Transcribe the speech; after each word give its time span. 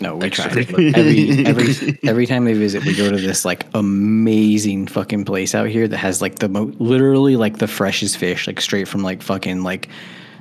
No, 0.00 0.16
we 0.16 0.26
extra 0.26 0.50
try. 0.50 0.64
flavor. 0.64 0.98
every 0.98 1.30
every 1.46 1.98
every 2.02 2.26
time 2.26 2.44
we 2.44 2.52
visit, 2.54 2.84
we 2.84 2.96
go 2.96 3.10
to 3.10 3.16
this 3.16 3.44
like 3.44 3.64
amazing 3.74 4.88
fucking 4.88 5.24
place 5.24 5.54
out 5.54 5.68
here 5.68 5.86
that 5.86 5.96
has 5.98 6.20
like 6.20 6.40
the 6.40 6.48
mo- 6.48 6.72
literally 6.78 7.36
like 7.36 7.58
the 7.58 7.68
freshest 7.68 8.16
fish, 8.18 8.46
like 8.48 8.60
straight 8.60 8.88
from 8.88 9.02
like 9.02 9.22
fucking 9.22 9.62
like 9.62 9.88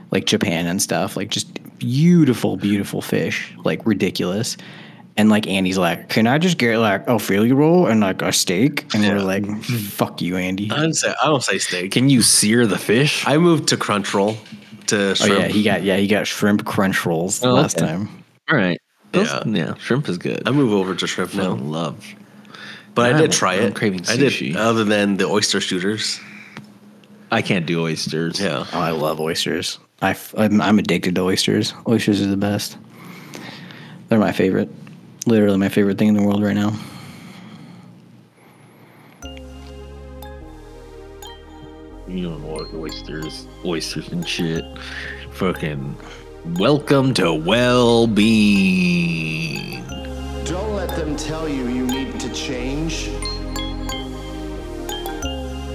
like 0.09 0.25
Japan 0.25 0.65
and 0.65 0.81
stuff. 0.81 1.15
Like 1.15 1.29
just 1.29 1.59
beautiful, 1.77 2.57
beautiful 2.57 3.01
fish, 3.01 3.53
like 3.63 3.85
ridiculous. 3.85 4.57
And 5.17 5.29
like 5.29 5.47
Andy's 5.47 5.77
like, 5.79 6.09
can 6.09 6.25
I 6.27 6.37
just 6.39 6.57
get 6.57 6.77
like 6.79 7.07
a 7.07 7.17
Philly 7.19 7.51
roll 7.51 7.85
and 7.87 8.01
like 8.01 8.21
a 8.23 8.31
steak? 8.31 8.91
And 8.95 9.03
we're 9.03 9.19
like, 9.19 9.45
fuck 9.63 10.21
you, 10.21 10.35
Andy. 10.37 10.69
I 10.71 10.77
don't 10.77 10.93
say 10.93 11.13
I 11.21 11.27
don't 11.27 11.43
say 11.43 11.59
steak. 11.59 11.91
Can 11.91 12.09
you 12.09 12.23
sear 12.23 12.65
the 12.65 12.77
fish? 12.79 13.23
I 13.27 13.37
moved 13.37 13.67
to 13.69 13.77
crunch 13.77 14.13
roll 14.15 14.35
to 14.87 15.15
Oh 15.21 15.25
yeah, 15.25 15.47
he 15.47 15.61
got 15.61 15.83
yeah 15.83 15.97
he 15.97 16.07
got 16.07 16.25
shrimp 16.25 16.65
crunch 16.65 17.05
rolls 17.05 17.43
Oh, 17.43 17.53
last 17.53 17.77
okay. 17.77 17.85
time. 17.85 18.09
All 18.49 18.57
right. 18.57 18.76
Those- 19.17 19.27
Yeah. 19.55 19.65
yeah. 19.67 19.73
Shrimp 19.75 20.07
is 20.09 20.17
good. 20.17 20.43
I 20.47 20.51
move 20.51 20.71
over 20.73 20.95
to 20.95 21.07
shrimp 21.07 21.33
I 21.35 21.39
now, 21.43 21.53
love. 21.55 22.05
but 22.95 23.05
I 23.05 23.09
I'm- 23.09 23.17
did 23.21 23.31
try 23.31 23.55
I'm 23.55 23.63
it. 23.63 23.75
craving 23.75 24.01
I 24.09 24.15
did 24.17 24.31
sushi. 24.31 24.55
other 24.55 24.83
than 24.83 25.17
the 25.17 25.25
oyster 25.25 25.59
shooters. 25.61 26.19
I 27.31 27.41
can't 27.41 27.65
do 27.65 27.83
oysters. 27.83 28.39
Yeah, 28.39 28.65
Oh, 28.73 28.79
I 28.79 28.91
love 28.91 29.19
oysters. 29.19 29.79
I 30.01 30.11
f- 30.11 30.33
I'm, 30.37 30.61
I'm 30.61 30.79
addicted 30.79 31.15
to 31.15 31.21
oysters. 31.23 31.73
Oysters 31.87 32.21
are 32.21 32.27
the 32.27 32.37
best. 32.37 32.77
They're 34.07 34.19
my 34.19 34.31
favorite. 34.31 34.69
Literally 35.25 35.57
my 35.57 35.67
favorite 35.69 35.97
thing 35.97 36.07
in 36.07 36.13
the 36.13 36.23
world 36.23 36.41
right 36.41 36.55
now. 36.55 36.71
You 42.07 42.23
don't 42.29 42.41
know 42.41 42.47
what 42.53 42.73
oysters, 42.73 43.47
oysters 43.65 44.07
and 44.09 44.27
shit. 44.27 44.63
Fucking 45.31 45.95
welcome 46.55 47.13
to 47.13 47.33
well 47.33 48.07
being. 48.07 49.83
Don't 50.45 50.75
let 50.75 50.89
them 50.95 51.15
tell 51.15 51.47
you 51.47 51.67
you 51.67 51.85
need 51.85 52.19
to 52.19 52.33
change. 52.33 53.09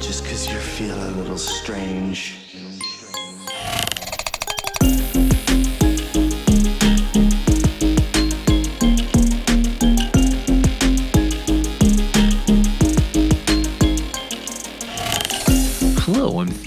Just 0.01 0.25
because 0.25 0.51
you're 0.51 0.61
feeling 0.61 1.01
a 1.01 1.17
little 1.19 1.39
strange. 1.39 2.42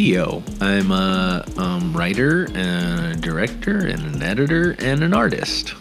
Hello, 0.05 0.43
I'm 0.61 0.91
I'm 0.91 0.91
a 0.91 1.43
um, 1.57 1.91
writer 1.97 2.45
and 2.53 3.13
a 3.13 3.15
director 3.15 3.87
and 3.87 4.03
an 4.03 4.21
editor 4.21 4.75
and 4.77 5.03
an 5.03 5.15
artist. 5.15 5.73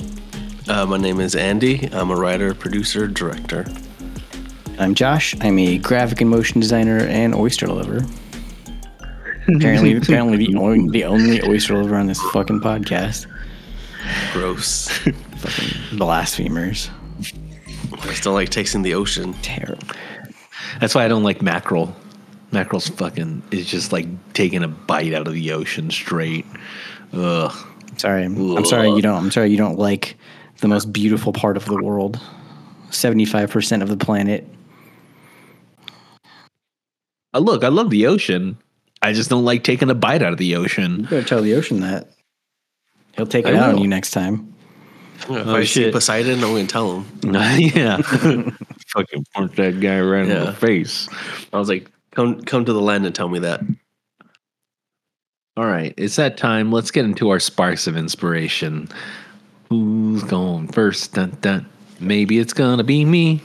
uh, 0.67 0.87
my 0.87 0.97
name 0.97 1.21
is 1.21 1.37
Andy. 1.37 1.91
I'm 1.93 2.11
a 2.11 2.17
writer, 2.17 2.55
producer, 2.55 3.07
director. 3.07 3.67
I'm 4.79 4.95
Josh. 4.95 5.35
I'm 5.43 5.59
a 5.59 5.77
graphic 5.77 6.23
and 6.23 6.31
motion 6.31 6.59
designer 6.59 7.01
and 7.01 7.35
oyster 7.35 7.67
lover. 7.67 8.01
apparently, 9.47 9.95
apparently 9.99 10.39
the 10.39 10.57
only, 10.57 10.89
the 10.89 11.05
only 11.05 11.43
oyster 11.47 11.77
lover 11.77 11.97
on 11.97 12.07
this 12.07 12.23
fucking 12.33 12.61
podcast. 12.61 13.27
Gross. 14.33 14.89
Fucking 14.89 15.99
blasphemers. 15.99 16.91
I 18.01 18.15
still 18.15 18.33
like 18.33 18.49
tasting 18.49 18.81
the 18.81 18.95
ocean. 18.95 19.35
Terrible. 19.43 19.87
That's 20.81 20.95
why 20.95 21.05
I 21.05 21.09
don't 21.09 21.25
like 21.25 21.43
mackerel. 21.43 21.95
Mackerel's 22.55 22.89
fucking 22.89 23.43
is 23.51 23.67
just 23.67 23.93
like 23.93 24.07
taking 24.33 24.63
a 24.63 24.69
bite 24.69 25.13
out 25.13 25.27
of 25.27 25.35
the 25.35 25.53
ocean 25.53 25.91
straight. 25.91 26.47
Ugh. 27.13 27.53
Sorry. 27.99 28.25
I'm, 28.25 28.57
I'm 28.57 28.65
sorry 28.65 28.91
you 28.91 29.03
don't. 29.03 29.17
I'm 29.17 29.31
sorry 29.31 29.51
you 29.51 29.57
don't 29.57 29.79
like 29.79 30.17
the 30.61 30.69
most 30.69 30.93
beautiful 30.93 31.33
part 31.33 31.57
of 31.57 31.65
the 31.67 31.83
world. 31.83 32.21
Seventy-five 32.91 33.51
percent 33.51 33.83
of 33.83 33.89
the 33.89 33.97
planet. 33.97 34.49
Uh, 37.35 37.41
look, 37.41 37.65
I 37.65 37.69
love 37.69 37.91
the 37.91 38.07
ocean. 38.07 38.57
I 39.03 39.13
just 39.13 39.29
don't 39.29 39.45
like 39.45 39.65
taking 39.65 39.91
a 39.91 39.95
bite 39.95 40.23
out 40.23 40.33
of 40.33 40.39
the 40.39 40.57
ocean. 40.57 41.01
You 41.01 41.07
better 41.09 41.27
tell 41.29 41.43
the 41.43 41.55
ocean 41.55 41.81
that. 41.81 42.09
He'll 43.17 43.27
take 43.27 43.47
it 43.47 43.55
I 43.55 43.59
out 43.59 43.75
on 43.75 43.79
you 43.79 43.89
next 43.89 44.13
time. 44.13 44.55
If 45.21 45.31
Oh, 45.31 45.57
I 45.57 45.61
see 45.61 45.85
shit. 45.85 45.93
Poseidon, 45.93 46.43
I'm 46.43 46.53
gonna 46.53 46.67
tell 46.67 47.01
him. 47.01 47.33
yeah. 47.33 47.97
Fucking 48.89 49.27
punch 49.33 49.57
that 49.57 49.81
guy 49.81 50.01
right 50.01 50.29
in 50.29 50.45
the 50.45 50.53
face. 50.53 51.09
I 51.53 51.59
was 51.59 51.69
like, 51.69 51.91
"Come, 52.15 52.43
come 52.43 52.65
to 52.65 52.73
the 52.73 52.81
land 52.81 53.07
and 53.07 53.15
tell 53.15 53.29
me 53.29 53.41
that." 53.41 53.61
All 55.57 55.67
right, 55.67 55.95
it's 55.97 56.17
that 56.17 56.37
time. 56.37 56.73
Let's 56.73 56.91
get 56.91 57.05
into 57.05 57.31
our 57.31 57.39
sparks 57.39 57.87
of 57.87 57.97
inspiration. 57.97 58.89
Who's 59.69 60.25
going 60.25 60.69
first? 60.69 61.15
Dun, 61.15 61.37
dun. 61.41 61.67
Maybe 62.01 62.39
it's 62.39 62.53
gonna 62.53 62.83
be 62.85 63.05
me. 63.05 63.41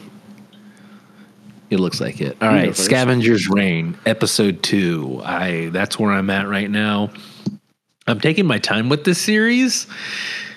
It 1.70 1.80
looks 1.80 2.02
like 2.02 2.20
it. 2.20 2.36
All 2.42 2.48
right, 2.48 2.56
You 2.56 2.62
go 2.62 2.68
right, 2.70 2.76
first. 2.76 2.86
Scavenger's 2.86 3.48
Reign, 3.48 3.96
episode 4.08 4.64
two. 4.64 5.22
I 5.24 5.70
that's 5.72 6.00
where 6.00 6.12
I'm 6.12 6.30
at 6.32 6.48
right 6.48 6.70
now. 6.70 7.12
I'm 8.08 8.20
taking 8.20 8.48
my 8.48 8.58
time 8.58 8.90
with 8.90 9.04
this 9.04 9.20
series 9.22 9.86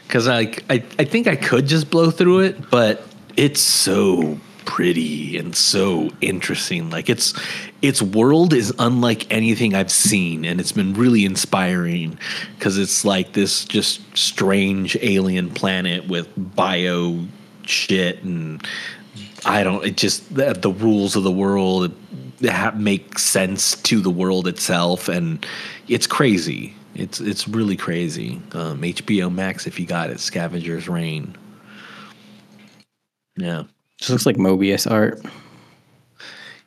because 0.06 0.26
I, 0.26 0.54
I 0.70 0.82
I 0.98 1.04
think 1.04 1.26
I 1.26 1.36
could 1.36 1.66
just 1.66 1.90
blow 1.90 2.10
through 2.10 2.40
it, 2.40 2.70
but 2.70 3.06
it's 3.36 3.60
so 3.60 4.38
pretty 4.64 5.36
and 5.36 5.54
so 5.54 6.10
interesting. 6.20 6.90
Like 6.90 7.08
it's 7.08 7.34
its 7.82 8.02
world 8.02 8.52
is 8.52 8.72
unlike 8.78 9.30
anything 9.32 9.74
I've 9.74 9.92
seen, 9.92 10.44
and 10.44 10.60
it's 10.60 10.72
been 10.72 10.94
really 10.94 11.24
inspiring 11.24 12.18
because 12.58 12.78
it's 12.78 13.04
like 13.04 13.32
this 13.32 13.64
just 13.64 14.00
strange 14.16 14.96
alien 15.02 15.50
planet 15.50 16.08
with 16.08 16.28
bio 16.36 17.20
shit 17.64 18.22
and 18.22 18.66
I 19.44 19.64
don't. 19.64 19.84
It 19.84 19.96
just 19.96 20.34
the, 20.34 20.52
the 20.52 20.70
rules 20.70 21.16
of 21.16 21.24
the 21.24 21.32
world 21.32 21.92
ha- 22.44 22.72
make 22.76 23.18
sense 23.18 23.76
to 23.82 24.00
the 24.00 24.10
world 24.10 24.46
itself, 24.46 25.08
and 25.08 25.44
it's 25.88 26.06
crazy. 26.06 26.74
It's 26.94 27.20
it's 27.20 27.48
really 27.48 27.76
crazy. 27.76 28.40
Um, 28.52 28.82
HBO 28.82 29.32
Max, 29.32 29.66
if 29.66 29.80
you 29.80 29.86
got 29.86 30.10
it, 30.10 30.20
Scavengers 30.20 30.88
Reign. 30.88 31.36
Yeah, 33.36 33.64
Just 34.02 34.10
looks 34.10 34.26
like 34.26 34.36
Moebius 34.36 34.90
art. 34.90 35.24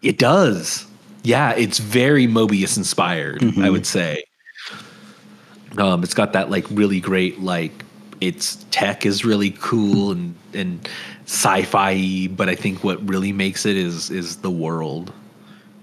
it 0.01 0.18
does. 0.18 0.88
Yeah, 1.23 1.53
it's 1.53 1.79
very 1.79 2.28
Moebius 2.28 2.78
inspired. 2.78 3.44
I 3.59 3.69
would 3.69 3.85
say. 3.85 4.23
Um, 5.78 6.01
it's 6.01 6.13
got 6.13 6.31
that 6.31 6.50
like 6.50 6.66
really 6.72 7.01
great 7.01 7.41
like 7.41 7.74
its 8.22 8.63
tech 8.72 9.06
is 9.06 9.25
really 9.25 9.51
cool 9.59 10.12
and 10.12 10.34
and 10.53 10.88
sci-fi, 11.25 12.28
but 12.28 12.47
I 12.47 12.56
think 12.56 12.85
what 12.85 13.06
really 13.09 13.34
makes 13.34 13.66
it 13.66 13.75
is 13.75 14.09
is 14.09 14.38
the 14.38 14.51
world. 14.51 15.12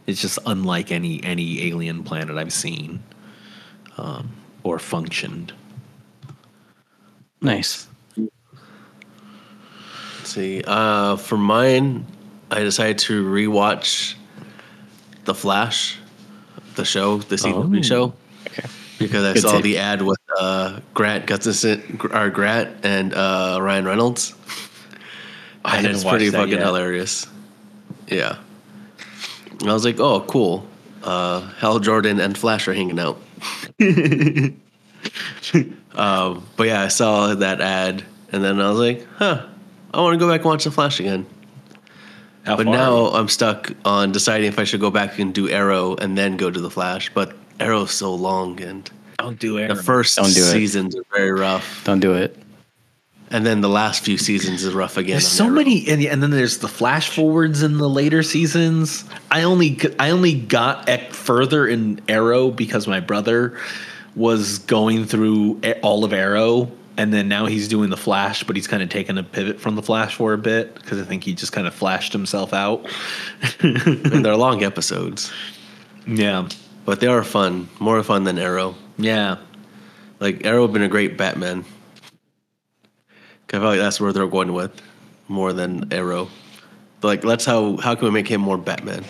It's 0.06 0.22
just 0.22 0.38
unlike 0.46 0.90
any 0.90 1.22
any 1.22 1.68
alien 1.68 2.02
planet 2.02 2.38
I've 2.38 2.54
seen 2.54 3.02
um, 3.98 4.30
or 4.62 4.78
functioned. 4.78 5.52
Nice. 7.42 7.88
See, 10.32 10.62
uh, 10.66 11.16
for 11.16 11.36
mine, 11.36 12.06
I 12.50 12.60
decided 12.60 12.98
to 13.00 13.22
rewatch 13.24 14.14
The 15.26 15.34
Flash, 15.34 15.98
the 16.74 16.84
show, 16.86 17.18
the 17.18 17.36
CW 17.36 17.78
Oh. 17.78 17.82
show, 17.82 18.12
Okay. 18.46 18.66
because 18.98 19.24
I 19.24 19.34
Good 19.34 19.42
saw 19.42 19.60
the 19.60 19.76
ad 19.76 20.00
with 20.00 20.18
uh, 20.40 20.80
Grant 20.94 21.26
Gustafson, 21.26 22.00
or 22.12 22.30
Grant 22.30 22.70
and 22.82 23.12
uh, 23.12 23.58
Ryan 23.60 23.84
Reynolds, 23.84 24.34
I 25.64 25.76
and 25.78 25.86
it's 25.86 26.02
pretty 26.02 26.30
fucking 26.30 26.52
yet. 26.52 26.62
hilarious. 26.62 27.26
Yeah, 28.08 28.36
And 29.60 29.68
I 29.68 29.74
was 29.74 29.84
like, 29.84 30.00
oh, 30.00 30.20
cool. 30.22 30.66
Uh, 31.02 31.40
Hal 31.60 31.78
Jordan 31.78 32.20
and 32.20 32.36
Flash 32.38 32.66
are 32.68 32.74
hanging 32.74 32.98
out. 32.98 33.20
um, 35.94 36.46
but 36.56 36.66
yeah, 36.66 36.80
I 36.82 36.88
saw 36.88 37.34
that 37.34 37.60
ad, 37.60 38.02
and 38.32 38.42
then 38.42 38.60
I 38.60 38.70
was 38.70 38.78
like, 38.78 39.06
huh, 39.16 39.46
I 39.94 40.00
want 40.00 40.14
to 40.14 40.18
go 40.18 40.28
back 40.30 40.40
and 40.40 40.46
watch 40.46 40.64
The 40.64 40.70
Flash 40.70 41.00
again. 41.00 41.26
How 42.44 42.56
But 42.56 42.64
far 42.66 42.74
now? 42.74 43.06
I'm 43.08 43.28
stuck 43.28 43.72
on 43.84 44.10
deciding 44.12 44.48
if 44.48 44.58
I 44.58 44.64
should 44.64 44.80
go 44.80 44.90
back 44.90 45.18
and 45.18 45.32
do 45.32 45.48
Arrow 45.48 45.94
and 45.96 46.16
then 46.18 46.36
go 46.36 46.50
to 46.50 46.60
the 46.60 46.70
Flash. 46.70 47.10
But 47.14 47.34
Arrow's 47.60 47.92
so 47.92 48.14
long, 48.14 48.60
and 48.60 48.90
don't 49.18 49.38
do 49.38 49.58
Arrow. 49.58 49.74
the 49.74 49.82
first 49.82 50.16
Don't 50.16 50.32
do 50.32 50.40
it. 50.40 50.50
seasons 50.50 50.96
are 50.96 51.04
very 51.14 51.30
rough, 51.30 51.82
Don't 51.84 52.00
do 52.00 52.14
it. 52.14 52.36
and 53.30 53.46
then 53.46 53.60
the 53.60 53.68
last 53.68 54.02
few 54.04 54.18
seasons 54.18 54.64
is 54.64 54.74
rough 54.74 54.96
again. 54.96 55.12
There's 55.12 55.28
so 55.28 55.44
Arrow. 55.44 55.54
many, 55.54 55.88
and, 55.88 56.02
and 56.02 56.20
then 56.22 56.30
there's 56.30 56.58
the 56.58 56.66
flash 56.68 57.14
forwards 57.14 57.62
in 57.62 57.78
the 57.78 57.88
later 57.88 58.24
seasons. 58.24 59.04
I 59.30 59.42
only 59.44 59.78
I 60.00 60.10
only 60.10 60.34
got 60.34 60.88
further 61.12 61.68
in 61.68 62.00
Arrow 62.08 62.50
because 62.50 62.88
my 62.88 62.98
brother 62.98 63.56
was 64.16 64.58
going 64.58 65.04
through 65.04 65.60
all 65.82 66.04
of 66.04 66.12
Arrow, 66.12 66.70
and 66.96 67.12
then 67.12 67.28
now 67.28 67.46
he's 67.46 67.68
doing 67.68 67.90
the 67.90 67.96
Flash, 67.96 68.44
but 68.44 68.56
he's 68.56 68.66
kind 68.68 68.82
of 68.82 68.88
taken 68.88 69.18
a 69.18 69.22
pivot 69.22 69.60
from 69.60 69.74
the 69.76 69.82
Flash 69.82 70.14
for 70.14 70.32
a 70.32 70.38
bit 70.38 70.74
because 70.74 71.00
I 71.00 71.04
think 71.04 71.24
he 71.24 71.34
just 71.34 71.52
kind 71.52 71.66
of 71.66 71.74
flashed 71.74 72.12
himself 72.12 72.52
out. 72.52 72.86
and 73.60 73.76
they're 74.24 74.36
long 74.36 74.62
episodes, 74.62 75.32
yeah, 76.06 76.48
but 76.84 77.00
they 77.00 77.06
are 77.06 77.24
fun, 77.24 77.68
more 77.78 78.02
fun 78.02 78.24
than 78.24 78.38
Arrow. 78.38 78.74
yeah. 78.98 79.36
Like 80.20 80.46
Arrow 80.46 80.62
would 80.62 80.72
been 80.72 80.82
a 80.82 80.88
great 80.88 81.18
Batman 81.18 81.64
I 83.52 83.58
feel 83.58 83.66
like 83.66 83.78
that's 83.78 84.00
where 84.00 84.12
they're 84.14 84.26
going 84.26 84.54
with 84.54 84.80
more 85.28 85.52
than 85.52 85.92
Arrow. 85.92 86.28
Like, 87.02 87.22
let's 87.22 87.44
how 87.44 87.76
how 87.76 87.94
can 87.94 88.06
we 88.06 88.10
make 88.10 88.26
him 88.26 88.40
more 88.40 88.56
Batman? 88.56 89.04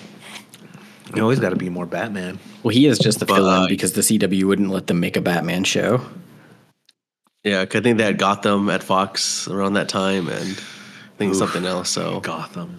You 1.14 1.23
always 1.23 1.38
got 1.38 1.50
to 1.50 1.56
be 1.56 1.69
more 1.69 1.87
Batman. 1.87 2.40
Well, 2.62 2.75
he 2.75 2.87
is 2.87 2.99
just 2.99 3.20
the 3.20 3.26
But, 3.26 3.37
fill-in 3.37 3.62
uh, 3.64 3.67
because 3.69 3.93
the 3.93 4.00
CW 4.00 4.44
wouldn't 4.44 4.70
let 4.70 4.87
them 4.87 4.99
make 4.99 5.17
a 5.17 5.20
Batman 5.20 5.62
show. 5.62 6.00
Yeah, 7.44 7.64
'cause 7.64 7.80
I 7.80 7.82
think 7.82 7.98
they 7.98 8.04
had 8.04 8.18
Gotham 8.18 8.70
at 8.70 8.82
Fox 8.84 9.48
around 9.48 9.72
that 9.74 9.88
time, 9.88 10.28
and 10.28 10.50
I 10.56 11.16
think 11.18 11.34
something 11.34 11.64
else. 11.66 11.90
So 11.90 12.20
Gotham. 12.20 12.78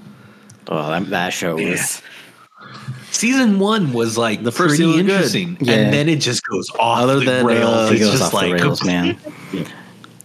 Oh, 0.70 0.90
that, 0.90 1.10
that 1.10 1.30
show 1.34 1.56
was. 1.56 2.02
Season 3.12 3.60
one 3.60 3.92
was 3.94 4.18
like 4.18 4.42
The 4.44 4.52
first 4.52 4.78
pretty 4.78 4.84
season 4.84 5.06
was 5.06 5.06
good. 5.06 5.10
interesting, 5.42 5.58
Yeah. 5.62 5.74
and 5.76 5.94
then 5.94 6.08
it 6.10 6.16
just 6.22 6.42
goes 6.46 6.70
off 6.80 7.02
Other 7.04 7.20
the 7.20 7.26
than, 7.26 7.46
rails. 7.46 7.70
uh, 7.70 7.88
He 7.90 7.98
it's 8.02 8.10
just 8.12 8.24
off 8.24 8.34
like 8.34 8.58
the 8.58 8.64
rails, 8.64 8.84
man. 8.86 9.18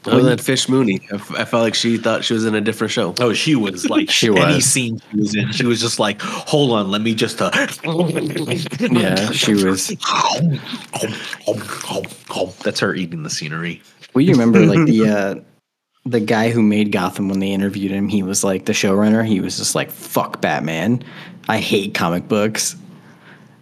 other 0.07 0.23
than 0.23 0.39
Fish 0.39 0.69
Mooney, 0.69 1.01
I, 1.13 1.17
f- 1.17 1.35
I 1.35 1.45
felt 1.45 1.65
like 1.65 1.75
she 1.75 1.99
thought 1.99 2.25
she 2.25 2.33
was 2.33 2.47
in 2.47 2.55
a 2.55 2.61
different 2.61 2.93
show. 2.93 3.15
Oh, 3.21 3.33
she 3.35 3.57
was 3.57 3.91
like 3.91 4.09
She 4.19 4.29
any 4.29 4.55
was. 4.55 4.65
scene 4.65 5.01
she 5.11 5.17
was 5.19 5.35
in. 5.35 5.51
She 5.53 5.67
was 5.67 5.81
just 5.81 5.99
like, 5.99 6.23
hold 6.23 6.71
on, 6.71 6.91
let 6.91 7.03
me 7.03 7.15
just. 7.15 7.43
Uh, 7.43 7.51
Yeah, 8.79 9.33
she 9.33 9.55
was. 9.55 9.89
That's 12.63 12.81
her 12.81 12.95
eating 12.95 13.23
the 13.25 13.31
scenery. 13.31 13.83
Well, 14.19 14.27
you 14.27 14.33
remember 14.33 14.67
like 14.67 14.85
the 14.87 15.09
uh, 15.09 15.35
the 16.05 16.19
guy 16.19 16.51
who 16.51 16.61
made 16.61 16.91
Gotham 16.91 17.29
when 17.29 17.39
they 17.39 17.53
interviewed 17.53 17.93
him. 17.93 18.09
He 18.09 18.25
was 18.25 18.43
like 18.43 18.65
the 18.65 18.73
showrunner. 18.73 19.25
He 19.25 19.39
was 19.39 19.59
just 19.59 19.77
like, 19.77 19.93
"Fuck 19.93 20.41
Batman. 20.41 21.05
I 21.47 21.59
hate 21.59 21.95
comic 21.95 22.27
books. 22.27 22.75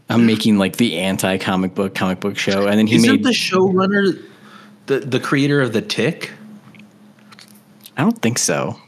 I'm 0.09 0.25
making 0.25 0.57
like 0.57 0.79
the 0.79 0.97
anti 0.97 1.37
comic 1.37 1.75
book 1.75 1.95
comic 1.95 2.21
book 2.21 2.39
show." 2.39 2.69
And 2.69 2.79
then 2.79 2.87
he 2.87 2.97
Isn't 2.97 3.11
made. 3.17 3.23
the 3.23 3.33
showrunner 3.33 4.19
the 4.87 5.01
the 5.01 5.21
creator 5.21 5.61
of 5.61 5.75
the 5.75 5.83
Tick? 5.83 6.33
I 7.99 8.01
don't 8.01 8.23
think 8.23 8.39
so. 8.39 8.81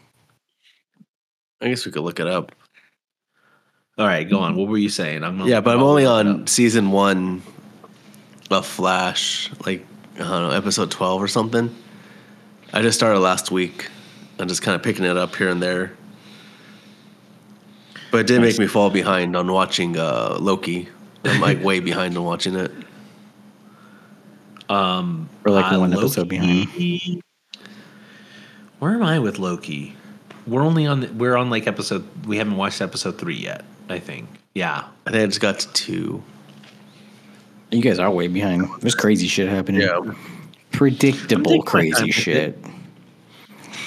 I 1.61 1.69
guess 1.69 1.85
we 1.85 1.93
could 1.93 2.01
look 2.03 2.19
it 2.19 2.27
up. 2.27 2.53
All 3.99 4.07
right, 4.07 4.27
go 4.27 4.39
on. 4.39 4.57
What 4.57 4.69
were 4.69 4.79
you 4.79 4.89
saying? 4.89 5.23
I'm 5.23 5.41
Yeah, 5.41 5.61
but 5.61 5.77
I'm 5.77 5.83
only 5.83 6.07
on 6.07 6.47
season 6.47 6.93
one 6.93 7.43
of 8.51 8.67
Flash, 8.67 9.51
like 9.67 9.85
I 10.19 10.23
don't 10.23 10.49
know, 10.49 10.51
episode 10.51 10.91
twelve 10.91 11.23
or 11.23 11.29
something. 11.29 11.75
I 12.73 12.83
just 12.83 12.99
started 12.99 13.21
last 13.21 13.51
week. 13.51 13.89
I'm 14.39 14.49
just 14.49 14.63
kind 14.63 14.75
of 14.75 14.83
picking 14.83 15.05
it 15.05 15.17
up 15.17 15.35
here 15.37 15.49
and 15.49 15.63
there. 15.63 15.93
But 18.11 18.19
it 18.23 18.27
did 18.27 18.41
make 18.41 18.59
me 18.59 18.67
fall 18.67 18.91
behind 18.91 19.37
on 19.37 19.51
watching 19.53 19.97
uh, 19.99 20.39
Loki. 20.41 20.89
I'm 21.25 21.41
like 21.41 21.63
way 21.63 21.81
behind 21.91 22.17
on 22.17 22.25
watching 22.25 22.55
it. 22.57 22.73
Um, 24.69 25.29
We're 25.45 25.53
like 25.53 25.73
uh, 25.73 25.79
one 25.79 25.93
episode 25.93 26.31
Loki- 26.33 27.23
Where 28.79 28.93
am 28.93 29.03
I 29.03 29.19
with 29.19 29.39
Loki? 29.39 29.97
We're 30.47 30.63
only 30.63 30.87
on. 30.87 31.01
The, 31.01 31.13
we're 31.13 31.37
on 31.37 31.51
like 31.51 31.67
episode. 31.67 32.07
We 32.27 32.39
haven't 32.39 32.57
watched 32.57 32.81
episode 32.81 33.19
three 33.19 33.37
yet. 33.37 33.65
I 33.89 33.99
think. 33.99 34.29
Yeah. 34.55 34.85
I 35.07 35.11
think 35.11 35.23
I 35.23 35.27
just 35.27 35.41
got 35.41 35.61
to 35.61 35.73
two. 35.73 36.23
You 37.71 37.83
guys 37.83 37.99
are 37.99 38.11
way 38.11 38.29
behind. 38.29 38.69
There's 38.81 38.95
crazy 38.95 39.27
shit 39.29 39.49
happening. 39.49 39.83
Yeah. 39.83 40.01
Predictable 40.73 41.35
I'm 41.35 41.45
taking 41.45 41.57
my 41.57 41.57
time 41.57 41.65
crazy 41.65 42.05
with 42.05 42.15
shit. 42.15 42.59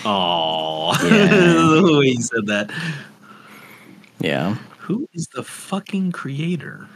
Oh, 0.05 0.91
Yeah. 1.03 1.27
the 1.81 1.97
way 1.99 2.05
you 2.07 2.21
said 2.21 2.45
that. 2.47 2.71
Yeah. 4.19 4.55
Who 4.79 5.07
is 5.13 5.27
the 5.33 5.43
fucking 5.43 6.11
creator? 6.11 6.87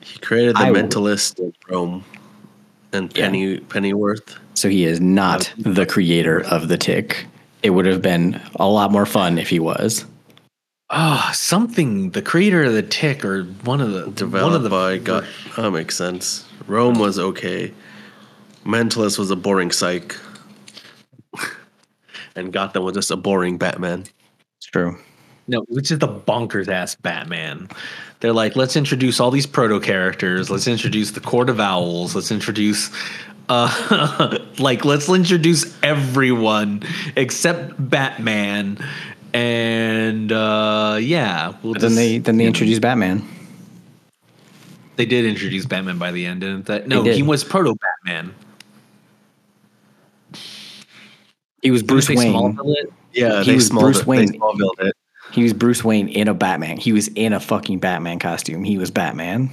He 0.00 0.18
created 0.20 0.56
the 0.56 0.60
I 0.60 0.70
will- 0.70 0.82
Mentalist 0.82 1.44
of 1.44 1.54
Rome 1.68 2.04
and 2.92 3.16
Yeah. 3.16 3.26
Penny 3.26 3.58
Pennyworth. 3.60 4.36
So 4.54 4.68
he 4.68 4.84
is 4.84 5.00
not 5.00 5.52
the 5.58 5.86
creator 5.86 6.40
of 6.46 6.68
the 6.68 6.78
tick. 6.78 7.26
It 7.62 7.70
would 7.70 7.86
have 7.86 8.00
been 8.02 8.40
a 8.56 8.68
lot 8.68 8.90
more 8.92 9.06
fun 9.06 9.38
if 9.38 9.48
he 9.50 9.58
was. 9.58 10.04
Oh, 10.90 11.30
something. 11.34 12.10
The 12.10 12.22
creator 12.22 12.64
of 12.64 12.72
the 12.72 12.82
Tick, 12.82 13.24
or 13.24 13.42
one 13.42 13.80
of 13.80 13.92
the 13.92 14.00
one 14.00 14.08
of 14.08 14.14
Developed 14.14 14.62
the 14.62 14.70
by 14.70 14.98
God. 14.98 15.26
That 15.56 15.70
makes 15.72 15.96
sense. 15.96 16.46
Rome 16.66 16.98
was 16.98 17.18
okay. 17.18 17.72
Mentalist 18.64 19.18
was 19.18 19.30
a 19.30 19.36
boring 19.36 19.72
psych. 19.72 20.16
and 22.36 22.52
Gotham 22.52 22.84
was 22.84 22.94
just 22.94 23.10
a 23.10 23.16
boring 23.16 23.58
Batman. 23.58 24.04
It's 24.58 24.66
true. 24.66 24.98
No, 25.48 25.60
which 25.68 25.90
is 25.90 25.98
the 26.00 26.08
bonkers 26.08 26.68
ass 26.68 26.94
Batman. 26.96 27.68
They're 28.20 28.32
like, 28.32 28.56
let's 28.56 28.76
introduce 28.76 29.20
all 29.20 29.30
these 29.30 29.46
proto 29.46 29.78
characters. 29.80 30.50
Let's 30.50 30.66
introduce 30.66 31.12
the 31.12 31.20
Court 31.20 31.48
of 31.48 31.60
Owls. 31.60 32.16
Let's 32.16 32.32
introduce, 32.32 32.90
uh, 33.48 34.38
like, 34.58 34.84
let's 34.84 35.08
introduce 35.08 35.76
everyone 35.84 36.82
except 37.16 37.74
Batman. 37.90 38.78
And 39.36 40.32
uh, 40.32 40.96
yeah, 41.00 41.52
we'll 41.62 41.74
But 41.74 41.82
then 41.82 41.90
just- 41.90 41.96
they 41.96 42.18
then 42.18 42.36
they 42.38 42.46
introduced 42.46 42.80
Batman. 42.80 43.22
they 44.96 45.04
did 45.04 45.26
introduce 45.26 45.66
Batman 45.66 45.98
by 45.98 46.10
the 46.10 46.24
end, 46.24 46.40
didn't 46.40 46.64
they? 46.66 46.84
No, 46.86 47.02
did. 47.04 47.16
he 47.16 47.22
was 47.22 47.44
proto 47.44 47.74
Batman. 48.04 48.34
He 51.62 51.70
was 51.70 51.82
Bruce 51.82 52.06
they 52.08 52.16
Wayne. 52.16 52.32
Smallville? 52.56 52.74
Yeah, 53.12 53.40
He 53.42 53.50
they 53.50 53.54
was 53.56 53.70
Bruce 53.70 54.00
it. 54.00 54.06
Wayne. 54.06 54.40
He 55.32 55.42
was 55.42 55.52
Bruce 55.52 55.82
Wayne 55.84 56.08
in 56.08 56.28
a 56.28 56.34
Batman. 56.34 56.76
He 56.78 56.92
was 56.92 57.08
in 57.08 57.32
a 57.32 57.40
fucking 57.40 57.78
Batman 57.80 58.18
costume. 58.18 58.62
He 58.64 58.78
was 58.78 58.90
Batman. 58.90 59.50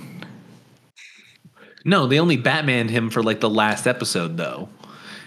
No, 1.83 2.07
they 2.07 2.19
only 2.19 2.38
Batman 2.38 2.88
him 2.88 3.09
for 3.09 3.21
like 3.24 3.39
the 3.41 3.50
last 3.50 3.88
episode, 3.88 4.38
though. 4.38 4.69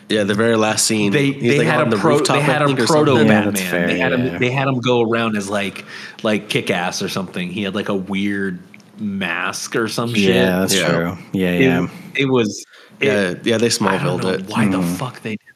Yeah, 0.08 0.22
the 0.24 0.34
very 0.34 0.56
last 0.56 0.86
scene. 0.86 1.10
they 1.12 1.32
they 1.32 1.58
like, 1.58 1.66
had 1.66 1.80
on 1.80 1.88
a 1.88 1.90
the 1.90 1.96
pro, 1.96 2.18
rooftop, 2.18 2.36
they 2.36 2.42
had 2.42 2.62
I 2.62 2.64
a 2.64 2.68
think, 2.68 2.80
or 2.80 2.86
proto 2.86 3.10
something. 3.12 3.26
Yeah, 3.26 3.32
Batman. 3.44 3.54
that's 3.54 3.68
fair, 3.70 3.86
they 3.88 3.98
had 3.98 4.12
yeah. 4.12 4.16
him 4.18 4.38
they 4.38 4.50
had 4.50 4.68
him 4.68 4.78
go 4.80 5.02
around 5.02 5.36
as 5.36 5.48
like 5.50 5.84
like 6.22 6.48
kick 6.48 6.70
ass 6.70 7.02
or 7.02 7.08
something. 7.08 7.50
He 7.50 7.62
had 7.64 7.74
like 7.74 7.88
a 7.88 7.94
weird 7.94 8.60
mask 8.98 9.74
or 9.74 9.88
some 9.88 10.14
shit. 10.14 10.34
Yeah, 10.34 10.60
that's 10.60 10.74
Yeah. 10.74 10.88
true. 10.88 11.18
Yeah, 11.32 11.50
It, 11.50 11.60
yeah. 11.62 11.88
it 12.14 12.26
was 12.30 12.64
it- 13.00 13.06
Yeah, 13.06 13.34
yeah, 13.42 13.58
they 13.58 13.66
I 13.66 13.68
don't 13.68 13.70
Smallvilled 13.70 14.32
it. 14.40 14.48
why 14.48 14.68
the 14.68 14.78
Mm-hmm. 14.78 14.94
fuck 14.94 15.20
they 15.22 15.30
did 15.30 15.40
that. 15.40 15.55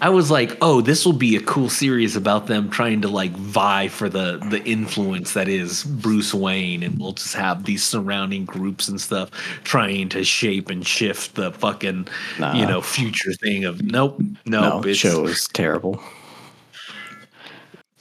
I 0.00 0.10
was 0.10 0.30
like, 0.30 0.56
oh, 0.60 0.80
this 0.80 1.06
will 1.06 1.12
be 1.14 1.36
a 1.36 1.40
cool 1.40 1.68
series 1.70 2.14
about 2.16 2.46
them 2.46 2.68
trying 2.68 3.00
to 3.02 3.08
like 3.08 3.30
vie 3.32 3.88
for 3.88 4.08
the 4.08 4.38
the 4.50 4.62
influence 4.64 5.32
that 5.34 5.48
is 5.48 5.84
Bruce 5.84 6.34
Wayne, 6.34 6.82
and 6.82 6.98
we'll 6.98 7.12
just 7.12 7.34
have 7.34 7.64
these 7.64 7.82
surrounding 7.82 8.44
groups 8.44 8.88
and 8.88 9.00
stuff 9.00 9.30
trying 9.64 10.08
to 10.10 10.24
shape 10.24 10.68
and 10.68 10.86
shift 10.86 11.36
the 11.36 11.52
fucking 11.52 12.08
Nah. 12.38 12.54
you 12.54 12.66
know 12.66 12.80
future 12.82 13.32
thing 13.32 13.64
of 13.64 13.82
nope, 13.82 14.20
No, 14.44 14.60
nope, 14.60 14.82
the 14.82 14.90
it's 14.90 14.98
show 14.98 15.22
was 15.22 15.48
terrible. 15.48 16.02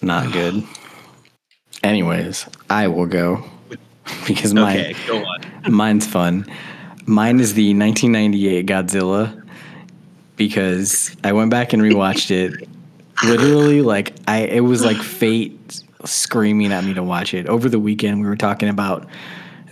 Not 0.02 0.32
good. 0.34 0.64
Anyways, 1.84 2.48
I 2.70 2.88
will 2.88 3.06
go 3.06 3.44
because 4.28 4.54
mine 4.54 4.80
okay. 4.80 4.96
Go 5.08 5.24
on. 5.24 5.42
mine's 5.72 6.08
fun. 6.08 6.46
Mine 7.06 7.40
is 7.40 7.54
the 7.54 7.74
1998 7.74 8.66
Godzilla 8.66 9.43
because 10.36 11.16
I 11.24 11.34
went 11.34 11.52
back 11.52 11.74
and 11.74 11.82
rewatched 11.82 12.32
it. 12.32 12.68
Literally, 13.24 13.82
like 13.82 14.14
I, 14.28 14.40
it 14.40 14.62
was 14.62 14.84
like 14.84 14.98
fate 14.98 15.82
screaming 16.06 16.72
at 16.74 16.84
me 16.84 16.94
to 16.94 17.04
watch 17.04 17.34
it. 17.34 17.48
Over 17.48 17.70
the 17.70 17.80
weekend, 17.80 18.22
we 18.22 18.28
were 18.28 18.36
talking 18.36 18.70
about 18.70 19.08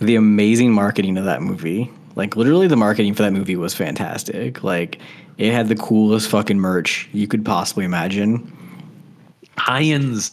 the 0.00 0.16
amazing 0.16 0.72
marketing 0.72 1.18
of 1.18 1.24
that 1.24 1.42
movie. 1.42 1.90
Like 2.14 2.36
literally, 2.36 2.66
the 2.66 2.76
marketing 2.76 3.14
for 3.14 3.22
that 3.22 3.32
movie 3.32 3.56
was 3.56 3.74
fantastic. 3.74 4.62
Like 4.62 4.98
it 5.38 5.52
had 5.52 5.68
the 5.68 5.76
coolest 5.76 6.28
fucking 6.28 6.58
merch 6.58 7.08
you 7.12 7.26
could 7.26 7.44
possibly 7.44 7.84
imagine. 7.84 8.50
tie-ins. 9.56 10.32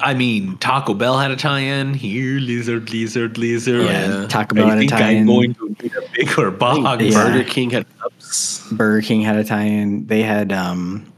I 0.00 0.14
mean, 0.14 0.56
Taco 0.58 0.92
Bell 0.92 1.18
had 1.18 1.30
a 1.30 1.36
tie-in. 1.36 1.94
Here, 1.94 2.40
lizard, 2.40 2.90
lizard, 2.90 3.38
lizard. 3.38 3.84
Yeah, 3.84 4.26
Taco 4.26 4.56
I 4.56 4.58
Bell 4.58 4.68
had 4.68 4.78
a 4.78 4.80
think 4.80 4.90
tie-in. 4.90 5.18
I'm 5.18 5.26
going 5.26 5.54
to 5.54 5.68
need 5.80 5.92
a 5.94 6.02
bigger 6.12 6.50
box. 6.50 7.04
Yeah. 7.04 7.10
Burger 7.12 7.44
King 7.48 7.70
had 7.70 7.86
cups. 7.98 8.66
Burger 8.72 9.02
King 9.02 9.22
had 9.22 9.36
a 9.36 9.44
tie-in. 9.44 10.06
They 10.06 10.22
had 10.22 10.52
um, 10.52 11.12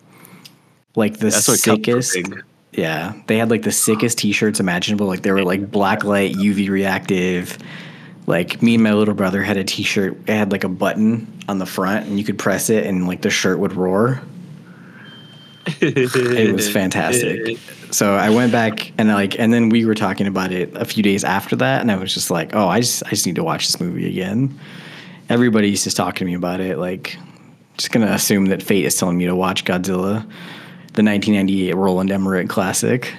like 0.95 1.19
the 1.19 1.31
That's 1.31 1.49
what 1.49 1.63
cups 1.63 1.89
were 1.89 2.03
sickest. 2.03 2.45
Yeah, 2.73 3.15
they 3.29 3.39
had 3.39 3.51
like 3.51 3.63
the 3.63 3.73
sickest 3.73 4.19
T-shirts 4.19 4.61
imaginable. 4.61 5.07
Like 5.07 5.23
they 5.23 5.31
were 5.33 5.45
like 5.45 5.71
black 5.71 6.05
light, 6.05 6.35
UV 6.35 6.69
reactive. 6.69 7.57
Like 8.27 8.63
me 8.63 8.75
and 8.75 8.83
my 8.83 8.93
little 8.93 9.15
brother 9.15 9.43
had 9.43 9.57
a 9.57 9.65
T-shirt. 9.65 10.17
It 10.27 10.35
had 10.35 10.53
like 10.53 10.65
a 10.65 10.69
button 10.69 11.27
on 11.49 11.59
the 11.59 11.67
front, 11.67 12.07
and 12.07 12.19
you 12.19 12.25
could 12.25 12.39
press 12.39 12.69
it, 12.69 12.85
and 12.85 13.07
like 13.07 13.23
the 13.23 13.31
shirt 13.31 13.59
would 13.59 13.73
roar. 13.73 14.21
It 15.81 16.55
was 16.55 16.71
fantastic. 16.73 17.59
So 17.91 18.15
I 18.15 18.29
went 18.29 18.51
back 18.51 18.91
and 18.99 19.09
like, 19.09 19.39
and 19.39 19.53
then 19.53 19.69
we 19.69 19.85
were 19.85 19.95
talking 19.95 20.27
about 20.27 20.51
it 20.51 20.75
a 20.75 20.85
few 20.85 21.01
days 21.01 21.23
after 21.23 21.55
that, 21.55 21.81
and 21.81 21.93
I 21.93 21.97
was 21.97 22.13
just 22.13 22.29
like, 22.29 22.53
oh, 22.53 22.67
I 22.67 22.81
just 22.81 23.05
I 23.07 23.11
just 23.11 23.25
need 23.25 23.37
to 23.37 23.45
watch 23.45 23.67
this 23.67 23.81
movie 23.81 24.09
again. 24.09 24.59
Everybody's 25.29 25.85
just 25.85 25.97
talking 25.97 26.19
to 26.19 26.25
me 26.25 26.35
about 26.35 26.59
it. 26.59 26.79
Like, 26.79 27.17
just 27.77 27.93
gonna 27.93 28.11
assume 28.11 28.47
that 28.47 28.65
fate 28.65 28.85
is 28.85 28.97
telling 28.97 29.17
me 29.17 29.27
to 29.27 29.37
watch 29.37 29.65
Godzilla, 29.65 30.23
the 30.95 31.05
1998 31.05 31.77
Roland 31.77 32.11
Emmerich 32.11 32.49
classic. 32.49 33.15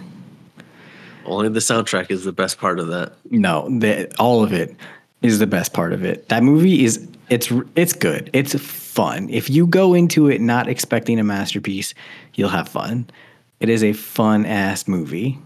Only 1.25 1.48
the 1.48 1.62
soundtrack 1.62 2.12
is 2.12 2.25
the 2.25 2.34
best 2.34 2.60
part 2.60 2.78
of 2.80 2.88
that. 2.88 3.14
No, 3.32 3.70
the, 3.80 4.14
all 4.20 4.44
of 4.44 4.52
it 4.52 4.75
is 5.22 5.40
the 5.40 5.48
best 5.48 5.72
part 5.72 5.94
of 5.94 6.04
it. 6.04 6.28
That 6.28 6.44
movie 6.44 6.84
is 6.84 7.08
It's 7.29 7.51
it's 7.75 7.94
good. 7.94 8.29
It's 8.34 8.53
fun. 8.60 9.29
If 9.29 9.50
you 9.50 9.65
go 9.67 9.94
into 9.94 10.27
it 10.29 10.41
not 10.41 10.67
expecting 10.67 11.20
a 11.20 11.24
masterpiece, 11.24 11.94
you'll 12.36 12.50
have 12.50 12.70
fun. 12.70 13.10
It 13.60 13.70
is 13.70 13.84
a 13.84 13.94
fun 13.94 14.46
ass 14.46 14.88
movie 14.88 15.39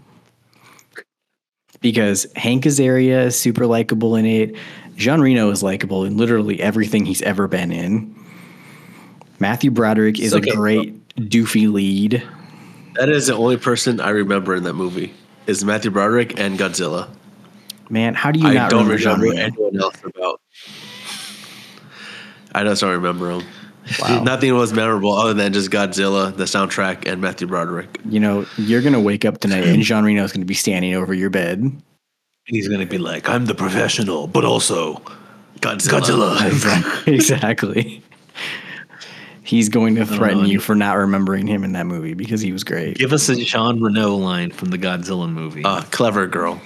because 1.80 2.26
Hank 2.36 2.64
Azaria 2.64 3.26
is 3.26 3.38
super 3.38 3.66
likable 3.66 4.16
in 4.16 4.26
it. 4.26 4.56
Jean 4.96 5.20
Reno 5.20 5.50
is 5.50 5.62
likable 5.62 6.04
in 6.04 6.16
literally 6.18 6.60
everything 6.60 7.06
he's 7.06 7.22
ever 7.22 7.48
been 7.48 7.72
in. 7.72 8.14
Matthew 9.38 9.70
Broderick 9.70 10.20
is 10.20 10.34
Okay. 10.34 10.50
a 10.50 10.54
great 10.54 11.16
doofy 11.16 11.72
lead. 11.72 12.22
That 12.96 13.08
is 13.08 13.28
the 13.28 13.34
only 13.34 13.56
person 13.56 14.00
I 14.00 14.10
remember 14.10 14.54
in 14.54 14.64
that 14.64 14.74
movie 14.74 15.14
is 15.46 15.64
Matthew 15.64 15.90
Broderick 15.90 16.38
and 16.38 16.58
Godzilla. 16.58 17.08
Man, 17.88 18.14
how 18.14 18.30
do 18.30 18.38
you 18.38 18.48
I 18.48 18.54
not 18.54 18.70
don't 18.70 18.86
remember 18.86 19.22
remember 19.22 19.40
anyone 19.40 19.80
else 19.80 19.96
about. 20.04 20.40
I 22.54 22.64
just 22.64 22.80
don't 22.80 22.92
remember 22.92 23.30
him. 23.30 23.42
Wow. 24.00 24.22
Nothing 24.24 24.54
was 24.54 24.72
memorable 24.72 25.12
other 25.12 25.34
than 25.34 25.52
just 25.52 25.70
Godzilla, 25.70 26.36
the 26.36 26.44
soundtrack, 26.44 27.10
and 27.10 27.20
Matthew 27.20 27.46
Broderick. 27.46 27.98
You 28.04 28.20
know, 28.20 28.46
you're 28.58 28.82
gonna 28.82 29.00
wake 29.00 29.24
up 29.24 29.38
tonight 29.38 29.64
and 29.64 29.82
Jean 29.82 30.04
Reno 30.04 30.24
is 30.24 30.32
gonna 30.32 30.44
be 30.44 30.54
standing 30.54 30.94
over 30.94 31.14
your 31.14 31.30
bed. 31.30 31.70
He's 32.44 32.68
gonna 32.68 32.86
be 32.86 32.98
like, 32.98 33.28
I'm 33.28 33.46
the 33.46 33.54
professional, 33.54 34.26
but 34.26 34.44
also 34.44 35.02
Godzilla. 35.60 36.36
Godzilla. 36.36 37.06
exactly. 37.12 38.02
He's 39.42 39.68
going 39.68 39.96
to 39.96 40.06
threaten 40.06 40.44
you 40.44 40.60
for 40.60 40.76
not 40.76 40.96
remembering 40.96 41.48
him 41.48 41.64
in 41.64 41.72
that 41.72 41.84
movie 41.84 42.14
because 42.14 42.40
he 42.40 42.52
was 42.52 42.62
great. 42.62 42.96
Give 42.96 43.12
us 43.12 43.28
a 43.28 43.34
Jean 43.34 43.82
Reno 43.82 44.14
line 44.14 44.52
from 44.52 44.70
the 44.70 44.78
Godzilla 44.78 45.28
movie. 45.28 45.64
Uh, 45.64 45.82
clever 45.90 46.28
girl. 46.28 46.60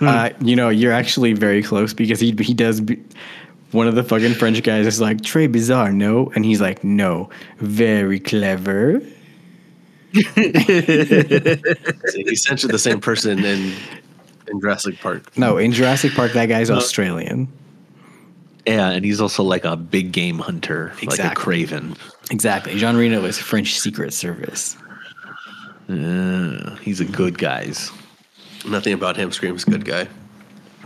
Uh, 0.00 0.30
you 0.40 0.54
know, 0.54 0.68
you're 0.68 0.92
actually 0.92 1.32
very 1.32 1.62
close 1.62 1.94
because 1.94 2.20
he 2.20 2.32
he 2.40 2.54
does. 2.54 2.80
Be, 2.80 3.02
one 3.72 3.88
of 3.88 3.94
the 3.94 4.04
fucking 4.04 4.34
French 4.34 4.62
guys 4.62 4.86
is 4.86 5.00
like 5.00 5.22
Trey 5.22 5.46
Bizarre, 5.46 5.92
no, 5.92 6.30
and 6.34 6.44
he's 6.44 6.60
like, 6.60 6.84
no, 6.84 7.30
very 7.58 8.20
clever. 8.20 9.00
He's 10.12 10.26
essentially 12.30 12.70
the 12.70 12.78
same 12.78 13.00
person 13.00 13.42
in 13.42 13.72
in 14.46 14.60
Jurassic 14.60 15.00
Park. 15.00 15.36
No, 15.38 15.56
in 15.56 15.72
Jurassic 15.72 16.12
Park, 16.12 16.32
that 16.32 16.46
guy's 16.46 16.70
Australian. 16.70 17.48
yeah, 18.66 18.90
and 18.90 19.06
he's 19.06 19.22
also 19.22 19.42
like 19.42 19.64
a 19.64 19.74
big 19.74 20.12
game 20.12 20.38
hunter, 20.38 20.92
like 21.02 21.18
a 21.18 21.34
Kraven. 21.34 21.96
Exactly. 22.30 22.74
Jean 22.76 22.96
Reno 22.96 23.24
is 23.24 23.38
French 23.38 23.80
Secret 23.80 24.12
Service. 24.12 24.76
Uh, 25.88 26.76
he's 26.76 27.00
a 27.00 27.06
good 27.06 27.38
guys. 27.38 27.90
Nothing 28.66 28.92
about 28.92 29.16
him 29.16 29.32
screams 29.32 29.64
good 29.64 29.86
guy. 29.86 30.08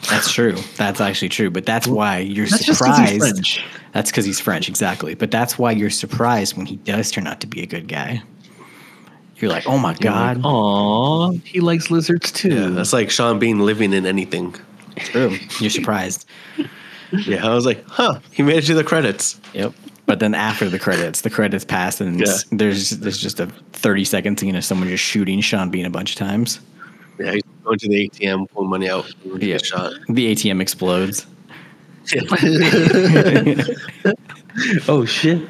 That's 0.09 0.33
true. 0.33 0.57
That's 0.77 1.01
actually 1.01 1.29
true. 1.31 1.51
But 1.51 1.67
that's 1.67 1.87
why 1.87 2.19
you're 2.19 2.47
That's 2.47 2.65
just 2.65 2.81
'cause 2.81 2.97
he's 2.99 3.09
surprised. 3.09 3.35
French. 3.35 3.65
That's 3.93 4.11
because 4.11 4.25
he's 4.25 4.41
French, 4.41 4.69
exactly. 4.69 5.15
But 5.15 5.31
that's 5.31 5.59
why 5.59 5.71
you're 5.73 5.91
surprised 5.91 6.57
when 6.57 6.67
he 6.67 6.77
does 6.77 7.11
turn 7.11 7.27
out 7.27 7.41
to 7.41 7.47
be 7.47 7.63
a 7.63 7.67
good 7.67 7.89
guy. 7.89 8.23
You're 9.39 9.51
like, 9.51 9.67
oh 9.67 9.77
my 9.79 9.95
god, 9.95 10.41
Aw, 10.45 11.33
he 11.45 11.61
likes 11.61 11.91
lizards 11.91 12.33
too. 12.33 12.49
Yeah, 12.55 12.69
that's 12.69 12.93
like 12.95 13.11
Sean 13.11 13.39
Bean 13.39 13.61
living 13.67 13.93
in 13.93 14.07
anything. 14.07 14.55
true. 14.97 15.37
You're 15.61 15.71
surprised. 15.71 16.27
Yeah, 17.13 17.47
I 17.47 17.55
was 17.55 17.65
like, 17.65 17.85
huh, 17.89 18.19
he 18.33 18.43
made 18.43 18.57
it 18.57 18.63
to 18.67 18.75
the 18.75 18.83
credits. 18.83 19.41
Yep. 19.55 19.73
But 20.07 20.19
then 20.19 20.35
after 20.35 20.69
the 20.69 20.79
credits, 20.81 21.21
the 21.21 21.31
credits 21.31 21.65
pass, 21.65 22.01
and 22.01 22.19
Yeah. 22.19 22.35
there's 22.51 22.91
there's 22.91 23.19
just 23.19 23.39
a 23.39 23.47
30 23.75 24.05
second 24.05 24.41
scene 24.41 24.57
of 24.57 24.65
someone 24.65 24.89
just 24.89 25.05
shooting 25.05 25.41
Sean 25.41 25.71
Bean 25.71 25.87
a 25.87 25.91
bunch 25.91 26.11
of 26.11 26.17
times. 26.17 26.59
Yeah, 27.67 27.75
he's 27.75 27.79
going 27.79 27.79
to 27.79 27.89
the 27.89 28.09
ATM, 28.11 28.51
pulling 28.51 28.71
money 28.71 28.89
out, 28.89 29.13
Yeah. 29.25 29.39
get 29.39 29.65
shot. 29.67 29.93
The 30.09 30.33
ATM 30.35 30.61
explodes. 30.61 31.27
Oh 34.89 35.05
shit. 35.05 35.43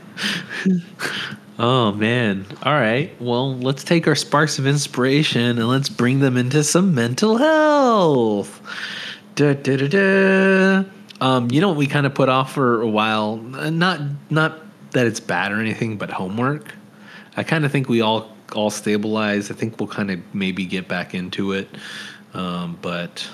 oh 1.60 1.92
man. 1.92 2.44
All 2.64 2.72
right. 2.72 3.12
Well, 3.20 3.56
let's 3.56 3.84
take 3.84 4.08
our 4.08 4.16
sparks 4.16 4.58
of 4.58 4.66
inspiration 4.66 5.40
and 5.58 5.68
let's 5.68 5.88
bring 5.88 6.18
them 6.18 6.36
into 6.36 6.64
some 6.64 6.92
mental 6.94 7.36
health. 7.36 8.60
Da, 9.36 9.54
da, 9.54 9.76
da, 9.76 9.86
da. 9.88 10.84
Um, 11.20 11.50
you 11.52 11.60
know 11.60 11.68
what 11.68 11.76
we 11.76 11.86
kind 11.86 12.04
of 12.04 12.14
put 12.14 12.28
off 12.28 12.52
for 12.52 12.82
a 12.82 12.88
while? 12.88 13.36
Not 13.36 14.00
not 14.30 14.58
that 14.90 15.06
it's 15.06 15.20
bad 15.20 15.52
or 15.52 15.60
anything, 15.60 15.98
but 15.98 16.10
homework. 16.10 16.74
I 17.36 17.44
kind 17.44 17.64
of 17.64 17.70
think 17.70 17.88
we 17.88 18.00
all 18.00 18.35
all 18.54 18.70
stabilized. 18.70 19.50
I 19.50 19.54
think 19.54 19.80
we'll 19.80 19.88
kind 19.88 20.10
of 20.10 20.20
maybe 20.34 20.66
get 20.66 20.88
back 20.88 21.14
into 21.14 21.52
it. 21.52 21.68
Um, 22.34 22.78
but 22.82 23.28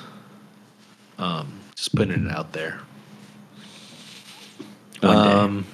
um, 1.18 1.60
just 1.74 1.94
putting 1.94 2.26
it 2.26 2.32
out 2.32 2.52
there. 2.52 2.80
One 5.00 5.24
day. 5.24 5.32
Um, 5.32 5.66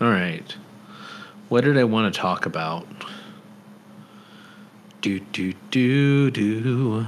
all 0.00 0.10
right. 0.10 0.54
What 1.48 1.64
did 1.64 1.78
I 1.78 1.84
want 1.84 2.12
to 2.12 2.20
talk 2.20 2.46
about? 2.46 2.86
Do 5.00 5.20
do 5.20 5.52
do 5.70 6.30
do. 6.30 7.06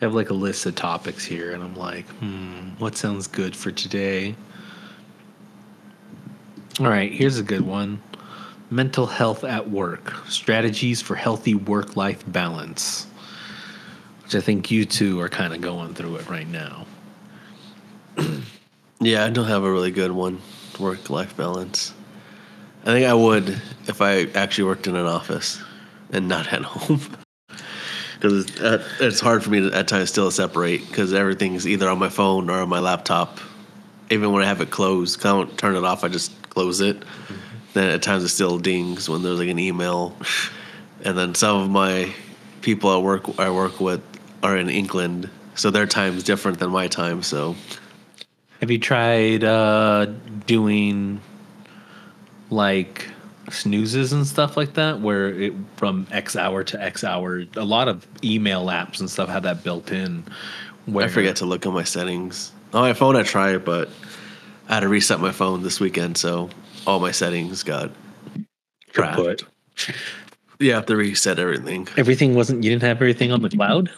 I 0.00 0.04
have 0.04 0.14
like 0.14 0.30
a 0.30 0.34
list 0.34 0.64
of 0.66 0.76
topics 0.76 1.24
here, 1.24 1.52
and 1.52 1.62
I'm 1.62 1.74
like, 1.74 2.06
hmm, 2.06 2.70
what 2.78 2.96
sounds 2.96 3.26
good 3.26 3.56
for 3.56 3.72
today? 3.72 4.36
All 6.80 6.88
right, 6.88 7.12
here's 7.12 7.38
a 7.38 7.42
good 7.42 7.62
one 7.62 8.02
mental 8.70 9.06
health 9.06 9.44
at 9.44 9.70
work 9.70 10.14
strategies 10.28 11.00
for 11.00 11.14
healthy 11.14 11.54
work 11.54 11.96
life 11.96 12.22
balance 12.30 13.06
which 14.28 14.34
I 14.34 14.40
think 14.42 14.70
you 14.70 14.84
two 14.84 15.18
are 15.22 15.30
kind 15.30 15.54
of 15.54 15.62
going 15.62 15.94
through 15.94 16.16
it 16.16 16.28
right 16.28 16.46
now. 16.46 16.86
Yeah, 19.00 19.24
I 19.24 19.30
don't 19.30 19.46
have 19.46 19.62
a 19.62 19.70
really 19.70 19.92
good 19.92 20.10
one. 20.10 20.40
Work 20.80 21.08
life 21.08 21.36
balance. 21.36 21.94
I 22.82 22.86
think 22.86 23.06
I 23.06 23.14
would 23.14 23.50
if 23.86 24.02
I 24.02 24.24
actually 24.34 24.64
worked 24.64 24.88
in 24.88 24.96
an 24.96 25.06
office 25.06 25.62
and 26.10 26.26
not 26.26 26.52
at 26.52 26.62
home. 26.64 27.00
Because 28.14 28.50
it's, 29.00 29.20
hard 29.20 29.44
for 29.44 29.50
me 29.50 29.60
to, 29.60 29.72
at 29.72 29.86
times 29.86 30.10
still 30.10 30.32
separate 30.32 30.84
because 30.88 31.14
everything's 31.14 31.64
either 31.64 31.88
on 31.88 32.00
my 32.00 32.08
phone 32.08 32.50
or 32.50 32.60
on 32.60 32.68
my 32.68 32.80
laptop. 32.80 33.38
Even 34.10 34.32
when 34.32 34.42
I 34.42 34.46
have 34.46 34.60
it 34.60 34.70
closed, 34.70 35.24
I 35.24 35.30
don't 35.30 35.56
turn 35.56 35.76
it 35.76 35.84
off, 35.84 36.02
I 36.02 36.08
just 36.08 36.32
close 36.58 36.80
it. 36.80 37.04
Then 37.74 37.88
at 37.90 38.02
times 38.02 38.24
it 38.24 38.30
still 38.30 38.58
dings 38.58 39.08
when 39.08 39.22
there's 39.22 39.38
like 39.38 39.48
an 39.48 39.60
email. 39.60 40.16
And 41.04 41.16
then 41.16 41.36
some 41.36 41.62
of 41.62 41.70
my 41.70 42.12
people 42.62 42.90
I 42.90 42.98
work 42.98 43.38
I 43.38 43.50
work 43.50 43.80
with 43.80 44.02
are 44.42 44.56
in 44.56 44.68
England, 44.68 45.30
so 45.54 45.70
their 45.70 45.86
time's 45.86 46.24
different 46.24 46.58
than 46.58 46.70
my 46.70 46.88
time. 46.88 47.22
So 47.22 47.54
Have 48.60 48.72
you 48.72 48.80
tried 48.80 49.44
uh, 49.44 50.06
doing 50.46 51.20
like 52.50 53.06
snoozes 53.50 54.12
and 54.12 54.26
stuff 54.26 54.56
like 54.56 54.74
that, 54.74 55.00
where 55.00 55.28
it 55.28 55.52
from 55.76 56.08
X 56.10 56.34
hour 56.34 56.64
to 56.64 56.82
X 56.82 57.04
hour? 57.04 57.44
A 57.54 57.64
lot 57.64 57.86
of 57.86 58.04
email 58.24 58.66
apps 58.66 58.98
and 58.98 59.08
stuff 59.08 59.28
have 59.28 59.44
that 59.44 59.62
built 59.62 59.92
in. 59.92 60.24
Where 60.86 61.04
I 61.04 61.08
forget 61.08 61.36
to 61.36 61.46
look 61.46 61.66
at 61.66 61.72
my 61.72 61.84
settings. 61.84 62.50
On 62.74 62.82
my 62.82 62.94
phone, 62.94 63.14
I 63.14 63.22
try 63.22 63.54
it, 63.54 63.64
but 63.64 63.88
I 64.68 64.74
had 64.74 64.80
to 64.80 64.88
reset 64.88 65.20
my 65.20 65.32
phone 65.32 65.62
this 65.62 65.80
weekend, 65.80 66.16
so 66.18 66.50
all 66.86 67.00
my 67.00 67.10
settings 67.10 67.62
got. 67.62 67.90
Kaput. 68.92 69.44
You 70.60 70.72
have 70.72 70.86
to 70.86 70.96
reset 70.96 71.38
everything. 71.38 71.86
Everything 71.96 72.34
wasn't. 72.34 72.64
You 72.64 72.70
didn't 72.70 72.82
have 72.82 72.96
everything 72.96 73.30
on 73.30 73.42
the 73.42 73.48
cloud. 73.48 73.92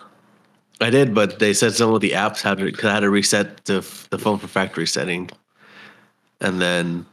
I 0.78 0.90
did, 0.90 1.14
but 1.14 1.38
they 1.38 1.54
said 1.54 1.72
some 1.72 1.94
of 1.94 2.02
the 2.02 2.10
apps 2.10 2.42
had 2.42 2.58
to, 2.58 2.70
'cause 2.70 2.84
I 2.84 2.92
had 2.92 3.00
to 3.00 3.08
reset 3.08 3.64
the, 3.64 3.76
the 4.10 4.18
phone 4.18 4.38
for 4.38 4.46
factory 4.46 4.86
setting. 4.86 5.30
And 6.42 6.60
then 6.60 7.06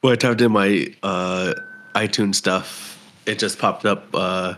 when 0.00 0.14
I 0.14 0.16
typed 0.16 0.40
in 0.40 0.50
my 0.50 0.86
uh, 1.02 1.52
iTunes 1.94 2.36
stuff, 2.36 2.98
it 3.26 3.38
just 3.38 3.58
popped 3.58 3.84
up 3.84 4.06
uh, 4.14 4.54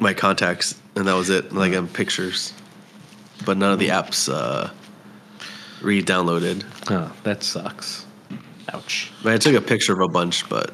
my 0.00 0.14
contacts, 0.14 0.76
and 0.94 1.06
that 1.08 1.14
was 1.14 1.28
it. 1.28 1.52
Like 1.52 1.74
in 1.74 1.86
pictures, 1.86 2.54
but 3.44 3.58
none 3.58 3.70
of 3.74 3.78
the 3.78 3.88
apps 3.88 4.32
uh, 4.32 4.70
re-downloaded. 5.82 6.64
Oh, 6.90 7.12
that 7.22 7.42
sucks. 7.42 8.06
Ouch. 8.72 9.12
I 9.24 9.38
took 9.38 9.54
a 9.54 9.60
picture 9.60 9.92
of 9.92 10.00
a 10.00 10.08
bunch, 10.08 10.48
but 10.48 10.72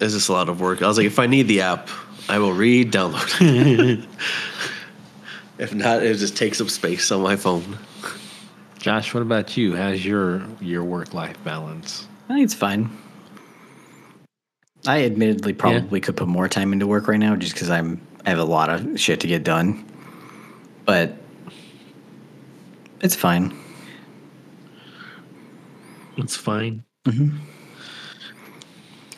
it's 0.00 0.14
just 0.14 0.28
a 0.28 0.32
lot 0.32 0.48
of 0.48 0.60
work. 0.60 0.82
I 0.82 0.88
was 0.88 0.96
like, 0.96 1.06
if 1.06 1.18
I 1.18 1.26
need 1.26 1.48
the 1.48 1.60
app, 1.60 1.88
I 2.28 2.38
will 2.38 2.52
re-download 2.52 4.06
if 5.58 5.74
not, 5.74 6.02
it 6.02 6.16
just 6.16 6.36
takes 6.36 6.60
up 6.60 6.70
space 6.70 7.10
on 7.12 7.22
my 7.22 7.36
phone. 7.36 7.78
Josh, 8.78 9.14
what 9.14 9.22
about 9.22 9.56
you? 9.56 9.76
How's 9.76 10.04
your 10.04 10.42
your 10.60 10.82
work 10.82 11.14
life 11.14 11.42
balance? 11.44 12.08
I 12.28 12.34
think 12.34 12.44
it's 12.44 12.54
fine. 12.54 12.90
I 14.86 15.04
admittedly 15.04 15.52
probably 15.52 16.00
could 16.00 16.16
put 16.16 16.26
more 16.26 16.48
time 16.48 16.72
into 16.72 16.88
work 16.88 17.06
right 17.06 17.20
now 17.20 17.36
just 17.36 17.54
because 17.54 17.70
I'm 17.70 18.04
I 18.26 18.30
have 18.30 18.40
a 18.40 18.44
lot 18.44 18.70
of 18.70 18.98
shit 18.98 19.20
to 19.20 19.28
get 19.28 19.44
done. 19.44 19.84
But 20.84 21.16
it's 23.02 23.16
fine. 23.16 23.56
It's 26.16 26.36
fine. 26.36 26.84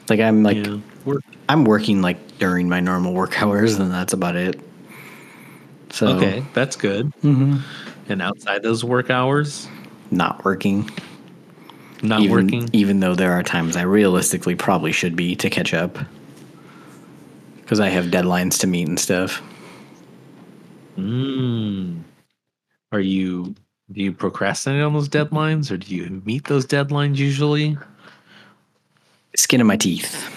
Like 0.08 0.20
I'm 0.20 0.42
like 0.42 0.56
yeah, 0.56 0.78
work 1.04 1.22
I'm 1.48 1.64
working 1.64 2.02
like 2.02 2.38
during 2.38 2.68
my 2.68 2.80
normal 2.80 3.12
work 3.12 3.40
hours, 3.42 3.78
and 3.78 3.90
that's 3.90 4.12
about 4.12 4.36
it. 4.36 4.60
So 5.90 6.08
Okay, 6.16 6.44
that's 6.54 6.76
good. 6.76 7.12
Mm-hmm. 7.22 7.58
And 8.08 8.20
outside 8.20 8.62
those 8.62 8.84
work 8.84 9.10
hours, 9.10 9.68
not 10.10 10.44
working. 10.44 10.90
not 12.02 12.20
even, 12.20 12.32
working. 12.34 12.70
even 12.72 13.00
though 13.00 13.14
there 13.14 13.32
are 13.32 13.42
times 13.42 13.76
I 13.76 13.82
realistically 13.82 14.54
probably 14.56 14.92
should 14.92 15.16
be 15.16 15.36
to 15.36 15.48
catch 15.48 15.72
up 15.72 15.98
because 17.62 17.80
I 17.80 17.88
have 17.88 18.06
deadlines 18.06 18.60
to 18.60 18.66
meet 18.66 18.88
and 18.88 19.00
stuff. 19.00 19.40
Mm. 20.98 22.02
Are 22.92 23.00
you 23.00 23.54
do 23.92 24.00
you 24.00 24.12
procrastinate 24.12 24.82
on 24.82 24.92
those 24.92 25.08
deadlines, 25.08 25.70
or 25.70 25.76
do 25.76 25.94
you 25.94 26.22
meet 26.24 26.44
those 26.44 26.66
deadlines 26.66 27.16
usually? 27.16 27.76
Skin 29.36 29.60
of 29.60 29.66
my 29.66 29.76
teeth. 29.76 30.30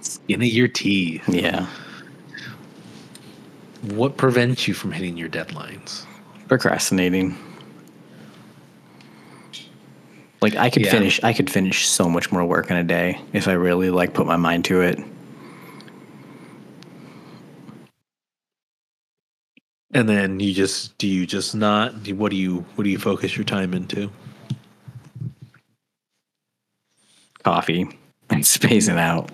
Skin 0.00 0.42
of 0.42 0.48
your 0.48 0.68
teeth. 0.68 1.28
Yeah. 1.28 1.66
What 3.82 4.16
prevents 4.16 4.66
you 4.68 4.74
from 4.74 4.92
hitting 4.92 5.16
your 5.16 5.28
deadlines? 5.28 6.04
Procrastinating. 6.48 7.36
Like 10.42 10.56
I 10.56 10.70
could 10.70 10.84
Yeah. 10.84 10.90
finish 10.90 11.20
I 11.22 11.32
could 11.32 11.50
finish 11.50 11.86
so 11.86 12.08
much 12.08 12.32
more 12.32 12.44
work 12.44 12.70
in 12.70 12.76
a 12.76 12.84
day 12.84 13.20
if 13.32 13.46
I 13.46 13.52
really 13.52 13.90
like 13.90 14.14
put 14.14 14.26
my 14.26 14.36
mind 14.36 14.64
to 14.66 14.80
it. 14.80 14.98
And 19.92 20.08
then 20.08 20.38
you 20.38 20.54
just 20.54 20.96
do 20.98 21.08
you 21.08 21.26
just 21.26 21.54
not? 21.54 22.04
Do, 22.04 22.14
what 22.14 22.30
do 22.30 22.36
you 22.36 22.64
what 22.74 22.84
do 22.84 22.90
you 22.90 22.98
focus 22.98 23.36
your 23.36 23.44
time 23.44 23.74
into? 23.74 24.10
Coffee 27.42 27.88
and 28.28 28.46
spacing 28.46 28.98
out. 28.98 29.30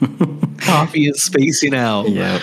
Coffee 0.58 1.06
is 1.06 1.22
spacing 1.22 1.74
out. 1.74 2.08
Yeah. 2.08 2.40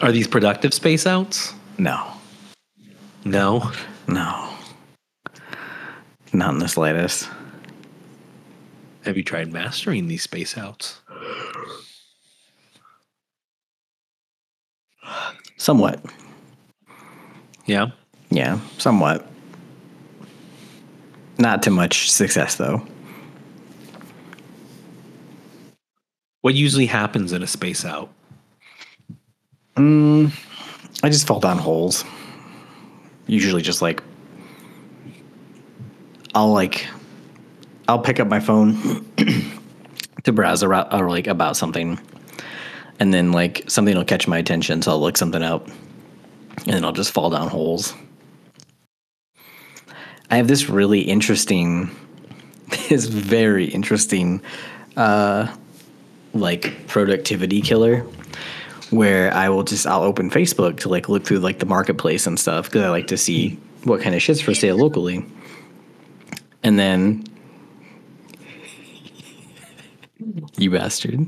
Are 0.00 0.12
these 0.12 0.28
productive 0.28 0.72
space 0.72 1.06
outs? 1.06 1.54
No. 1.78 2.12
No. 3.24 3.72
No. 4.06 4.54
Not 6.32 6.54
in 6.54 6.58
the 6.60 6.68
slightest. 6.68 7.28
Have 9.04 9.16
you 9.16 9.24
tried 9.24 9.52
mastering 9.52 10.06
these 10.06 10.22
space 10.22 10.56
outs? 10.56 11.00
Somewhat. 15.58 16.00
Yeah. 17.66 17.88
Yeah, 18.30 18.60
somewhat. 18.78 19.26
Not 21.38 21.62
too 21.62 21.70
much 21.70 22.10
success 22.10 22.56
though. 22.56 22.86
What 26.40 26.54
usually 26.54 26.86
happens 26.86 27.32
in 27.32 27.42
a 27.42 27.46
space 27.46 27.84
out? 27.84 28.10
Mm, 29.76 30.32
I 31.02 31.08
just 31.08 31.26
fall 31.26 31.40
down 31.40 31.58
holes. 31.58 32.04
Usually 33.26 33.62
just 33.62 33.82
like 33.82 34.02
I'll 36.34 36.52
like 36.52 36.86
I'll 37.88 37.98
pick 37.98 38.20
up 38.20 38.28
my 38.28 38.40
phone 38.40 39.04
to 40.24 40.32
browse 40.32 40.62
around 40.62 40.92
or 40.92 41.08
like 41.08 41.26
about 41.26 41.56
something. 41.56 41.98
And 43.00 43.14
then 43.14 43.32
like 43.32 43.64
something 43.68 43.96
will 43.96 44.04
catch 44.04 44.26
my 44.26 44.38
attention, 44.38 44.82
so 44.82 44.92
I'll 44.92 45.00
look 45.00 45.16
something 45.16 45.42
up. 45.42 45.66
And 46.66 46.74
then 46.74 46.84
I'll 46.84 46.92
just 46.92 47.12
fall 47.12 47.30
down 47.30 47.48
holes. 47.48 47.94
I 50.30 50.36
have 50.36 50.48
this 50.48 50.68
really 50.68 51.00
interesting 51.00 51.90
this 52.88 53.06
very 53.06 53.66
interesting 53.66 54.42
uh 54.96 55.54
like 56.34 56.86
productivity 56.86 57.62
killer 57.62 58.04
where 58.90 59.32
I 59.32 59.48
will 59.48 59.64
just 59.64 59.86
I'll 59.86 60.02
open 60.02 60.30
Facebook 60.30 60.80
to 60.80 60.88
like 60.88 61.08
look 61.08 61.24
through 61.24 61.38
like 61.38 61.58
the 61.58 61.66
marketplace 61.66 62.26
and 62.26 62.38
stuff 62.38 62.66
because 62.66 62.82
I 62.82 62.88
like 62.88 63.08
to 63.08 63.16
see 63.16 63.58
what 63.84 64.00
kind 64.00 64.14
of 64.14 64.22
shit's 64.22 64.40
for 64.40 64.54
sale 64.54 64.76
locally. 64.76 65.24
And 66.62 66.78
then 66.78 67.24
you 70.56 70.70
bastard. 70.70 71.26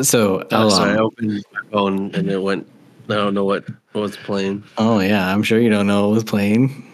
So 0.00 0.46
Oh, 0.50 0.82
I 0.82 0.96
opened 0.96 1.44
my 1.52 1.60
phone 1.70 2.14
and 2.14 2.30
it 2.30 2.42
went. 2.42 2.66
I 3.08 3.14
don't 3.14 3.34
know 3.34 3.44
what 3.44 3.68
what 3.92 4.00
was 4.00 4.16
playing. 4.16 4.64
oh 4.78 4.98
yeah, 5.00 5.32
I'm 5.32 5.42
sure 5.42 5.60
you 5.60 5.68
don't 5.68 5.86
know 5.86 6.08
what 6.08 6.14
was 6.14 6.24
playing. 6.24 6.90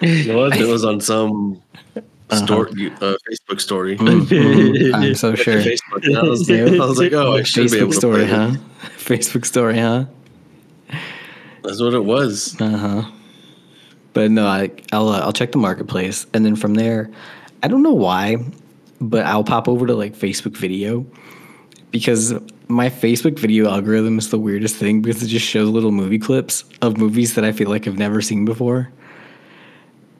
It 0.00 0.34
was, 0.34 0.58
it 0.58 0.66
was 0.74 0.84
on 0.84 1.00
some 1.00 1.62
story, 2.32 2.90
uh, 3.00 3.16
Facebook 3.28 3.60
story. 3.60 3.96
I'm 4.00 5.14
so 5.14 5.34
sure. 5.34 5.60
Facebook. 5.62 6.16
I, 6.16 6.22
was, 6.22 6.50
I 6.50 6.86
was 6.86 6.98
like, 6.98 7.12
oh, 7.12 7.36
I 7.36 7.42
should 7.42 7.70
be 7.70 7.78
able 7.78 7.88
Facebook 7.88 7.92
to 7.92 7.96
story, 7.96 8.26
huh? 8.26 8.50
Facebook 8.96 9.44
story, 9.46 9.78
huh? 9.78 10.06
That's 11.62 11.80
what 11.80 11.94
it 11.94 12.04
was. 12.04 12.60
Uh 12.60 12.76
huh. 12.76 13.10
But 14.12 14.30
no, 14.30 14.46
I, 14.46 14.70
I'll 14.92 15.08
uh, 15.08 15.20
I'll 15.20 15.32
check 15.32 15.52
the 15.52 15.58
marketplace, 15.58 16.26
and 16.34 16.44
then 16.44 16.56
from 16.56 16.74
there, 16.74 17.10
I 17.62 17.68
don't 17.68 17.82
know 17.82 17.92
why, 17.94 18.36
but 19.00 19.26
I'll 19.26 19.44
pop 19.44 19.68
over 19.68 19.86
to 19.86 19.94
like 19.94 20.14
Facebook 20.16 20.56
video 20.56 21.06
because 21.90 22.34
my 22.68 22.88
Facebook 22.90 23.38
video 23.38 23.68
algorithm 23.70 24.18
is 24.18 24.30
the 24.30 24.38
weirdest 24.38 24.76
thing 24.76 25.02
because 25.02 25.22
it 25.22 25.26
just 25.28 25.46
shows 25.46 25.68
little 25.68 25.92
movie 25.92 26.18
clips 26.18 26.64
of 26.82 26.96
movies 26.98 27.34
that 27.34 27.44
I 27.44 27.52
feel 27.52 27.68
like 27.68 27.86
I've 27.88 27.98
never 27.98 28.20
seen 28.22 28.44
before, 28.44 28.90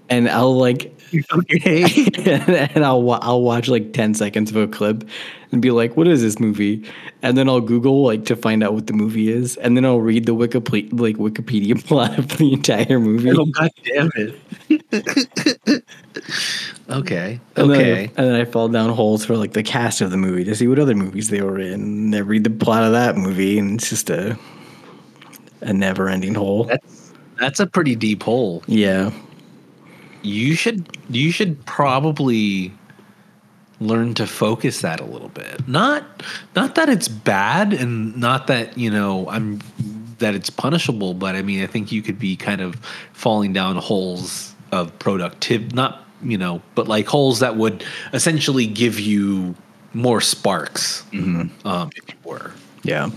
and 0.08 0.28
I'll 0.28 0.56
like. 0.56 0.94
Okay. 1.32 2.06
and 2.74 2.84
I'll 2.84 3.10
I'll 3.22 3.42
watch 3.42 3.68
like 3.68 3.92
ten 3.92 4.14
seconds 4.14 4.50
of 4.50 4.56
a 4.56 4.66
clip 4.68 5.06
and 5.52 5.60
be 5.62 5.70
like, 5.70 5.96
"What 5.96 6.06
is 6.08 6.22
this 6.22 6.38
movie?" 6.40 6.84
And 7.22 7.36
then 7.36 7.48
I'll 7.48 7.60
Google 7.60 8.02
like 8.04 8.24
to 8.26 8.36
find 8.36 8.62
out 8.62 8.72
what 8.74 8.86
the 8.86 8.92
movie 8.92 9.30
is, 9.30 9.56
and 9.58 9.76
then 9.76 9.84
I'll 9.84 10.00
read 10.00 10.26
the 10.26 10.34
Wikipedia 10.34 10.98
like 10.98 11.16
Wikipedia 11.16 11.82
plot 11.86 12.18
of 12.18 12.28
the 12.38 12.52
entire 12.54 12.98
movie. 12.98 13.30
oh 13.36 13.44
god 13.46 13.70
damn 13.84 14.10
it. 14.16 14.34
okay. 16.90 17.40
And 17.56 17.70
then, 17.70 17.80
Okay. 17.80 18.04
and 18.16 18.26
then 18.26 18.34
I 18.34 18.44
fall 18.44 18.68
down 18.68 18.90
holes 18.90 19.24
for 19.24 19.36
like 19.36 19.52
the 19.52 19.62
cast 19.62 20.00
of 20.00 20.10
the 20.10 20.16
movie 20.16 20.44
to 20.44 20.54
see 20.54 20.66
what 20.68 20.78
other 20.78 20.94
movies 20.94 21.28
they 21.28 21.42
were 21.42 21.58
in. 21.58 21.74
And 21.74 22.14
I 22.14 22.18
read 22.20 22.44
the 22.44 22.50
plot 22.50 22.84
of 22.84 22.92
that 22.92 23.16
movie, 23.16 23.58
and 23.58 23.74
it's 23.80 23.88
just 23.90 24.10
a 24.10 24.38
a 25.62 25.72
never 25.72 26.08
ending 26.08 26.34
hole. 26.34 26.64
That's 26.64 27.12
that's 27.38 27.60
a 27.60 27.66
pretty 27.66 27.94
deep 27.96 28.22
hole. 28.22 28.62
yeah, 28.66 29.10
You 30.22 30.54
should 30.54 30.98
you 31.08 31.32
should 31.32 31.64
probably 31.66 32.72
learn 33.80 34.12
to 34.14 34.26
focus 34.26 34.82
that 34.82 35.00
a 35.00 35.04
little 35.04 35.30
bit. 35.30 35.66
Not 35.66 36.22
not 36.54 36.74
that 36.74 36.88
it's 36.88 37.08
bad 37.08 37.72
and 37.72 38.16
not 38.16 38.46
that, 38.46 38.76
you 38.76 38.90
know, 38.90 39.28
I'm 39.28 39.60
that 40.18 40.34
it's 40.34 40.50
punishable, 40.50 41.14
but 41.14 41.34
I 41.34 41.42
mean 41.42 41.62
I 41.62 41.66
think 41.66 41.90
you 41.90 42.02
could 42.02 42.18
be 42.18 42.36
kind 42.36 42.60
of 42.60 42.76
falling 43.12 43.52
down 43.52 43.76
holes 43.76 44.54
of 44.72 44.96
productive 44.98 45.74
not, 45.74 46.04
you 46.22 46.38
know, 46.38 46.62
but 46.74 46.86
like 46.86 47.06
holes 47.06 47.40
that 47.40 47.56
would 47.56 47.84
essentially 48.12 48.66
give 48.66 49.00
you 49.00 49.54
more 49.94 50.20
sparks. 50.20 51.02
Um, 51.64 51.90
if 51.96 52.08
you 52.08 52.14
were. 52.24 52.52
yeah. 52.82 53.10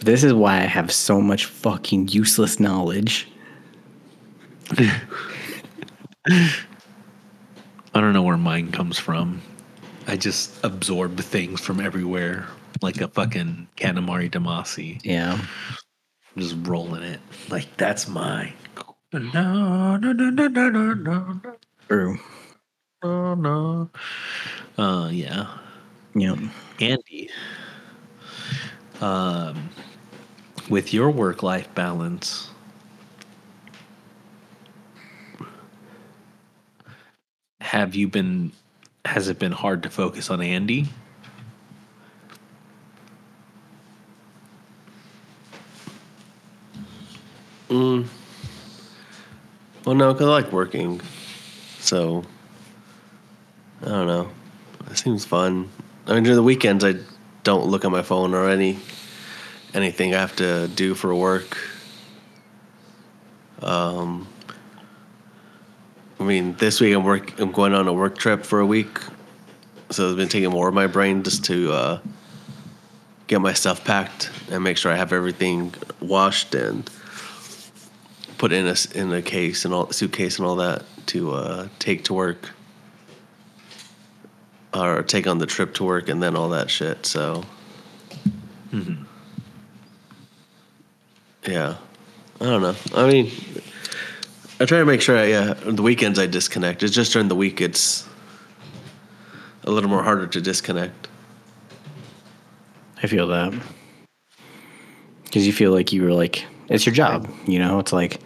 This 0.00 0.24
is 0.24 0.34
why 0.34 0.56
I 0.56 0.64
have 0.66 0.90
so 0.90 1.20
much 1.20 1.44
fucking 1.44 2.08
useless 2.08 2.58
knowledge. 2.58 3.28
I 6.28 6.64
don't 7.94 8.12
know 8.12 8.22
where 8.22 8.36
mine 8.36 8.70
comes 8.70 8.98
from. 8.98 9.42
I 10.06 10.16
just 10.16 10.62
absorb 10.64 11.18
things 11.20 11.60
from 11.60 11.80
everywhere 11.80 12.46
like 12.80 13.00
a 13.00 13.08
fucking 13.08 13.68
Katamari 13.76 14.30
Damacy. 14.30 15.00
Yeah, 15.04 15.32
I'm 15.34 16.42
just 16.42 16.56
rolling 16.62 17.02
it. 17.02 17.20
Like 17.48 17.76
that's 17.76 18.08
mine. 18.08 18.52
No, 19.12 19.96
no, 19.96 20.12
no, 20.12 20.30
no, 20.30 20.48
no, 20.48 20.68
no, 20.70 20.94
no, 20.94 21.40
true. 21.88 22.18
no, 23.02 23.34
no. 23.34 23.90
Uh 24.78 25.08
yeah. 25.12 25.48
Yep. 26.14 26.38
Andy. 26.80 27.30
Um 29.00 29.70
with 30.70 30.94
your 30.94 31.10
work 31.10 31.42
life 31.42 31.72
balance. 31.74 32.51
Have 37.62 37.94
you 37.94 38.08
been 38.08 38.52
has 39.04 39.28
it 39.28 39.38
been 39.38 39.52
hard 39.52 39.82
to 39.84 39.90
focus 39.90 40.30
on 40.30 40.40
Andy? 40.42 40.88
Well, 49.84 49.96
no, 49.96 50.12
because 50.12 50.26
I 50.26 50.30
like 50.30 50.52
working. 50.52 51.00
So, 51.80 52.24
I 53.82 53.88
don't 53.88 54.06
know. 54.06 54.30
It 54.90 54.96
seems 54.96 55.24
fun. 55.24 55.68
I 56.06 56.14
mean, 56.14 56.22
during 56.22 56.36
the 56.36 56.42
weekends, 56.42 56.84
I 56.84 56.94
don't 57.42 57.66
look 57.66 57.84
at 57.84 57.90
my 57.90 58.02
phone 58.02 58.32
or 58.32 58.48
any 58.48 58.78
anything 59.74 60.14
I 60.14 60.20
have 60.20 60.36
to 60.36 60.68
do 60.68 60.94
for 60.94 61.14
work. 61.14 61.58
Um, 63.60 64.28
I 66.22 66.24
mean, 66.24 66.54
this 66.54 66.80
week 66.80 66.94
I'm 66.94 67.02
work. 67.02 67.40
I'm 67.40 67.50
going 67.50 67.74
on 67.74 67.88
a 67.88 67.92
work 67.92 68.16
trip 68.16 68.46
for 68.46 68.60
a 68.60 68.66
week, 68.66 68.96
So 69.90 70.06
it's 70.06 70.16
been 70.16 70.28
taking 70.28 70.50
more 70.50 70.68
of 70.68 70.74
my 70.74 70.86
brain 70.86 71.24
just 71.24 71.44
to 71.46 71.72
uh, 71.72 71.98
get 73.26 73.40
my 73.40 73.52
stuff 73.54 73.84
packed 73.84 74.30
and 74.48 74.62
make 74.62 74.76
sure 74.76 74.92
I 74.92 74.94
have 74.94 75.12
everything 75.12 75.74
washed 75.98 76.54
and 76.54 76.88
put 78.38 78.52
in 78.52 78.68
a 78.68 78.76
in 78.94 79.12
a 79.12 79.20
case 79.20 79.64
and 79.64 79.74
all 79.74 79.90
suitcase 79.90 80.38
and 80.38 80.46
all 80.46 80.54
that 80.56 80.84
to 81.06 81.32
uh, 81.32 81.68
take 81.80 82.04
to 82.04 82.14
work 82.14 82.50
or 84.72 85.02
take 85.02 85.26
on 85.26 85.38
the 85.38 85.46
trip 85.46 85.74
to 85.74 85.82
work 85.82 86.08
and 86.08 86.22
then 86.22 86.36
all 86.36 86.50
that 86.50 86.70
shit. 86.70 87.04
So 87.04 87.42
yeah, 91.48 91.78
I 92.40 92.44
don't 92.44 92.62
know. 92.62 92.76
I 92.94 93.10
mean, 93.10 93.32
I 94.62 94.64
try 94.64 94.78
to 94.78 94.84
make 94.84 95.00
sure. 95.00 95.18
I, 95.18 95.24
yeah, 95.24 95.54
the 95.54 95.82
weekends 95.82 96.20
I 96.20 96.26
disconnect. 96.26 96.84
It's 96.84 96.94
just 96.94 97.12
during 97.12 97.26
the 97.26 97.34
week 97.34 97.60
it's 97.60 98.08
a 99.64 99.72
little 99.72 99.90
more 99.90 100.04
harder 100.04 100.28
to 100.28 100.40
disconnect. 100.40 101.08
I 103.02 103.08
feel 103.08 103.26
that. 103.26 103.52
Because 105.24 105.48
you 105.48 105.52
feel 105.52 105.72
like 105.72 105.92
you 105.92 106.04
were 106.04 106.12
like, 106.12 106.44
it's 106.68 106.86
your 106.86 106.94
job. 106.94 107.28
You 107.44 107.58
know, 107.58 107.80
it's 107.80 107.92
like, 107.92 108.20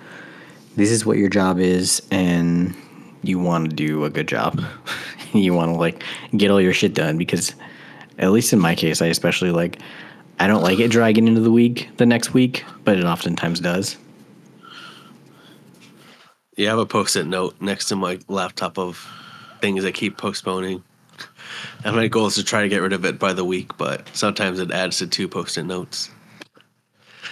this 0.76 0.90
is 0.90 1.06
what 1.06 1.16
your 1.16 1.30
job 1.30 1.58
is, 1.58 2.02
and 2.10 2.74
you 3.22 3.38
want 3.38 3.70
to 3.70 3.74
do 3.74 4.04
a 4.04 4.10
good 4.10 4.28
job. 4.28 4.62
you 5.32 5.54
want 5.54 5.72
to 5.72 5.78
like 5.78 6.02
get 6.36 6.50
all 6.50 6.60
your 6.60 6.74
shit 6.74 6.92
done 6.92 7.16
because, 7.16 7.54
at 8.18 8.30
least 8.30 8.52
in 8.52 8.58
my 8.58 8.74
case, 8.74 9.00
I 9.00 9.06
especially 9.06 9.52
like, 9.52 9.78
I 10.38 10.48
don't 10.48 10.62
like 10.62 10.80
it 10.80 10.90
dragging 10.90 11.28
into 11.28 11.40
the 11.40 11.50
week 11.50 11.88
the 11.96 12.04
next 12.04 12.34
week, 12.34 12.62
but 12.84 12.98
it 12.98 13.04
oftentimes 13.04 13.58
does. 13.58 13.96
Yeah, 16.56 16.68
I 16.68 16.70
have 16.70 16.78
a 16.78 16.86
post-it 16.86 17.26
note 17.26 17.60
next 17.60 17.86
to 17.86 17.96
my 17.96 18.18
laptop 18.28 18.78
of 18.78 19.06
things 19.60 19.84
I 19.84 19.92
keep 19.92 20.16
postponing. 20.16 20.82
And 21.84 21.96
my 21.96 22.08
goal 22.08 22.26
is 22.26 22.34
to 22.34 22.44
try 22.44 22.62
to 22.62 22.68
get 22.68 22.78
rid 22.82 22.92
of 22.92 23.04
it 23.04 23.18
by 23.18 23.32
the 23.32 23.44
week, 23.44 23.76
but 23.76 24.08
sometimes 24.14 24.58
it 24.58 24.70
adds 24.70 24.98
to 24.98 25.06
two 25.06 25.28
post-it 25.28 25.64
notes. 25.64 26.10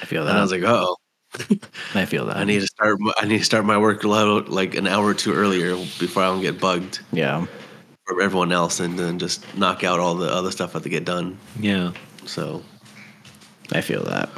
I 0.03 0.07
feel 0.07 0.23
And 0.23 0.31
I 0.31 0.35
that. 0.35 0.43
was 0.43 0.53
like, 0.53 0.63
oh, 0.65 0.97
I 1.95 2.05
feel 2.05 2.27
that. 2.27 2.37
I 2.37 2.45
need 2.45 2.61
to 2.61 2.67
start. 2.67 2.99
I 3.19 3.27
need 3.27 3.39
to 3.39 3.45
start 3.45 3.65
my 3.65 3.79
work 3.79 4.05
like 4.05 4.75
an 4.75 4.87
hour 4.87 5.07
or 5.07 5.15
two 5.15 5.33
earlier 5.33 5.75
before 5.99 6.23
I 6.23 6.27
don't 6.27 6.43
get 6.43 6.61
bugged 6.61 7.01
yeah. 7.13 7.45
from 8.07 8.21
everyone 8.21 8.53
else, 8.53 8.79
and 8.79 8.99
then 8.99 9.19
just 9.19 9.45
knock 9.57 9.83
out 9.83 9.99
all 9.99 10.15
the 10.15 10.31
other 10.33 10.51
stuff 10.53 10.71
I 10.71 10.73
have 10.75 10.83
to 10.85 10.89
get 10.89 11.05
done. 11.05 11.37
Yeah. 11.59 11.93
So 12.27 12.63
I 13.73 13.81
feel 13.81 14.05
that. 14.05 14.29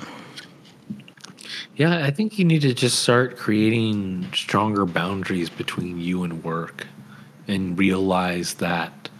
Yeah, 1.77 2.07
I 2.07 2.11
think 2.11 2.39
you 2.39 2.47
need 2.47 2.63
to 2.63 2.73
just 2.73 3.01
start 3.01 3.37
creating 3.37 4.31
stronger 4.33 4.87
boundaries 4.87 5.51
between 5.51 6.01
you 6.01 6.23
and 6.23 6.43
work 6.43 6.87
and 7.47 7.79
realize 7.79 8.55
that 8.55 9.11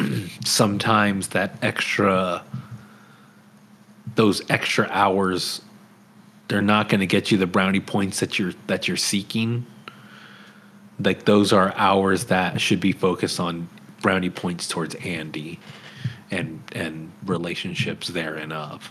sometimes 0.44 1.28
that 1.28 1.56
extra 1.62 2.42
those 4.16 4.42
extra 4.50 4.88
hours 4.90 5.62
they're 6.48 6.62
not 6.62 6.88
going 6.88 6.98
to 6.98 7.06
get 7.06 7.30
you 7.30 7.38
the 7.38 7.46
brownie 7.46 7.78
points 7.78 8.18
that 8.18 8.40
you're 8.40 8.54
that 8.66 8.88
you're 8.88 8.96
seeking. 8.96 9.64
Like 10.98 11.26
those 11.26 11.52
are 11.52 11.72
hours 11.76 12.24
that 12.24 12.60
should 12.60 12.80
be 12.80 12.90
focused 12.90 13.38
on 13.38 13.68
brownie 14.02 14.30
points 14.30 14.66
towards 14.66 14.96
Andy 14.96 15.60
and 16.32 16.60
and 16.72 17.12
relationships 17.24 18.08
therein 18.08 18.50
of. 18.50 18.90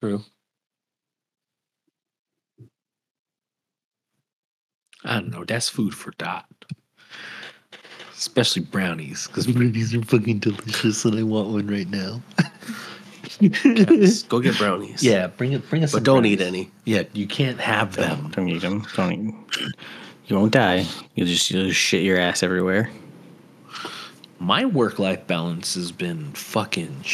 True. 0.00 0.22
I 5.04 5.14
don't 5.14 5.30
know. 5.30 5.44
That's 5.44 5.68
food 5.68 5.94
for 5.94 6.12
Dot. 6.18 6.46
Especially 8.12 8.62
brownies, 8.62 9.26
because 9.28 9.46
brownies 9.52 9.94
are 9.94 10.02
fucking 10.02 10.40
delicious, 10.40 11.04
and 11.04 11.18
I 11.18 11.22
want 11.22 11.48
one 11.50 11.66
right 11.68 11.88
now. 11.88 12.20
Yes, 13.40 14.24
go 14.24 14.40
get 14.40 14.58
brownies. 14.58 15.02
Yeah, 15.02 15.28
bring 15.28 15.52
it. 15.52 15.68
Bring 15.70 15.84
us. 15.84 15.92
but 15.92 15.98
some 15.98 16.04
don't 16.04 16.26
eat 16.26 16.40
any. 16.40 16.70
Yeah, 16.84 17.04
you 17.12 17.28
can't 17.28 17.60
have 17.60 17.94
them. 17.94 18.30
Don't 18.34 18.48
eat 18.48 18.62
them. 18.62 18.84
Don't 18.96 19.12
eat. 19.12 19.34
You 20.26 20.36
won't 20.36 20.52
die. 20.52 20.86
You'll 21.14 21.28
just, 21.28 21.50
you'll 21.50 21.68
just 21.68 21.78
shit 21.78 22.02
your 22.02 22.18
ass 22.18 22.42
everywhere. 22.42 22.90
My 24.40 24.64
work 24.64 24.98
life 24.98 25.26
balance 25.26 25.74
has 25.74 25.92
been 25.92 26.32
fucking 26.32 27.04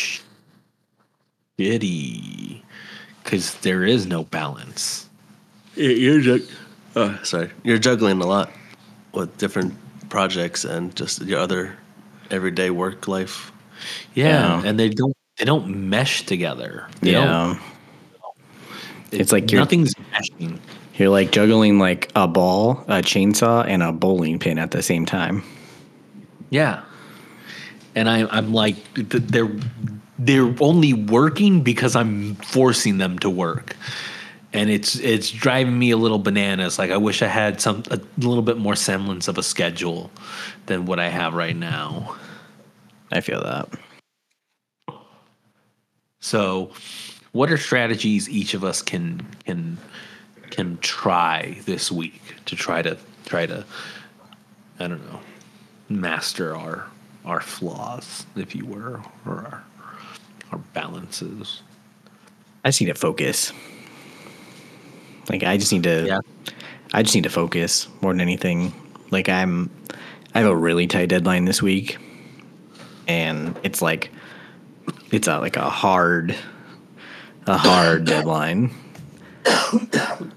shitty 1.58 2.62
because 3.24 3.54
there 3.56 3.82
is 3.84 4.06
no 4.06 4.24
balance. 4.24 5.08
You're 5.74 6.20
jug- 6.20 6.42
oh, 6.94 7.02
uh, 7.02 7.22
sorry. 7.24 7.50
You're 7.64 7.78
juggling 7.78 8.20
a 8.20 8.26
lot 8.26 8.52
with 9.12 9.36
different 9.38 9.74
projects 10.08 10.64
and 10.64 10.94
just 10.94 11.22
your 11.22 11.40
other 11.40 11.76
everyday 12.30 12.70
work 12.70 13.08
life. 13.08 13.50
Yeah, 14.14 14.60
Yeah. 14.62 14.68
and 14.68 14.78
they 14.78 14.88
don't 14.90 15.16
they 15.38 15.44
don't 15.44 15.66
mesh 15.90 16.24
together. 16.26 16.86
They 17.00 17.12
don't- 17.12 17.26
Yeah. 17.26 17.58
It's 19.10 19.32
like 19.32 19.50
you're 19.50 19.60
nothing's 19.60 19.94
meshing. 20.12 20.58
you're 20.96 21.08
like 21.08 21.32
juggling 21.32 21.78
like 21.78 22.10
a 22.14 22.28
ball, 22.28 22.84
a 22.86 23.02
chainsaw, 23.02 23.64
and 23.66 23.82
a 23.82 23.92
bowling 23.92 24.38
pin 24.38 24.58
at 24.58 24.70
the 24.70 24.82
same 24.82 25.06
time. 25.06 25.42
Yeah. 26.50 26.82
And 27.96 28.08
I, 28.08 28.26
I'm 28.36 28.52
like, 28.52 28.76
they're 28.94 29.50
they're 30.18 30.54
only 30.60 30.92
working 30.92 31.62
because 31.62 31.96
I'm 31.96 32.36
forcing 32.36 32.98
them 32.98 33.18
to 33.20 33.30
work, 33.30 33.76
and 34.52 34.70
it's 34.70 34.96
it's 34.96 35.30
driving 35.30 35.78
me 35.78 35.90
a 35.90 35.96
little 35.96 36.18
bananas. 36.18 36.78
Like 36.78 36.90
I 36.90 36.96
wish 36.96 37.22
I 37.22 37.26
had 37.26 37.60
some 37.60 37.82
a 37.90 38.00
little 38.18 38.42
bit 38.42 38.56
more 38.56 38.76
semblance 38.76 39.28
of 39.28 39.38
a 39.38 39.42
schedule 39.42 40.10
than 40.66 40.86
what 40.86 41.00
I 41.00 41.08
have 41.08 41.34
right 41.34 41.56
now. 41.56 42.16
I 43.12 43.20
feel 43.20 43.42
that. 43.42 43.68
So, 46.20 46.72
what 47.32 47.50
are 47.50 47.58
strategies 47.58 48.28
each 48.28 48.54
of 48.54 48.64
us 48.64 48.82
can 48.82 49.26
can 49.44 49.78
can 50.50 50.78
try 50.78 51.58
this 51.64 51.90
week 51.90 52.22
to 52.46 52.56
try 52.56 52.82
to 52.82 52.96
try 53.26 53.46
to 53.46 53.64
I 54.78 54.86
don't 54.86 55.04
know 55.10 55.20
master 55.88 56.56
our 56.56 56.86
our 57.24 57.40
flaws, 57.40 58.26
if 58.36 58.54
you 58.54 58.66
were, 58.66 59.00
or 59.24 59.32
our 59.32 59.64
our 60.52 60.58
balances. 60.58 61.62
I 62.64 62.68
just 62.68 62.80
need 62.80 62.88
to 62.88 62.94
focus. 62.94 63.52
Like 65.28 65.42
I 65.42 65.56
just 65.56 65.72
need 65.72 65.84
to 65.84 66.06
Yeah. 66.06 66.20
I 66.92 67.02
just 67.02 67.14
need 67.14 67.24
to 67.24 67.30
focus 67.30 67.88
more 68.00 68.12
than 68.12 68.20
anything. 68.20 68.72
Like 69.10 69.28
I'm 69.28 69.70
I 70.34 70.40
have 70.40 70.50
a 70.50 70.56
really 70.56 70.86
tight 70.86 71.08
deadline 71.08 71.44
this 71.44 71.62
week. 71.62 71.98
And 73.06 73.58
it's 73.62 73.82
like 73.82 74.10
it's 75.10 75.28
a, 75.28 75.38
like 75.38 75.56
a 75.56 75.68
hard 75.68 76.36
a 77.46 77.56
hard 77.56 78.04
deadline. 78.06 78.70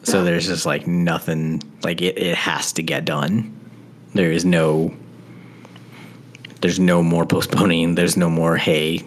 So 0.03 0.23
there's 0.23 0.47
just 0.47 0.65
like 0.65 0.87
nothing 0.87 1.61
like 1.83 2.01
it, 2.01 2.17
it 2.17 2.35
has 2.35 2.73
to 2.73 2.83
get 2.83 3.05
done. 3.05 3.53
There 4.13 4.31
is 4.31 4.45
no 4.45 4.93
there's 6.61 6.79
no 6.79 7.03
more 7.03 7.25
postponing. 7.35 7.95
There's 7.95 8.17
no 8.17 8.29
more 8.29 8.57
hey 8.57 9.03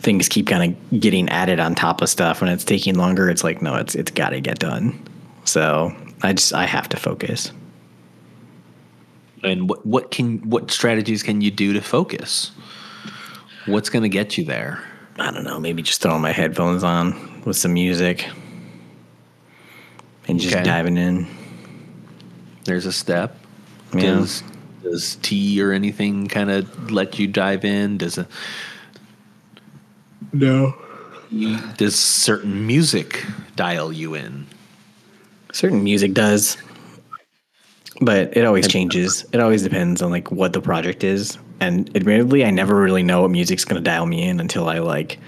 things 0.00 0.28
keep 0.28 0.46
kind 0.46 0.74
of 0.74 1.00
getting 1.00 1.28
added 1.28 1.60
on 1.60 1.74
top 1.74 2.00
of 2.02 2.08
stuff 2.08 2.40
when 2.40 2.50
it's 2.50 2.64
taking 2.64 2.94
longer. 2.96 3.28
It's 3.30 3.44
like 3.44 3.62
no, 3.62 3.76
it's 3.76 3.94
it's 3.94 4.10
got 4.10 4.30
to 4.30 4.40
get 4.40 4.58
done. 4.58 5.00
So 5.44 5.94
I 6.22 6.32
just 6.32 6.52
I 6.52 6.64
have 6.66 6.88
to 6.90 6.96
focus. 6.96 7.52
And 9.42 9.68
what 9.68 9.84
what 9.86 10.10
can 10.10 10.38
what 10.50 10.70
strategies 10.70 11.22
can 11.22 11.40
you 11.40 11.50
do 11.50 11.72
to 11.72 11.80
focus? 11.80 12.50
What's 13.66 13.88
going 13.90 14.02
to 14.02 14.08
get 14.08 14.36
you 14.38 14.44
there? 14.44 14.82
I 15.18 15.30
don't 15.30 15.44
know, 15.44 15.60
maybe 15.60 15.82
just 15.82 16.00
throwing 16.00 16.22
my 16.22 16.32
headphones 16.32 16.82
on 16.82 17.42
with 17.44 17.56
some 17.56 17.74
music 17.74 18.26
and 20.28 20.40
just 20.40 20.54
Okay. 20.54 20.64
diving 20.64 20.96
in. 20.96 21.26
There's 22.64 22.86
a 22.86 22.92
step. 22.92 23.36
Yeah. 23.94 24.00
Does 24.02 24.42
does 24.82 25.16
tea 25.22 25.60
or 25.62 25.72
anything 25.72 26.26
kind 26.26 26.50
of 26.50 26.90
let 26.90 27.18
you 27.18 27.26
dive 27.26 27.64
in? 27.64 27.98
Does 27.98 28.16
a 28.18 28.26
No. 30.32 30.74
does 31.76 31.98
certain 31.98 32.66
music 32.66 33.24
dial 33.56 33.92
you 33.92 34.14
in? 34.14 34.46
Certain 35.52 35.82
music 35.82 36.14
does, 36.14 36.56
but 38.00 38.36
it 38.36 38.44
always 38.44 38.68
changes. 38.68 39.24
It 39.32 39.40
always 39.40 39.62
depends 39.62 40.02
on 40.02 40.10
like 40.10 40.30
what 40.30 40.52
the 40.52 40.60
project 40.60 41.02
is. 41.04 41.38
And 41.60 41.94
admittedly, 41.96 42.44
I 42.44 42.50
never 42.50 42.76
really 42.76 43.02
know 43.02 43.22
what 43.22 43.30
music's 43.30 43.64
gonna 43.64 43.80
dial 43.80 44.06
me 44.06 44.22
in 44.22 44.40
until 44.40 44.68
I 44.68 44.78
like 44.78 45.18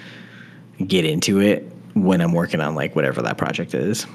get 0.87 1.05
into 1.05 1.41
it 1.41 1.71
when 1.95 2.21
I'm 2.21 2.33
working 2.33 2.61
on 2.61 2.75
like 2.75 2.97
whatever 2.97 3.23
that 3.23 3.37
project 3.37 3.75
is. 3.75 4.07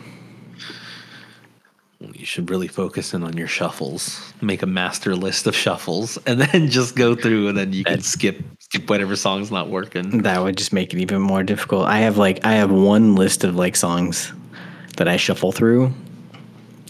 You 1.99 2.25
should 2.25 2.49
really 2.49 2.67
focus 2.67 3.13
in 3.13 3.23
on 3.23 3.35
your 3.35 3.47
shuffles. 3.47 4.33
Make 4.41 4.61
a 4.61 4.67
master 4.67 5.15
list 5.15 5.47
of 5.47 5.55
shuffles, 5.55 6.17
and 6.25 6.41
then 6.53 6.69
just 6.69 6.95
go 6.95 7.15
through, 7.15 7.49
and 7.49 7.57
then 7.57 7.73
you 7.73 7.83
can 7.83 8.01
skip 8.01 8.37
skip 8.37 8.45
whatever 8.87 9.15
song's 9.15 9.51
not 9.51 9.69
working. 9.69 10.21
That 10.23 10.41
would 10.41 10.57
just 10.57 10.73
make 10.73 10.93
it 10.93 10.99
even 10.99 11.21
more 11.21 11.43
difficult. 11.43 11.87
I 11.87 11.99
have 11.99 12.17
like 12.17 12.45
I 12.45 12.53
have 12.53 12.71
one 12.71 13.15
list 13.15 13.43
of 13.43 13.55
like 13.55 13.75
songs 13.75 14.33
that 14.97 15.07
I 15.07 15.17
shuffle 15.17 15.51
through, 15.51 15.93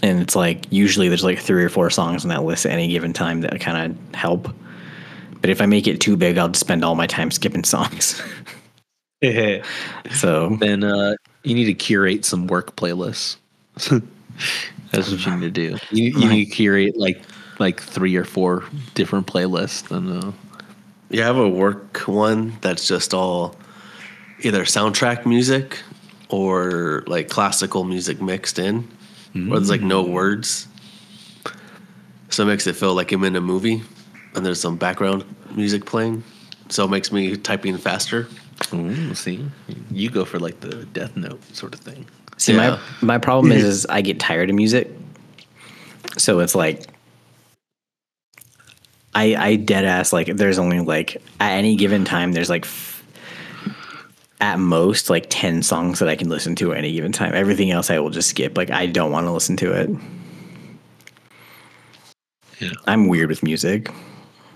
and 0.04 0.20
it's 0.20 0.36
like 0.36 0.66
usually 0.72 1.08
there's 1.08 1.24
like 1.24 1.40
three 1.40 1.64
or 1.64 1.70
four 1.70 1.90
songs 1.90 2.24
on 2.24 2.30
that 2.30 2.44
list 2.44 2.66
at 2.66 2.72
any 2.72 2.88
given 2.88 3.14
time 3.14 3.42
that 3.42 3.60
kind 3.60 3.92
of 3.92 4.16
help. 4.16 4.54
But 5.42 5.50
if 5.50 5.62
I 5.62 5.66
make 5.66 5.88
it 5.88 6.02
too 6.02 6.18
big, 6.18 6.38
I'll 6.38 6.50
just 6.50 6.62
spend 6.62 6.84
all 6.84 6.96
my 6.96 7.08
time 7.08 7.30
skipping 7.32 7.64
songs. 7.64 8.22
so 10.12 10.50
then 10.60 10.84
uh, 10.84 11.14
you 11.44 11.54
need 11.54 11.66
to 11.66 11.74
curate 11.74 12.26
some 12.26 12.48
work 12.48 12.76
playlists. 12.76 13.38
That's 14.92 15.12
what 15.12 15.26
you 15.26 15.36
need 15.36 15.42
to 15.42 15.52
do. 15.52 15.78
You, 15.92 16.20
you 16.20 16.30
need 16.30 16.46
to 16.46 16.52
curate 16.52 16.98
like 16.98 17.22
like 17.60 17.82
three 17.82 18.16
or 18.16 18.24
four 18.24 18.64
different 18.94 19.28
playlists. 19.28 19.92
And 19.92 20.24
uh, 20.24 20.32
Yeah, 21.10 21.24
I 21.24 21.28
have 21.28 21.38
a 21.38 21.50
work 21.50 22.00
one 22.00 22.58
that's 22.62 22.88
just 22.88 23.14
all 23.14 23.56
either 24.42 24.64
soundtrack 24.66 25.26
music 25.26 25.80
or 26.30 27.04
like 27.08 27.30
classical 27.30 27.84
music 27.84 28.22
mixed 28.22 28.60
in, 28.60 28.88
where 29.34 29.60
there's 29.60 29.70
like 29.70 29.82
no 29.82 30.04
mm. 30.04 30.12
words. 30.12 30.68
So 32.30 32.44
it 32.44 32.48
makes 32.48 32.68
it 32.68 32.76
feel 32.76 32.94
like 32.94 33.12
I'm 33.12 33.24
in 33.24 33.36
a 33.36 33.42
movie 33.42 33.82
and 34.36 34.46
there's 34.46 34.60
some 34.60 34.76
background 34.76 35.24
music 35.56 35.86
playing. 35.86 36.24
So 36.70 36.84
it 36.84 36.90
makes 36.90 37.12
me 37.12 37.38
typing 37.38 37.78
faster. 37.78 38.28
ooh, 38.74 39.14
see, 39.16 39.46
you 39.90 40.10
go 40.10 40.26
for 40.26 40.40
like 40.40 40.60
the 40.60 40.86
Death 40.88 41.16
Note 41.16 41.42
sort 41.56 41.74
of 41.74 41.80
thing. 41.80 42.06
See, 42.38 42.54
Yeah. 42.54 42.80
my 43.02 43.16
my 43.16 43.18
problem 43.18 43.52
is, 43.54 43.64
is 43.74 43.86
I 43.86 44.02
get 44.02 44.20
tired 44.20 44.50
of 44.50 44.56
music, 44.56 44.92
so 46.18 46.40
it's 46.40 46.56
like 46.56 46.88
I 49.18 49.36
I 49.36 49.56
dead 49.56 49.84
ass 49.84 50.14
like 50.14 50.28
there's 50.28 50.60
only 50.60 50.80
like 50.80 51.18
at 51.40 51.54
any 51.54 51.76
given 51.76 52.06
time 52.06 52.34
there's 52.34 52.52
like 52.52 52.66
f- 52.66 53.04
at 54.40 54.60
most 54.60 55.10
like 55.10 55.26
ten 55.30 55.64
songs 55.64 55.98
that 55.98 56.08
I 56.08 56.16
can 56.16 56.30
listen 56.30 56.56
to 56.58 56.72
at 56.72 56.78
any 56.78 56.92
given 56.94 57.12
time. 57.12 57.34
Everything 57.34 57.72
else 57.72 57.90
I 57.90 57.98
will 57.98 58.12
just 58.12 58.30
skip. 58.30 58.56
Like 58.56 58.70
I 58.70 58.86
don't 58.86 59.12
want 59.12 59.26
to 59.26 59.32
listen 59.32 59.58
to 59.58 59.72
it. 59.74 59.90
Yeah. 62.60 62.70
I'm 62.86 63.08
weird 63.08 63.30
with 63.30 63.42
music. 63.42 63.90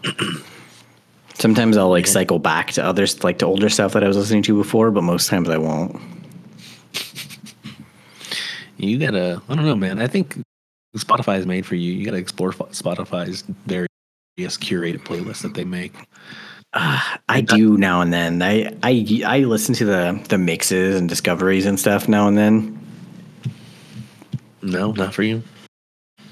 Sometimes 1.34 1.76
I'll 1.76 1.90
like 1.90 2.06
cycle 2.06 2.38
back 2.38 2.72
to 2.74 2.86
others 2.86 3.24
like 3.24 3.40
to 3.40 3.48
older 3.48 3.68
stuff 3.68 3.94
that 3.94 4.04
I 4.04 4.08
was 4.08 4.16
listening 4.18 4.44
to 4.44 4.56
before, 4.56 4.92
but 4.92 5.02
most 5.02 5.28
times 5.28 5.50
I 5.50 5.58
won't. 5.58 6.00
You 8.78 9.00
gotta, 9.00 9.42
I 9.50 9.56
don't 9.56 9.66
know, 9.66 9.76
man. 9.76 10.00
I 10.00 10.06
think 10.08 10.40
Spotify 10.96 11.40
is 11.40 11.48
made 11.48 11.66
for 11.66 11.76
you. 11.76 11.94
You 11.94 12.06
gotta 12.06 12.18
explore 12.18 12.52
Spotify's 12.52 13.42
various 13.66 13.91
curated 14.38 15.04
playlists 15.04 15.42
that 15.42 15.54
they 15.54 15.64
make. 15.64 15.94
I 16.74 17.42
do 17.42 17.78
now 17.78 18.02
and 18.02 18.14
then. 18.14 18.42
I 18.42 18.74
I 18.84 19.22
I 19.26 19.40
listen 19.40 19.76
to 19.76 19.86
the 19.86 20.24
the 20.30 20.38
mixes 20.38 21.00
and 21.00 21.10
discoveries 21.10 21.66
and 21.66 21.80
stuff 21.80 22.08
now 22.08 22.28
and 22.28 22.38
then. 22.38 22.78
No, 24.62 24.92
not 24.92 25.14
for 25.14 25.24
you. 25.24 25.44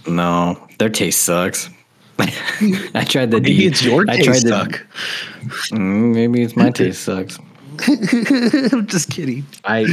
No, 0.08 0.66
their 0.78 0.90
taste 0.90 1.24
sucks. 1.24 1.70
I 2.20 3.06
tried 3.08 3.32
the 3.32 3.40
Maybe 3.42 3.58
D. 3.58 3.66
it's 3.68 3.84
your 3.84 4.06
I 4.10 4.18
taste 4.18 4.26
tried 4.26 4.42
the- 4.44 4.50
suck. 4.50 4.88
Mm, 5.72 6.14
maybe 6.14 6.42
it's 6.42 6.56
my 6.56 6.70
taste 6.72 7.02
sucks. 7.04 7.38
I'm 8.74 8.88
just 8.88 9.10
kidding. 9.10 9.46
I 9.66 9.86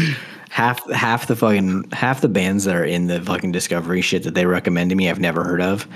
half 0.50 0.88
half 0.92 1.26
the 1.28 1.36
fucking 1.36 1.90
half 1.92 2.20
the 2.20 2.28
bands 2.28 2.64
that 2.64 2.74
are 2.76 2.84
in 2.84 3.06
the 3.08 3.20
fucking 3.22 3.52
discovery 3.52 4.00
shit 4.00 4.22
that 4.24 4.34
they 4.34 4.46
recommend 4.46 4.90
to 4.90 4.96
me 4.96 5.08
I've 5.10 5.20
never 5.20 5.44
heard 5.44 5.60
of. 5.62 5.86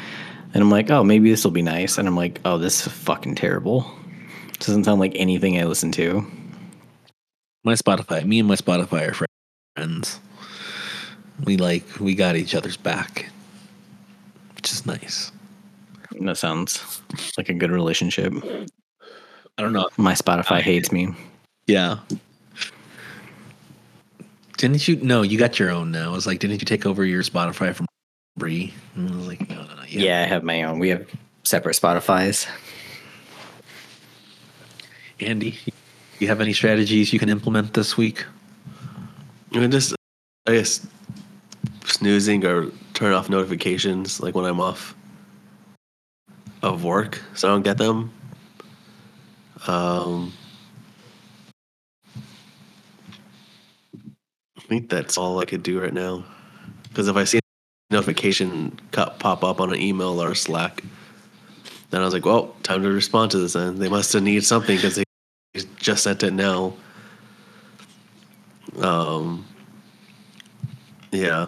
And 0.52 0.62
I'm 0.62 0.70
like, 0.70 0.90
oh, 0.90 1.04
maybe 1.04 1.30
this 1.30 1.44
will 1.44 1.50
be 1.50 1.62
nice. 1.62 1.96
And 1.98 2.08
I'm 2.08 2.16
like, 2.16 2.40
oh, 2.44 2.58
this 2.58 2.86
is 2.86 2.92
fucking 2.92 3.36
terrible. 3.36 3.90
Doesn't 4.58 4.84
sound 4.84 5.00
like 5.00 5.12
anything 5.14 5.58
I 5.58 5.64
listen 5.64 5.92
to. 5.92 6.26
My 7.64 7.74
Spotify, 7.74 8.24
me 8.24 8.38
and 8.38 8.48
my 8.48 8.56
Spotify 8.56 9.08
are 9.08 9.26
friends. 9.76 10.20
We 11.44 11.56
like, 11.56 11.84
we 12.00 12.14
got 12.14 12.36
each 12.36 12.54
other's 12.54 12.76
back, 12.76 13.30
which 14.56 14.72
is 14.72 14.84
nice. 14.86 15.32
That 16.20 16.36
sounds 16.36 17.00
like 17.38 17.48
a 17.48 17.54
good 17.54 17.70
relationship. 17.70 18.32
I 19.56 19.62
don't 19.62 19.72
know. 19.72 19.88
My 19.96 20.14
Spotify 20.14 20.60
hates 20.60 20.90
me. 20.90 21.14
Yeah. 21.66 21.98
Didn't 24.56 24.86
you? 24.86 24.96
No, 24.96 25.22
you 25.22 25.38
got 25.38 25.58
your 25.58 25.70
own 25.70 25.90
now. 25.90 26.10
I 26.10 26.14
was 26.14 26.26
like, 26.26 26.40
didn't 26.40 26.60
you 26.60 26.66
take 26.66 26.84
over 26.84 27.04
your 27.04 27.22
Spotify 27.22 27.74
from 27.74 27.86
Bree? 28.36 28.74
And 28.94 29.10
I 29.10 29.16
was 29.16 29.26
like, 29.26 29.48
no, 29.48 29.66
no, 29.92 29.98
no. 29.98 30.04
Yeah, 30.04 30.22
I 30.22 30.26
have 30.26 30.42
my 30.42 30.62
own. 30.62 30.78
We 30.78 30.88
have 30.90 31.06
separate 31.44 31.76
Spotify's. 31.76 32.46
Andy, 35.20 35.58
you 36.18 36.28
have 36.28 36.40
any 36.40 36.52
strategies 36.52 37.12
you 37.12 37.18
can 37.18 37.28
implement 37.28 37.74
this 37.74 37.96
week? 37.96 38.24
I 39.52 39.58
mean, 39.58 39.70
just 39.70 39.94
I 40.46 40.52
guess 40.52 40.86
snoozing 41.84 42.44
or 42.46 42.70
turn 42.94 43.12
off 43.12 43.28
notifications 43.28 44.20
like 44.20 44.34
when 44.34 44.44
I'm 44.44 44.60
off 44.60 44.94
of 46.62 46.84
work, 46.84 47.20
so 47.34 47.48
I 47.48 47.52
don't 47.52 47.62
get 47.62 47.78
them. 47.78 48.12
Um, 49.66 50.32
I 54.56 54.62
think 54.68 54.88
that's 54.88 55.18
all 55.18 55.38
I 55.38 55.44
could 55.44 55.62
do 55.62 55.80
right 55.80 55.92
now. 55.92 56.24
Because 56.84 57.08
if 57.08 57.16
I 57.16 57.24
see 57.24 57.38
a 57.38 57.39
notification 57.90 58.78
cut 58.92 59.18
pop 59.18 59.42
up 59.44 59.60
on 59.60 59.72
an 59.72 59.80
email 59.80 60.22
or 60.22 60.34
Slack, 60.34 60.82
then 61.90 62.00
I 62.02 62.04
was 62.04 62.14
like, 62.14 62.24
"Well, 62.24 62.54
time 62.62 62.82
to 62.82 62.90
respond 62.90 63.30
to 63.32 63.38
this." 63.38 63.54
And 63.54 63.78
they 63.78 63.88
must 63.88 64.12
have 64.12 64.22
needed 64.22 64.44
something 64.44 64.76
because 64.76 64.96
they 64.96 65.04
just 65.76 66.04
sent 66.04 66.22
it 66.22 66.32
now. 66.32 66.74
Um, 68.80 69.44
yeah. 71.10 71.46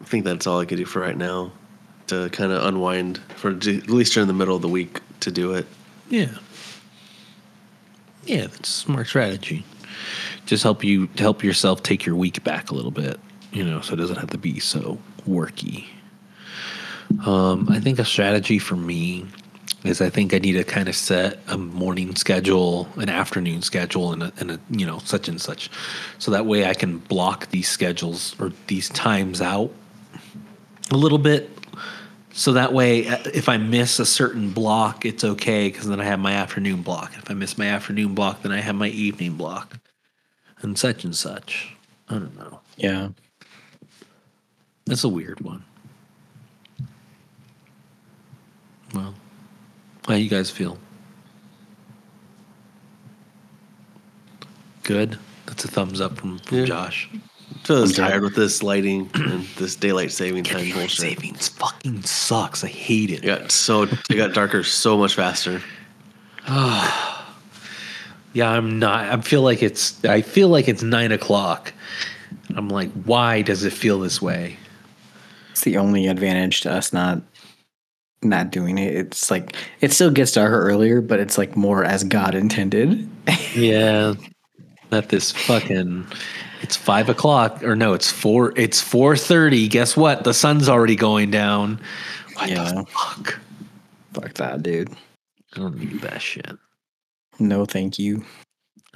I 0.00 0.04
think 0.04 0.24
that's 0.24 0.46
all 0.46 0.60
I 0.60 0.64
could 0.64 0.78
do 0.78 0.86
for 0.86 1.00
right 1.00 1.16
now 1.16 1.52
to 2.08 2.28
kind 2.30 2.50
of 2.52 2.64
unwind 2.64 3.18
for 3.36 3.50
at 3.50 3.64
least 3.88 4.14
during 4.14 4.26
the 4.26 4.32
middle 4.32 4.56
of 4.56 4.62
the 4.62 4.68
week 4.68 5.00
to 5.20 5.30
do 5.30 5.52
it. 5.52 5.66
Yeah. 6.08 6.30
Yeah, 8.24 8.46
that's 8.46 8.68
smart 8.68 9.06
strategy. 9.06 9.64
Just 10.48 10.62
help 10.62 10.82
you 10.82 11.08
to 11.08 11.22
help 11.22 11.44
yourself 11.44 11.82
take 11.82 12.06
your 12.06 12.16
week 12.16 12.42
back 12.42 12.70
a 12.70 12.74
little 12.74 12.90
bit, 12.90 13.20
you 13.52 13.62
know, 13.62 13.82
so 13.82 13.92
it 13.92 13.96
doesn't 13.96 14.16
have 14.16 14.30
to 14.30 14.38
be 14.38 14.58
so 14.60 14.98
worky. 15.28 15.84
Um, 17.26 17.68
I 17.70 17.80
think 17.80 17.98
a 17.98 18.04
strategy 18.04 18.58
for 18.58 18.74
me 18.74 19.26
is 19.84 20.00
I 20.00 20.08
think 20.08 20.32
I 20.32 20.38
need 20.38 20.52
to 20.52 20.64
kind 20.64 20.88
of 20.88 20.96
set 20.96 21.38
a 21.48 21.58
morning 21.58 22.16
schedule, 22.16 22.88
an 22.96 23.10
afternoon 23.10 23.60
schedule, 23.60 24.12
and 24.12 24.22
a, 24.22 24.32
and 24.38 24.50
a 24.52 24.60
you 24.70 24.86
know 24.86 25.00
such 25.00 25.28
and 25.28 25.38
such, 25.38 25.70
so 26.18 26.30
that 26.30 26.46
way 26.46 26.64
I 26.64 26.72
can 26.72 26.96
block 26.96 27.50
these 27.50 27.68
schedules 27.68 28.34
or 28.40 28.52
these 28.68 28.88
times 28.88 29.42
out 29.42 29.70
a 30.90 30.96
little 30.96 31.18
bit 31.18 31.50
so 32.38 32.52
that 32.52 32.72
way, 32.72 33.08
uh, 33.08 33.18
if 33.34 33.48
I 33.48 33.56
miss 33.56 33.98
a 33.98 34.06
certain 34.06 34.50
block, 34.52 35.04
it's 35.04 35.24
okay 35.24 35.68
because 35.68 35.88
then 35.88 36.00
I 36.00 36.04
have 36.04 36.20
my 36.20 36.34
afternoon 36.34 36.82
block. 36.82 37.14
If 37.16 37.28
I 37.28 37.34
miss 37.34 37.58
my 37.58 37.66
afternoon 37.66 38.14
block, 38.14 38.42
then 38.42 38.52
I 38.52 38.60
have 38.60 38.76
my 38.76 38.86
evening 38.86 39.32
block, 39.32 39.76
and 40.62 40.78
such 40.78 41.04
and 41.04 41.14
such. 41.14 41.76
I 42.08 42.14
don't 42.14 42.36
know. 42.36 42.60
Yeah. 42.76 43.08
That's 44.86 45.04
a 45.04 45.08
weird 45.08 45.40
one. 45.40 45.62
Well, 48.94 49.14
how 50.06 50.14
you 50.14 50.30
guys 50.30 50.50
feel? 50.50 50.78
Good. 54.82 55.18
That's 55.46 55.64
a 55.64 55.68
thumbs 55.68 56.00
up 56.00 56.16
from, 56.16 56.38
from 56.38 56.58
Yeah. 56.58 56.64
Josh. 56.64 57.10
So 57.64 57.76
I 57.76 57.80
was 57.80 57.94
tired 57.94 58.22
with 58.22 58.34
this 58.34 58.62
lighting 58.62 59.10
and 59.14 59.44
this 59.56 59.74
daylight 59.76 60.12
saving 60.12 60.44
time 60.44 60.58
Daylight 60.58 60.74
bullshit. 60.74 60.98
savings 61.00 61.48
fucking 61.48 62.02
sucks. 62.02 62.64
I 62.64 62.68
hate 62.68 63.10
it. 63.10 63.24
Yeah, 63.24 63.48
so 63.48 63.82
it 63.82 64.16
got 64.16 64.32
darker 64.32 64.62
so 64.62 64.96
much 64.96 65.14
faster. 65.14 65.60
Yeah, 68.38 68.50
I'm 68.52 68.78
not. 68.78 69.06
I 69.12 69.20
feel 69.20 69.42
like 69.42 69.64
it's. 69.64 70.04
I 70.04 70.22
feel 70.22 70.48
like 70.48 70.68
it's 70.68 70.82
nine 70.84 71.10
o'clock. 71.10 71.72
I'm 72.54 72.68
like, 72.68 72.92
why 73.04 73.42
does 73.42 73.64
it 73.64 73.72
feel 73.72 73.98
this 73.98 74.22
way? 74.22 74.56
It's 75.50 75.62
the 75.62 75.76
only 75.76 76.06
advantage 76.06 76.60
to 76.60 76.72
us 76.72 76.92
not 76.92 77.20
not 78.22 78.52
doing 78.52 78.78
it. 78.78 78.94
It's 78.94 79.28
like 79.28 79.56
it 79.80 79.92
still 79.92 80.12
gets 80.12 80.30
darker 80.30 80.60
earlier, 80.60 81.00
but 81.00 81.18
it's 81.18 81.36
like 81.36 81.56
more 81.56 81.84
as 81.84 82.04
God 82.04 82.34
intended. 82.36 83.08
Yeah, 83.56 84.14
not 84.92 85.08
this 85.08 85.32
fucking. 85.32 86.06
It's 86.62 86.76
five 86.76 87.08
o'clock, 87.08 87.64
or 87.64 87.74
no, 87.74 87.92
it's 87.92 88.08
four. 88.10 88.52
It's 88.56 88.80
four 88.80 89.16
thirty. 89.16 89.66
Guess 89.66 89.96
what? 89.96 90.22
The 90.22 90.32
sun's 90.32 90.68
already 90.68 90.94
going 90.94 91.32
down. 91.32 91.80
What 92.34 92.50
Yeah. 92.50 92.64
the 92.72 92.84
fuck? 92.86 93.40
Fuck 94.12 94.34
that, 94.34 94.62
dude. 94.62 94.90
I 95.56 95.58
don't 95.58 95.76
need 95.76 96.00
that 96.02 96.22
shit. 96.22 96.56
No, 97.38 97.64
thank 97.64 97.98
you. 97.98 98.24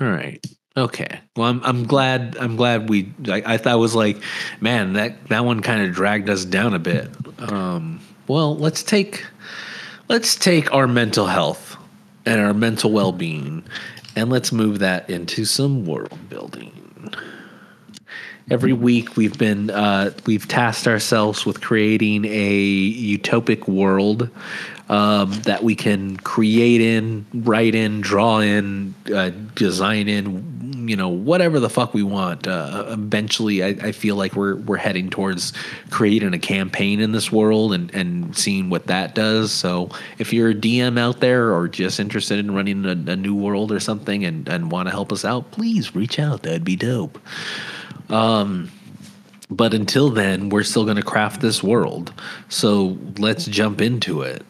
All 0.00 0.08
right. 0.08 0.44
Okay. 0.76 1.20
Well, 1.36 1.48
I'm 1.48 1.62
I'm 1.64 1.86
glad 1.86 2.36
I'm 2.40 2.56
glad 2.56 2.88
we. 2.88 3.12
I, 3.28 3.42
I 3.44 3.56
thought 3.58 3.78
was 3.78 3.94
like, 3.94 4.22
man, 4.60 4.94
that 4.94 5.28
that 5.28 5.44
one 5.44 5.60
kind 5.60 5.82
of 5.82 5.92
dragged 5.92 6.30
us 6.30 6.44
down 6.44 6.74
a 6.74 6.78
bit. 6.78 7.10
Um. 7.38 8.00
Well, 8.26 8.56
let's 8.56 8.82
take 8.82 9.26
let's 10.08 10.34
take 10.34 10.72
our 10.72 10.86
mental 10.86 11.26
health 11.26 11.76
and 12.24 12.40
our 12.40 12.54
mental 12.54 12.90
well 12.90 13.12
being, 13.12 13.64
and 14.16 14.30
let's 14.30 14.50
move 14.50 14.78
that 14.78 15.10
into 15.10 15.44
some 15.44 15.84
world 15.84 16.18
building. 16.30 16.81
Every 18.50 18.72
week 18.72 19.16
we've 19.16 19.38
been 19.38 19.70
uh, 19.70 20.12
we've 20.26 20.48
tasked 20.48 20.86
ourselves 20.86 21.46
with 21.46 21.60
creating 21.60 22.24
a 22.24 22.92
utopic 23.18 23.68
world 23.68 24.30
um, 24.88 25.32
that 25.42 25.62
we 25.62 25.74
can 25.74 26.18
create 26.18 26.82
in, 26.82 27.24
write 27.32 27.74
in, 27.74 28.02
draw 28.02 28.40
in, 28.40 28.94
uh, 29.14 29.30
design 29.54 30.06
in, 30.06 30.86
you 30.86 30.96
know, 30.96 31.08
whatever 31.08 31.60
the 31.60 31.70
fuck 31.70 31.94
we 31.94 32.02
want. 32.02 32.46
Uh, 32.46 32.84
eventually, 32.88 33.62
I, 33.62 33.68
I 33.68 33.92
feel 33.92 34.16
like 34.16 34.34
we're 34.34 34.56
we're 34.56 34.76
heading 34.76 35.08
towards 35.08 35.54
creating 35.88 36.34
a 36.34 36.38
campaign 36.38 37.00
in 37.00 37.12
this 37.12 37.32
world 37.32 37.72
and 37.72 37.94
and 37.94 38.36
seeing 38.36 38.68
what 38.68 38.88
that 38.88 39.14
does. 39.14 39.50
So, 39.50 39.88
if 40.18 40.32
you're 40.32 40.50
a 40.50 40.54
DM 40.54 40.98
out 40.98 41.20
there 41.20 41.54
or 41.54 41.68
just 41.68 41.98
interested 41.98 42.38
in 42.38 42.54
running 42.54 42.84
a, 42.84 43.12
a 43.12 43.16
new 43.16 43.34
world 43.34 43.72
or 43.72 43.80
something 43.80 44.24
and 44.26 44.46
and 44.46 44.70
want 44.70 44.88
to 44.88 44.90
help 44.90 45.10
us 45.10 45.24
out, 45.24 45.52
please 45.52 45.94
reach 45.94 46.18
out. 46.18 46.42
That'd 46.42 46.64
be 46.64 46.76
dope. 46.76 47.18
Um, 48.12 48.70
but 49.50 49.74
until 49.74 50.10
then, 50.10 50.50
we're 50.50 50.62
still 50.62 50.84
going 50.84 50.96
to 50.96 51.02
craft 51.02 51.40
this 51.40 51.62
world. 51.62 52.12
So 52.48 52.98
let's 53.18 53.46
jump 53.46 53.80
into 53.80 54.22
it. 54.22 54.44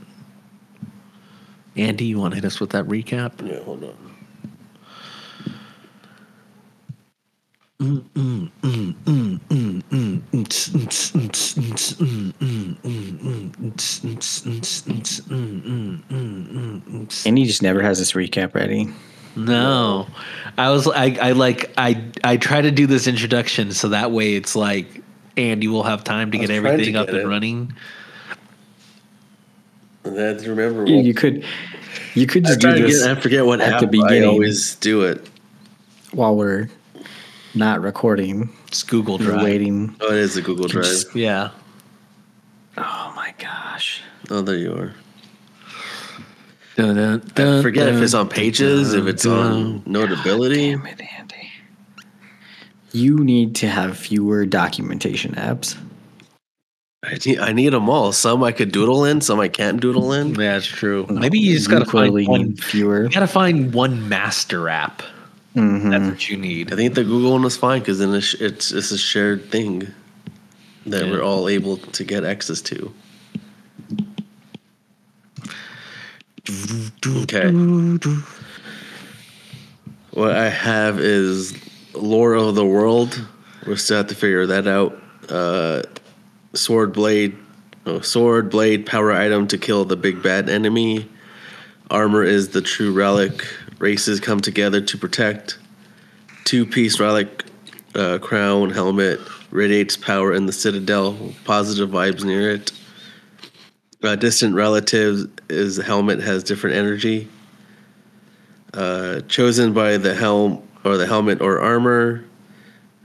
Andy, 1.77 2.05
you 2.05 2.19
want 2.19 2.33
to 2.33 2.37
hit 2.37 2.45
us 2.45 2.61
with 2.61 2.71
that 2.71 2.85
recap? 2.87 3.47
Yeah, 3.49 3.61
hold 3.61 3.85
on. 3.85 3.97
Andy 17.27 17.45
just 17.45 17.63
never 17.63 17.83
has 17.83 17.99
this 17.99 18.13
recap 18.13 18.55
ready. 18.55 18.93
No, 19.35 20.07
I 20.59 20.71
was 20.71 20.87
I 20.89 21.17
I 21.21 21.33
like 21.33 21.73
I 21.79 22.05
I 22.23 22.37
try 22.37 22.61
to 22.61 22.71
do 22.71 22.87
this 22.87 23.07
introduction 23.07 23.73
so 23.73 23.89
that 23.89 24.11
way 24.11 24.35
it's 24.35 24.55
like 24.55 25.03
Andy 25.37 25.69
will 25.69 25.85
have 25.85 26.05
time 26.05 26.31
to 26.31 26.39
get 26.39 26.47
trying 26.47 26.63
to 26.63 26.69
everything 26.69 26.97
up 26.97 27.07
get 27.07 27.17
and 27.17 27.29
running. 27.29 27.73
That's 30.03 30.45
I 30.45 30.49
remember. 30.49 30.87
You, 30.87 30.99
you 30.99 31.15
could, 31.15 31.45
you 32.15 32.27
could 32.27 32.45
just 32.45 32.61
try 32.61 32.77
do 32.77 32.87
this 32.87 33.05
get, 33.05 33.17
I 33.17 33.21
forget 33.21 33.47
what 33.47 33.61
at 33.61 33.83
app 33.83 33.91
the 33.91 34.03
I 34.03 34.21
always 34.25 34.75
do 34.77 35.03
it. 35.03 35.29
while 36.13 36.35
we're 36.37 36.69
not 37.55 37.81
recording. 37.81 38.51
It's 38.67 38.83
Google 38.83 39.19
We're 39.19 39.27
Drive. 39.27 39.43
waiting. 39.43 39.95
Oh, 40.01 40.09
it 40.13 40.19
is 40.19 40.37
a 40.37 40.43
Google 40.43 40.67
Drive. 40.67 41.05
Yeah. 41.15 41.51
Oh 42.77 43.13
my 43.15 43.33
gosh. 43.39 44.03
Oh, 44.31 44.41
there 44.41 44.57
you 44.57 44.73
are. 44.73 44.95
Dun, 46.83 46.97
dun, 46.97 47.23
I 47.25 47.33
dun, 47.35 47.63
forget 47.63 47.89
if 47.89 48.03
it's 48.03 48.13
on 48.15 48.27
dun, 48.27 48.35
pages, 48.35 48.93
if 48.93 49.07
it's 49.07 49.25
on 49.25 49.53
dun. 49.53 49.83
notability. 49.87 50.73
Damn 50.73 50.87
it, 50.87 51.01
Andy. 51.17 51.51
You 52.93 53.19
need 53.23 53.55
to 53.57 53.69
have 53.69 53.97
fewer 53.97 54.45
documentation 54.45 55.35
apps. 55.35 55.77
I 57.05 57.19
need, 57.25 57.39
I 57.39 57.53
need 57.53 57.69
them 57.73 57.89
all. 57.89 58.13
Some 58.13 58.43
I 58.43 58.53
could 58.53 58.73
doodle 58.73 59.05
in, 59.05 59.21
some 59.21 59.39
I 59.41 59.49
can't 59.49 59.81
doodle 59.81 60.13
in. 60.13 60.35
Yeah, 60.35 60.57
it's 60.57 60.67
true. 60.67 61.07
Maybe 61.09 61.39
you 61.39 61.55
just 61.55 61.71
gotta 61.71 61.85
find 61.85 62.13
one. 62.27 62.43
need 62.43 62.63
fewer. 62.65 63.05
You 63.05 63.09
gotta 63.11 63.27
find 63.29 63.73
one 63.73 64.09
master 64.09 64.69
app. 64.69 65.03
Mhm. 65.57 65.91
That's 65.91 66.11
what 66.11 66.29
you 66.31 66.37
need. 66.37 66.73
I 66.73 66.77
think 66.77 66.95
the 66.95 67.05
Google 67.05 67.33
one 67.33 67.45
is 67.45 67.57
fine 67.57 67.81
because 67.81 67.99
then 68.01 68.13
it's, 68.15 68.35
it's 68.35 68.73
it's 68.73 68.91
a 68.91 68.99
shared 68.99 69.51
thing 69.51 69.87
that 70.87 71.05
Yeah. 71.07 71.11
we're 71.13 71.23
all 71.23 71.49
able 71.49 71.77
to 71.77 72.05
get 72.05 72.25
access 72.25 72.61
to. 72.63 72.93
Okay. 76.49 77.51
What 80.11 80.33
I 80.33 80.49
have 80.49 80.99
is 80.99 81.55
lore 81.95 82.35
of 82.35 82.55
the 82.57 82.67
world. 82.67 83.25
We 83.67 83.77
still 83.77 83.99
have 83.99 84.09
to 84.09 84.15
figure 84.15 84.47
that 84.47 84.67
out. 84.67 85.01
Uh, 85.29 85.83
sword 86.53 86.93
blade, 86.93 87.37
oh, 87.87 88.01
sword 88.01 88.51
blade 88.51 88.87
power 88.87 89.13
item 89.13 89.47
to 89.49 89.59
kill 89.59 89.85
the 89.85 89.97
big 89.97 90.23
bad 90.23 90.51
enemy. 90.51 91.09
Armor 91.91 92.25
is 92.25 92.49
the 92.49 92.61
true 92.61 92.93
relic. 92.93 93.47
Races 93.79 94.19
come 94.19 94.41
together 94.41 94.81
to 94.81 94.99
protect. 94.99 95.59
Two 96.45 96.67
piece 96.67 96.99
relic 96.99 97.45
uh, 97.95 98.19
crown 98.19 98.71
helmet 98.71 99.21
radiates 99.51 99.97
power 99.97 100.33
in 100.33 100.47
the 100.47 100.53
citadel. 100.53 101.17
Positive 101.45 101.89
vibes 101.89 102.25
near 102.25 102.51
it. 102.51 102.73
Uh, 104.03 104.17
distant 104.17 104.55
relatives 104.55 105.27
is 105.49 105.77
helmet 105.77 106.21
has 106.21 106.43
different 106.43 106.77
energy. 106.77 107.29
Uh, 108.75 109.21
chosen 109.23 109.73
by 109.73 109.97
the 109.97 110.15
helm 110.15 110.67
or 110.85 110.97
the 110.97 111.07
helmet 111.07 111.41
or 111.41 111.61
armor. 111.61 112.25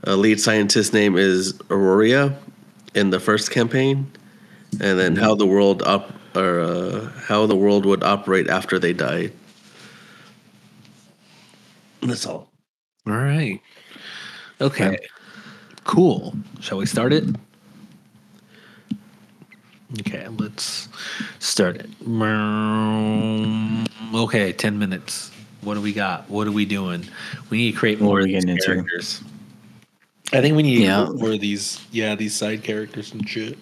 Uh, 0.06 0.16
lead 0.16 0.40
scientist 0.40 0.92
name 0.92 1.16
is 1.16 1.54
Aurora 1.70 2.36
in 2.94 3.10
the 3.10 3.20
first 3.20 3.50
campaign, 3.50 4.10
and 4.80 4.98
then 4.98 5.14
how 5.14 5.34
the 5.34 5.46
world 5.46 5.82
op 5.82 6.12
or 6.34 6.60
uh, 6.60 7.08
how 7.26 7.46
the 7.46 7.56
world 7.56 7.84
would 7.84 8.02
operate 8.02 8.48
after 8.48 8.78
they 8.78 8.92
died. 8.92 9.32
That's 12.02 12.26
all. 12.26 12.48
All 13.06 13.12
right. 13.12 13.60
Okay. 14.60 14.98
Cool. 15.84 16.34
Shall 16.60 16.78
we 16.78 16.86
start 16.86 17.12
it? 17.12 17.24
Okay, 20.00 20.26
let's 20.36 20.88
start 21.38 21.76
it. 21.76 21.88
Okay, 24.14 24.52
10 24.52 24.78
minutes. 24.78 25.30
What 25.62 25.74
do 25.74 25.80
we 25.80 25.92
got? 25.92 26.28
What 26.28 26.46
are 26.46 26.52
we 26.52 26.66
doing? 26.66 27.04
We 27.50 27.56
need 27.58 27.72
to 27.72 27.78
create 27.78 28.00
more 28.00 28.20
of 28.20 28.26
these 28.26 28.34
getting 28.44 28.50
into? 28.50 28.64
characters. 28.66 29.22
I 30.32 30.42
think 30.42 30.56
we 30.56 30.62
need 30.62 30.80
Yeah. 30.80 31.06
more 31.06 31.32
of 31.32 31.40
these, 31.40 31.80
yeah, 31.90 32.14
these 32.14 32.34
side 32.34 32.62
characters 32.62 33.12
and 33.12 33.26
shit. 33.26 33.56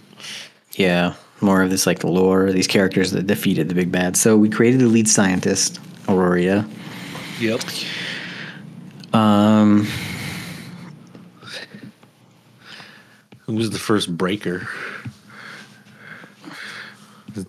Yeah, 0.73 1.15
more 1.41 1.63
of 1.63 1.71
this 1.71 1.87
like 1.87 2.03
lore, 2.03 2.53
these 2.53 2.67
characters 2.67 3.13
that 3.13 3.27
defeated 3.29 3.69
the 3.69 3.75
big 3.75 3.93
bad. 3.93 4.17
So 4.17 4.37
we 4.37 4.49
created 4.49 4.81
the 4.81 4.89
lead 4.89 5.09
scientist, 5.09 5.79
Aurora. 6.09 6.67
Yep. 7.41 7.61
Um, 9.13 9.87
Who 13.47 13.55
was 13.55 13.71
the 13.71 13.79
first 13.79 14.15
breaker? 14.17 14.69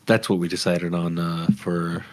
That's 0.06 0.30
what 0.30 0.39
we 0.39 0.47
decided 0.47 0.93
on 0.93 1.19
uh, 1.19 1.47
for 1.58 2.04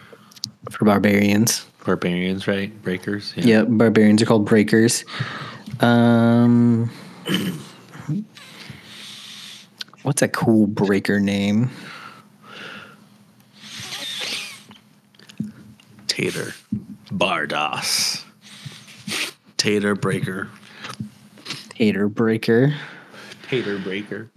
for 0.69 0.85
barbarians. 0.85 1.65
barbarians, 1.85 2.47
right? 2.47 2.71
Breakers. 2.83 3.33
Yeah, 3.35 3.63
barbarians 3.63 4.21
are 4.21 4.25
called 4.25 4.45
breakers. 4.45 5.05
Um, 5.79 6.89
what's 10.03 10.21
a 10.21 10.27
cool 10.27 10.67
breaker 10.67 11.19
name? 11.19 11.69
Tater, 16.07 16.53
Bardos. 17.11 18.23
Tater 19.57 19.95
Breaker. 19.95 20.49
Tater 21.69 22.07
breaker. 22.07 22.73
Tater 23.49 23.77
breaker. 23.79 24.29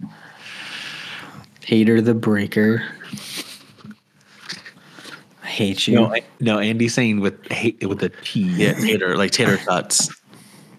Hater 1.63 2.01
the 2.01 2.15
breaker. 2.15 2.83
I 5.59 5.63
hate 5.63 5.87
you. 5.87 5.95
No, 5.95 6.13
I, 6.13 6.23
no. 6.39 6.59
Andy's 6.59 6.93
saying 6.93 7.19
with 7.19 7.45
hate 7.51 7.85
with 7.87 8.01
a 8.01 8.09
T. 8.09 8.41
Yeah, 8.41 8.73
Tater, 8.73 9.17
like 9.17 9.31
tater 9.31 9.57
tots. 9.57 10.09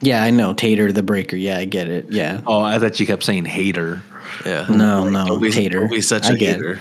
yeah, 0.01 0.23
I 0.23 0.31
know. 0.31 0.55
Tater 0.55 0.91
the 0.93 1.03
breaker. 1.03 1.37
Yeah, 1.37 1.59
I 1.59 1.67
get 1.67 1.89
it. 1.89 2.11
Yeah. 2.11 2.41
Oh, 2.47 2.63
I 2.63 2.79
thought 2.79 2.99
you 2.99 3.07
kept 3.07 3.23
saying 3.23 3.45
hater. 3.45 4.03
Yeah. 4.47 4.67
No, 4.71 5.09
no, 5.09 5.27
Don't 5.27 5.43
be, 5.43 5.51
tater. 5.51 5.81
Don't 5.81 5.91
be 5.91 6.01
such 6.01 6.27
I 6.27 6.33
a 6.33 6.37
get 6.37 6.57
hater. 6.57 6.81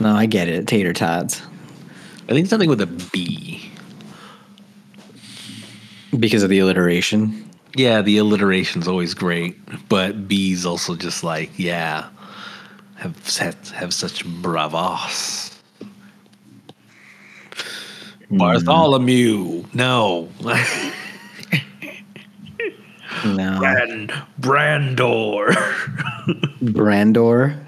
No, 0.00 0.14
I 0.14 0.26
get 0.26 0.48
it. 0.48 0.66
Tater 0.66 0.92
tots. 0.92 1.42
I 2.28 2.32
think 2.32 2.46
something 2.46 2.68
with 2.68 2.80
a 2.80 2.86
B. 2.86 3.70
Because 6.18 6.42
of 6.42 6.48
the 6.50 6.58
alliteration. 6.60 7.48
Yeah, 7.76 8.00
the 8.00 8.18
alliteration's 8.18 8.88
always 8.88 9.12
great, 9.12 9.56
but 9.88 10.26
B's 10.26 10.64
also 10.64 10.96
just 10.96 11.22
like 11.22 11.50
yeah, 11.58 12.08
have 12.96 13.36
have, 13.36 13.70
have 13.70 13.92
such 13.92 14.24
bravos. 14.40 15.57
Bartholomew, 18.30 19.64
no, 19.72 20.28
No. 23.24 23.58
Brand 23.58 24.12
Brandor. 24.40 25.52
Brandor. 26.62 27.64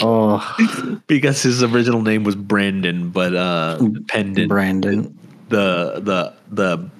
Oh, 0.00 1.02
because 1.08 1.42
his 1.42 1.62
original 1.62 2.02
name 2.02 2.22
was 2.24 2.36
Brandon, 2.36 3.10
but 3.10 3.34
uh, 3.34 3.78
pendant 4.08 4.48
Brandon. 4.48 5.18
the 5.48 6.00
the 6.00 6.34
the 6.50 6.90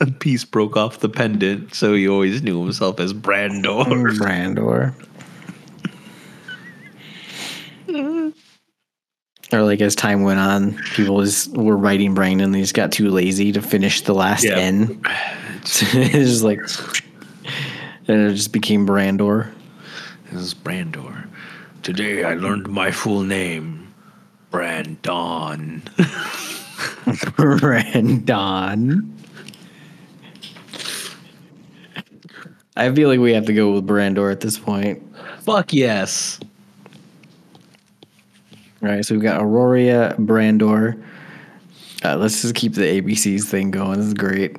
the 0.00 0.10
piece 0.18 0.44
broke 0.44 0.76
off 0.76 0.98
the 0.98 1.08
pendant, 1.08 1.72
so 1.74 1.94
he 1.94 2.08
always 2.08 2.42
knew 2.42 2.60
himself 2.62 2.98
as 3.00 3.14
Brandor. 3.14 3.84
Brandor. 4.18 4.94
Or 9.54 9.62
like 9.62 9.80
as 9.80 9.94
time 9.94 10.22
went 10.22 10.40
on, 10.40 10.74
people 10.94 11.22
just 11.22 11.56
were 11.56 11.76
writing 11.76 12.12
brain 12.12 12.40
and 12.40 12.52
they 12.52 12.60
just 12.60 12.74
got 12.74 12.90
too 12.90 13.08
lazy 13.08 13.52
to 13.52 13.62
finish 13.62 14.00
the 14.00 14.12
last 14.12 14.42
Yeah. 14.42 14.56
N. 14.56 15.00
it's 15.62 15.80
just 15.80 16.42
like, 16.42 16.58
and 18.08 18.30
it 18.30 18.34
just 18.34 18.52
became 18.52 18.84
Brandor. 18.84 19.52
This 20.32 20.42
is 20.42 20.54
Brandor. 20.54 21.28
Today 21.84 22.24
I 22.24 22.34
learned 22.34 22.68
my 22.68 22.90
full 22.90 23.22
name, 23.22 23.94
Brandon. 24.50 25.82
Brandon. 27.36 29.10
I 32.76 32.92
feel 32.92 33.08
like 33.08 33.20
we 33.20 33.34
have 33.34 33.46
to 33.46 33.52
go 33.52 33.70
with 33.70 33.86
Brandor 33.86 34.32
at 34.32 34.40
this 34.40 34.58
point. 34.58 35.00
Fuck 35.42 35.72
yes. 35.72 36.40
Right, 38.84 39.02
so 39.02 39.14
we've 39.14 39.22
got 39.22 39.40
Aurora, 39.40 40.14
Brandor. 40.18 41.02
Uh, 42.04 42.16
let's 42.16 42.42
just 42.42 42.54
keep 42.54 42.74
the 42.74 42.82
ABCs 42.82 43.44
thing 43.44 43.70
going. 43.70 43.96
This 43.96 44.08
is 44.08 44.12
great. 44.12 44.54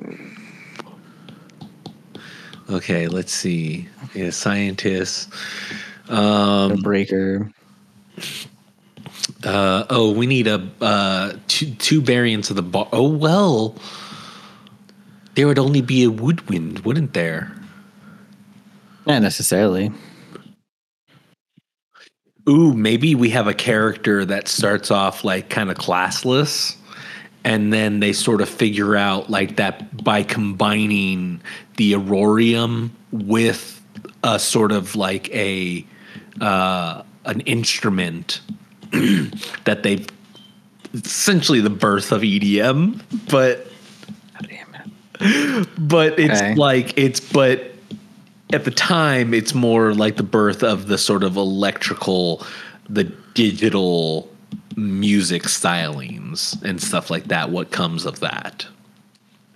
Okay, 2.68 3.06
let's 3.06 3.32
see. 3.32 3.88
Yeah, 4.14 4.30
scientists. 4.30 5.28
The 6.08 6.76
Breaker. 6.82 7.52
Uh, 9.44 9.84
oh, 9.90 10.10
we 10.10 10.26
need 10.26 10.48
a 10.48 10.68
uh, 10.80 11.34
two 11.46 11.72
two 11.76 12.00
variants 12.00 12.50
of 12.50 12.56
the 12.56 12.62
bar. 12.62 12.88
Oh 12.92 13.08
well, 13.08 13.76
there 15.36 15.46
would 15.46 15.60
only 15.60 15.82
be 15.82 16.02
a 16.02 16.10
woodwind, 16.10 16.80
wouldn't 16.80 17.14
there? 17.14 17.52
Not 19.06 19.22
necessarily. 19.22 19.92
Ooh, 22.48 22.72
maybe 22.74 23.14
we 23.14 23.30
have 23.30 23.46
a 23.48 23.54
character 23.54 24.24
that 24.24 24.46
starts 24.48 24.90
off 24.90 25.24
like 25.24 25.48
kind 25.50 25.70
of 25.70 25.76
classless, 25.76 26.76
and 27.44 27.72
then 27.72 28.00
they 28.00 28.12
sort 28.12 28.40
of 28.40 28.48
figure 28.48 28.94
out 28.96 29.28
like 29.30 29.56
that 29.56 30.04
by 30.04 30.22
combining 30.22 31.40
the 31.76 31.94
aurorium 31.94 32.94
with 33.10 33.82
a 34.22 34.38
sort 34.38 34.70
of 34.72 34.94
like 34.94 35.28
a 35.34 35.84
uh, 36.40 37.02
an 37.24 37.40
instrument 37.40 38.40
that 39.64 39.82
they 39.82 40.04
essentially 40.94 41.60
the 41.60 41.70
birth 41.70 42.12
of 42.12 42.22
EDM, 42.22 43.00
but 43.28 43.66
it. 45.20 45.68
but 45.78 46.18
it's 46.18 46.40
Okay. 46.40 46.54
like 46.54 46.96
it's 46.96 47.20
but 47.20 47.72
at 48.52 48.64
the 48.64 48.70
time 48.70 49.34
it's 49.34 49.54
more 49.54 49.94
like 49.94 50.16
the 50.16 50.22
birth 50.22 50.62
of 50.62 50.86
the 50.86 50.98
sort 50.98 51.24
of 51.24 51.36
electrical 51.36 52.44
the 52.88 53.04
digital 53.34 54.30
music 54.76 55.42
stylings 55.44 56.60
and 56.62 56.80
stuff 56.82 57.10
like 57.10 57.24
that 57.24 57.50
what 57.50 57.70
comes 57.70 58.04
of 58.04 58.20
that 58.20 58.66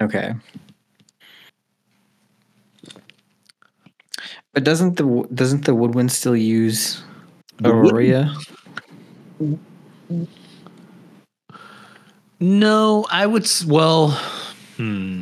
Okay. 0.01 0.33
But 4.55 4.65
doesn't 4.65 4.97
the 4.97 5.29
doesn't 5.35 5.65
the 5.65 5.75
woodwind 5.75 6.11
still 6.11 6.37
use 6.37 7.03
Aurora? 7.65 8.35
no 12.41 13.07
i 13.11 13.27
would 13.27 13.47
well 13.67 14.11
hmm 14.77 15.21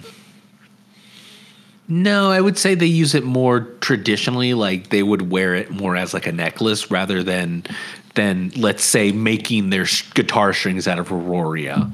no 1.89 2.31
i 2.31 2.41
would 2.41 2.59
say 2.59 2.75
they 2.75 2.87
use 2.87 3.15
it 3.15 3.25
more 3.25 3.61
traditionally 3.81 4.55
like 4.55 4.91
they 4.91 5.03
would 5.03 5.31
wear 5.31 5.55
it 5.55 5.71
more 5.71 5.97
as 5.97 6.15
like 6.15 6.27
a 6.27 6.33
necklace 6.33 6.91
rather 6.91 7.23
than 7.23 7.65
than 8.15 8.51
let's 8.57 8.85
say 8.85 9.13
making 9.13 9.71
their 9.71 9.87
guitar 10.15 10.53
strings 10.53 10.89
out 10.89 10.99
of 10.99 11.13
aurora 11.13 11.91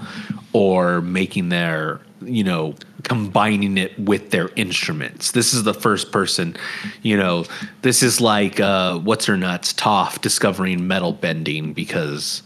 or 0.55 1.03
making 1.03 1.51
their 1.51 2.01
you 2.23 2.43
know 2.43 2.75
combining 3.03 3.77
it 3.77 3.99
with 3.99 4.31
their 4.31 4.49
instruments. 4.57 5.33
This 5.33 5.53
is 5.53 5.65
the 5.65 5.75
first 5.75 6.11
person 6.11 6.57
you 7.03 7.17
know 7.17 7.45
this 7.83 8.03
is 8.03 8.21
like 8.21 8.59
uh 8.59 8.99
what's 8.99 9.27
her 9.27 9.37
nuts 9.37 9.75
Toph 9.75 10.21
discovering 10.23 10.87
metal 10.87 11.13
bending 11.13 11.75
because 11.75 12.43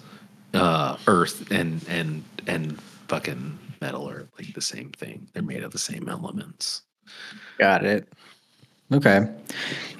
uh 0.54 0.96
earth 1.06 1.48
and 1.52 1.84
and 1.88 2.24
and 2.48 2.80
fucking 3.06 3.58
metal 3.80 4.10
are 4.10 4.28
like 4.38 4.54
the 4.54 4.60
same 4.60 4.90
thing. 4.90 5.28
They're 5.32 5.42
made 5.42 5.62
of 5.62 5.70
the 5.70 5.78
same 5.78 6.08
elements 6.08 6.82
Got 7.58 7.84
it. 7.84 8.08
Okay. 8.92 9.26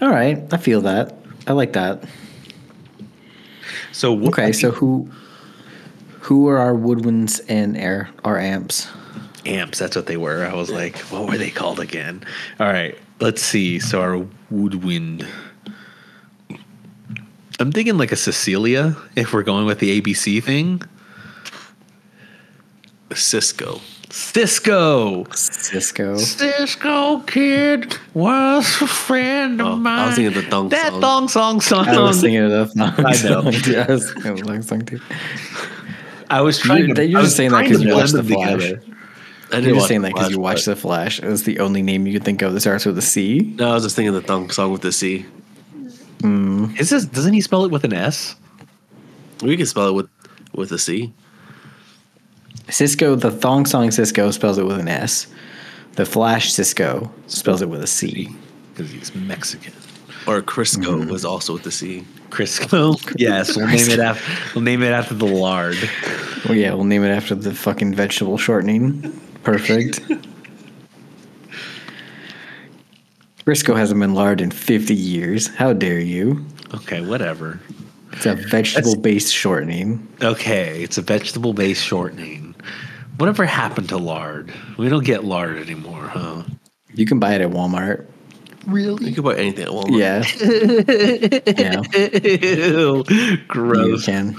All 0.00 0.08
right. 0.10 0.42
I 0.52 0.56
feel 0.56 0.80
that. 0.82 1.14
I 1.46 1.52
like 1.52 1.72
that. 1.74 2.04
so 3.92 4.16
wh- 4.18 4.28
Okay. 4.28 4.52
So 4.52 4.70
who 4.70 5.10
who 6.20 6.48
are 6.48 6.58
our 6.58 6.74
woodwinds 6.74 7.40
and 7.48 7.76
air 7.76 8.10
our 8.24 8.38
amps? 8.38 8.88
amps 9.46 9.78
that's 9.78 9.96
what 9.96 10.04
they 10.06 10.16
were 10.18 10.44
i 10.44 10.52
was 10.52 10.68
like 10.68 10.98
what 11.10 11.26
were 11.26 11.38
they 11.38 11.48
called 11.48 11.80
again 11.80 12.22
all 12.60 12.66
right 12.66 12.98
let's 13.20 13.40
see 13.40 13.78
so 13.78 14.02
our 14.02 14.26
woodwind 14.50 15.26
i'm 17.58 17.72
thinking 17.72 17.96
like 17.96 18.12
a 18.12 18.16
cecilia 18.16 18.94
if 19.16 19.32
we're 19.32 19.44
going 19.44 19.64
with 19.64 19.78
the 19.78 19.98
abc 20.02 20.42
thing 20.42 20.82
Cisco. 23.14 23.80
Cisco 24.10 25.24
Cisco. 25.32 26.16
cisco 26.16 27.20
kid 27.20 27.96
was 28.14 28.80
a 28.80 28.86
friend 28.86 29.60
of 29.60 29.66
Oh, 29.66 29.76
mine 29.76 29.98
I 29.98 30.06
was 30.06 30.14
thinking 30.16 30.36
of 30.36 30.44
the 30.44 30.50
thong 30.50 30.68
that 30.70 30.90
song. 30.92 31.00
thong 31.00 31.28
song 31.28 31.60
song 31.60 31.88
I 31.88 31.98
was 32.00 32.20
thinking 32.20 32.40
of 32.44 32.50
the 32.50 32.66
thong 32.66 32.92
I 33.06 33.10
know. 33.12 33.14
song. 33.14 33.46
I 33.76 33.86
was 33.92 34.12
thinking 34.12 34.34
the 34.36 34.42
thong 34.44 34.62
song 34.62 34.80
too. 34.86 35.00
I 36.30 36.40
was 36.40 36.58
trying 36.58 36.80
You're- 36.82 36.94
to 36.94 37.06
you're 37.06 37.22
just 37.22 37.36
saying 37.36 37.50
that 37.50 37.58
trying 37.58 37.70
'cause 37.70 37.80
to 37.80 37.86
you 37.88 37.94
watched 37.94 38.12
The 38.12 38.22
Flash. 38.24 38.62
together. 38.62 38.82
I 39.50 39.58
You're 39.60 39.74
just 39.76 39.88
saying 39.88 40.02
that 40.02 40.12
because 40.14 40.30
you 40.30 40.38
watched 40.40 40.66
The 40.66 40.76
Flash. 40.76 41.20
It 41.20 41.26
was 41.26 41.44
the 41.44 41.58
only 41.60 41.82
name 41.82 42.06
you 42.06 42.12
could 42.12 42.24
think 42.24 42.42
of 42.42 42.52
that 42.52 42.60
starts 42.60 42.84
with 42.84 42.98
a 42.98 43.02
C. 43.02 43.54
No, 43.58 43.70
I 43.70 43.74
was 43.74 43.82
just 43.84 43.96
thinking 43.96 44.12
the 44.12 44.20
thong 44.20 44.50
song 44.50 44.72
with 44.72 44.82
the 44.82 44.92
C. 44.92 45.24
Hmm. 46.20 46.66
Is 46.78 46.90
this 46.90 47.04
doesn't 47.06 47.32
he 47.32 47.40
spell 47.40 47.64
it 47.64 47.70
with 47.70 47.84
an 47.84 47.92
S? 47.94 48.36
We 49.42 49.56
can 49.56 49.66
spell 49.66 49.88
it 49.88 49.92
with 49.94 50.08
with 50.54 50.70
a 50.72 50.78
C. 50.78 51.12
Cisco, 52.70 53.14
the 53.14 53.30
thong 53.30 53.66
song 53.66 53.88
Sisqo 53.88 54.32
spells 54.32 54.58
it 54.58 54.66
with 54.66 54.78
an 54.78 54.88
S. 54.88 55.26
The 55.94 56.04
Flash 56.04 56.52
Cisco 56.52 57.10
spells 57.26 57.62
it 57.62 57.68
with 57.68 57.82
a 57.82 57.86
C. 57.86 58.28
Because 58.74 58.90
he's 58.90 59.14
Mexican. 59.14 59.72
Or 60.26 60.42
Crisco 60.42 61.00
mm-hmm. 61.00 61.10
was 61.10 61.24
also 61.24 61.54
with 61.54 61.62
the 61.62 61.70
C. 61.70 62.04
Crisco. 62.30 62.98
Yes, 63.18 63.56
we'll 63.56 63.66
name 63.66 63.88
it 63.88 63.98
after 63.98 64.54
we'll 64.54 64.64
name 64.64 64.82
it 64.82 64.92
after 64.92 65.14
the 65.14 65.26
lard. 65.26 65.76
Well, 66.44 66.56
yeah, 66.56 66.74
we'll 66.74 66.84
name 66.84 67.02
it 67.02 67.10
after 67.10 67.34
the 67.34 67.54
fucking 67.54 67.94
vegetable 67.94 68.36
shortening. 68.36 69.18
Perfect. 69.42 70.00
Crisco 73.46 73.74
hasn't 73.74 73.98
been 73.98 74.12
lard 74.12 74.42
in 74.42 74.50
50 74.50 74.94
years. 74.94 75.46
How 75.46 75.72
dare 75.72 75.98
you? 75.98 76.44
Okay, 76.74 77.00
whatever. 77.00 77.58
It's 78.12 78.26
a 78.26 78.34
vegetable 78.34 78.96
based 78.96 79.32
shortening. 79.32 80.06
Okay, 80.22 80.82
it's 80.82 80.98
a 80.98 81.02
vegetable 81.02 81.54
based 81.54 81.82
shortening. 81.82 82.47
Whatever 83.18 83.44
happened 83.44 83.88
to 83.90 83.96
lard? 83.98 84.52
We 84.78 84.88
don't 84.88 85.04
get 85.04 85.24
lard 85.24 85.56
anymore, 85.58 86.08
huh? 86.08 86.44
You 86.94 87.04
can 87.04 87.18
buy 87.18 87.34
it 87.34 87.40
at 87.40 87.50
Walmart. 87.50 88.06
Really? 88.66 89.08
You 89.08 89.14
can 89.14 89.24
buy 89.24 89.36
anything 89.36 89.64
at 89.64 89.70
Walmart. 89.70 89.98
Yeah. 89.98 90.22
yeah. 91.58 92.68
Ew, 92.68 93.04
You 93.08 93.36
gross. 93.48 94.04
can. 94.06 94.36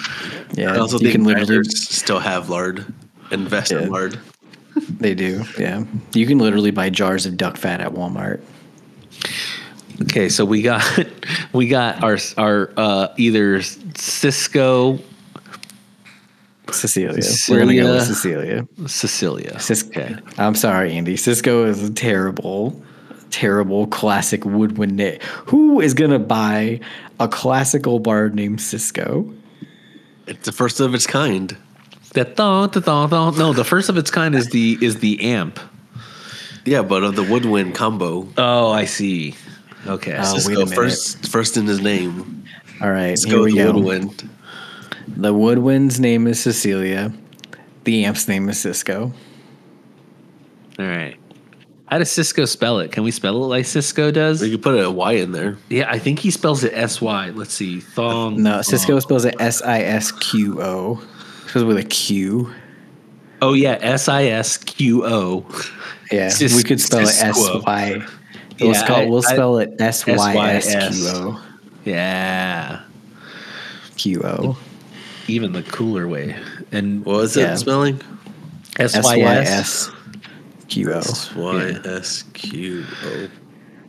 Yeah. 0.53 0.73
I 0.73 0.77
also 0.77 0.97
you 0.97 1.03
think 1.11 1.15
can 1.15 1.23
literally 1.25 1.63
still 1.65 2.19
have 2.19 2.49
lard. 2.49 2.85
Invest 3.31 3.71
Yeah. 3.71 3.83
in 3.83 3.89
lard. 3.91 4.19
they 4.99 5.13
do. 5.13 5.43
Yeah. 5.57 5.83
You 6.13 6.25
can 6.25 6.39
literally 6.39 6.71
buy 6.71 6.89
jars 6.89 7.25
of 7.25 7.37
duck 7.37 7.57
fat 7.57 7.81
at 7.81 7.91
Walmart. 7.93 8.41
Okay, 10.03 10.29
so 10.29 10.45
we 10.45 10.61
got 10.61 10.83
we 11.53 11.67
got 11.67 12.01
our 12.03 12.17
our 12.37 12.71
uh, 12.77 13.07
either 13.17 13.61
Cisco 13.61 14.99
Cecilia. 16.73 17.23
We're 17.49 17.59
gonna 17.59 17.75
go 17.75 17.93
with 17.95 18.03
Cecilia. 18.05 18.67
Cecilia. 18.87 19.59
Cecilia. 19.59 19.59
Cisco. 19.59 20.17
I'm 20.37 20.55
sorry, 20.55 20.93
Andy. 20.93 21.15
Cisco 21.17 21.65
is 21.65 21.83
a 21.83 21.91
terrible, 21.93 22.81
terrible 23.31 23.87
classic 23.87 24.45
woodwind 24.45 24.95
name. 24.95 25.19
Who 25.47 25.79
is 25.81 25.93
gonna 25.93 26.19
buy 26.19 26.79
a 27.19 27.27
classical 27.27 27.99
bard 27.99 28.35
named 28.35 28.61
Cisco? 28.61 29.31
It's 30.27 30.45
the 30.45 30.51
first 30.51 30.79
of 30.79 30.93
its 30.93 31.07
kind. 31.07 31.57
That 32.13 32.35
thong, 32.35 32.69
the 32.71 32.81
thong, 32.81 33.09
thong. 33.09 33.37
No, 33.37 33.53
the 33.53 33.63
first 33.63 33.89
of 33.89 33.97
its 33.97 34.09
kind 34.11 34.35
is 34.35 34.47
the 34.49 34.77
is 34.81 34.97
the 34.99 35.21
amp. 35.21 35.59
Yeah, 36.65 36.81
but 36.81 37.03
of 37.03 37.15
the 37.15 37.23
woodwind 37.23 37.75
combo. 37.75 38.27
Oh, 38.37 38.71
I 38.71 38.85
see. 38.85 39.35
Okay. 39.87 40.13
Oh, 40.13 40.17
wait 40.17 40.21
a 40.21 40.25
Cisco 40.25 40.51
minute. 40.65 40.75
first 40.75 41.27
first 41.31 41.57
in 41.57 41.65
his 41.65 41.81
name. 41.81 42.43
All 42.81 42.91
right, 42.91 43.09
Let's 43.09 43.23
here 43.23 43.41
we 43.41 43.51
the 43.51 43.57
go. 43.57 43.73
woodwind. 43.73 44.29
The 45.17 45.33
woodwind's 45.33 45.99
name 45.99 46.27
is 46.27 46.39
Cecilia. 46.41 47.11
The 47.83 48.05
amp's 48.05 48.27
name 48.27 48.49
is 48.49 48.59
Cisco. 48.59 49.11
All 50.77 50.85
right. 50.85 51.15
How 51.87 51.97
does 51.97 52.09
Sisqo 52.09 52.47
spell 52.47 52.79
it? 52.79 52.91
Can 52.91 53.03
we 53.03 53.09
spell 53.11 53.35
it 53.43 53.47
like 53.47 53.65
Sisqo 53.65 54.13
does? 54.13 54.41
We 54.41 54.51
could 54.51 54.61
put 54.61 54.79
a 54.79 54.91
Y 54.91 55.13
in 55.13 55.31
there. 55.31 55.57
Yeah, 55.69 55.89
I 55.89 55.97
think 55.97 56.19
he 56.19 56.29
spells 56.29 56.63
it 56.63 56.71
S 56.73 57.01
Y. 57.01 57.31
Let's 57.31 57.53
see. 57.53 57.79
Thong. 57.79 58.43
No, 58.43 58.59
Sisqo 58.59 58.87
thong. 58.89 59.01
spells 59.01 59.25
it 59.25 59.35
S 59.39 59.61
I 59.63 59.81
S 59.81 60.11
Q 60.11 60.61
O. 60.61 61.01
Because 61.45 61.63
with 61.63 61.77
a 61.77 61.83
Q. 61.83 62.53
Oh 63.41 63.53
yeah, 63.53 63.77
S 63.81 64.07
I 64.07 64.25
S 64.25 64.57
Q 64.57 65.03
O. 65.05 65.45
Yeah, 66.11 66.29
Sis- 66.29 66.55
we 66.55 66.61
could 66.63 66.79
spell 66.79 66.99
it 66.99 67.07
S 67.07 67.21
Y. 67.21 67.31
Sisquo. 67.31 67.65
Y. 67.65 68.05
We'll, 68.59 68.73
Yeah, 68.73 68.83
spell, 68.83 68.95
I- 68.97 69.05
we'll 69.05 69.25
I- 69.25 69.33
spell 69.33 69.57
it 69.57 69.73
S 69.81 70.05
Y 70.05 70.35
S 70.35 70.95
Q 70.95 71.07
O. 71.07 71.43
Yeah, 71.85 72.81
Q 73.97 74.21
O. 74.23 74.57
even 75.29 75.53
the 75.53 75.63
cooler 75.63 76.07
way. 76.07 76.35
And 76.71 77.05
What 77.05 77.17
was 77.17 77.37
Yeah. 77.37 77.53
it 77.53 77.57
spelling? 77.57 78.01
S 78.77 78.95
S 78.95 79.05
Y 79.05 79.17
Y 79.17 79.35
S. 79.35 79.49
S 79.49 79.91
Q 80.67 80.91
O. 80.93 80.97
S 80.97 81.35
Y 81.35 81.77
S 81.85 82.23
Q 82.33 82.85
O. 83.05 83.27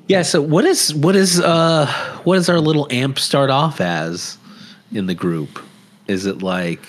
Yeah. 0.09 0.23
So 0.23 0.43
what 0.43 0.65
is 0.65 0.95
what 0.95 1.15
is 1.17 1.41
uh 1.41 1.87
what 2.25 2.37
does 2.37 2.49
our 2.49 2.61
little 2.61 2.87
amp 2.91 3.19
start 3.19 3.51
off 3.51 3.81
as 3.81 4.37
in 4.93 5.07
the 5.07 5.15
group? 5.15 5.61
Is 6.09 6.27
it 6.27 6.43
like 6.43 6.81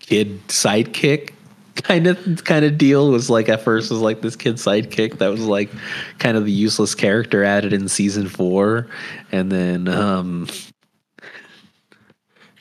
kid 0.00 0.40
sidekick 0.48 1.32
kind 1.74 2.06
of 2.06 2.44
kind 2.44 2.64
of 2.64 2.78
deal? 2.78 3.10
Was 3.10 3.28
like 3.28 3.50
at 3.50 3.60
first 3.60 3.90
was 3.90 4.00
like 4.00 4.22
this 4.22 4.36
kid 4.36 4.54
sidekick 4.54 5.18
that 5.18 5.28
was 5.28 5.42
like 5.42 5.68
kind 6.18 6.36
of 6.38 6.46
the 6.46 6.52
useless 6.52 6.94
character 6.94 7.44
added 7.44 7.74
in 7.74 7.88
season 7.88 8.26
four, 8.28 8.86
and 9.30 9.52
then 9.52 9.86
um 9.88 10.48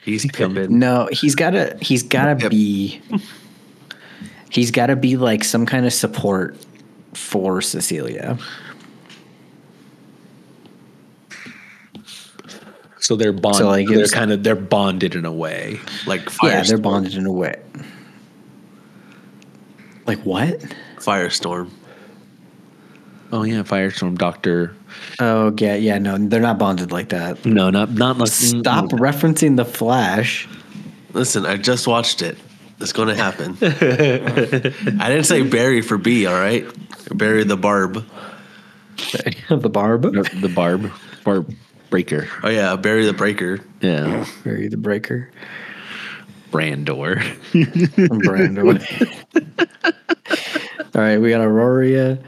He's 0.07 0.25
Pippin. 0.25 0.79
No, 0.79 1.09
he's 1.11 1.35
gotta 1.35 1.77
he's 1.81 2.01
gotta 2.01 2.41
Yep. 2.41 2.49
be 2.51 3.01
he's 4.49 4.71
gotta 4.71 4.95
be 4.95 5.17
like 5.17 5.43
some 5.43 5.65
kind 5.65 5.85
of 5.85 5.91
support 5.91 6.55
for 7.13 7.61
Cecilia. 7.61 8.37
so 12.99 13.17
they're 13.17 13.33
bonded. 13.33 13.59
So, 13.59 13.67
like, 13.67 13.85
they're 13.87 13.95
it's- 13.97 14.11
kind 14.13 14.31
of 14.31 14.43
they're 14.43 14.55
bonded 14.55 15.13
in 15.13 15.25
a 15.25 15.31
way. 15.31 15.81
Like 16.05 16.29
Yeah, 16.41 16.63
they're 16.63 16.77
bonded 16.77 17.15
in 17.15 17.25
a 17.25 17.31
way. 17.31 17.59
Like 20.05 20.19
what? 20.19 20.57
Firestorm. 20.99 21.69
Oh 23.33 23.43
yeah, 23.43 23.63
Firestorm 23.63 24.17
Doctor. 24.17 24.73
Oh 25.19 25.53
yeah, 25.57 25.75
yeah, 25.75 25.97
no, 25.97 26.17
they're 26.17 26.41
not 26.41 26.59
bonded 26.59 26.91
like 26.91 27.09
that. 27.09 27.45
No, 27.45 27.69
not 27.69 27.91
not 27.91 28.17
like 28.17 28.29
Stop 28.29 28.85
referencing 28.91 29.55
the 29.55 29.65
Flash. 29.65 30.47
Listen, 31.13 31.45
I 31.45 31.57
just 31.57 31.87
watched 31.87 32.21
it. 32.21 32.37
It's 32.79 32.93
going 32.93 33.07
to 33.07 33.15
happen. 33.15 33.57
I 35.01 35.09
didn't 35.09 35.23
say 35.23 35.41
Barry 35.41 35.81
for 35.81 35.97
B, 35.97 36.27
all 36.27 36.35
right? 36.35 36.65
Barry 37.11 37.43
the 37.43 37.57
Barb. 37.57 38.05
the 39.49 39.69
Barb. 39.69 40.03
the 40.03 40.51
barb 40.53 40.91
barb 41.23 41.53
breaker. 41.89 42.27
Oh, 42.43 42.49
yeah, 42.49 42.75
Barry 42.75 43.05
the 43.05 43.13
Breaker. 43.13 43.59
Yeah, 43.81 44.25
Barry 44.43 44.67
the 44.67 44.77
Breaker. 44.77 45.31
Brandor. 46.51 47.17
Brando. 47.51 48.77
All 50.95 51.01
right, 51.01 51.17
we 51.17 51.29
got 51.29 51.41
Aurora. 51.41 52.19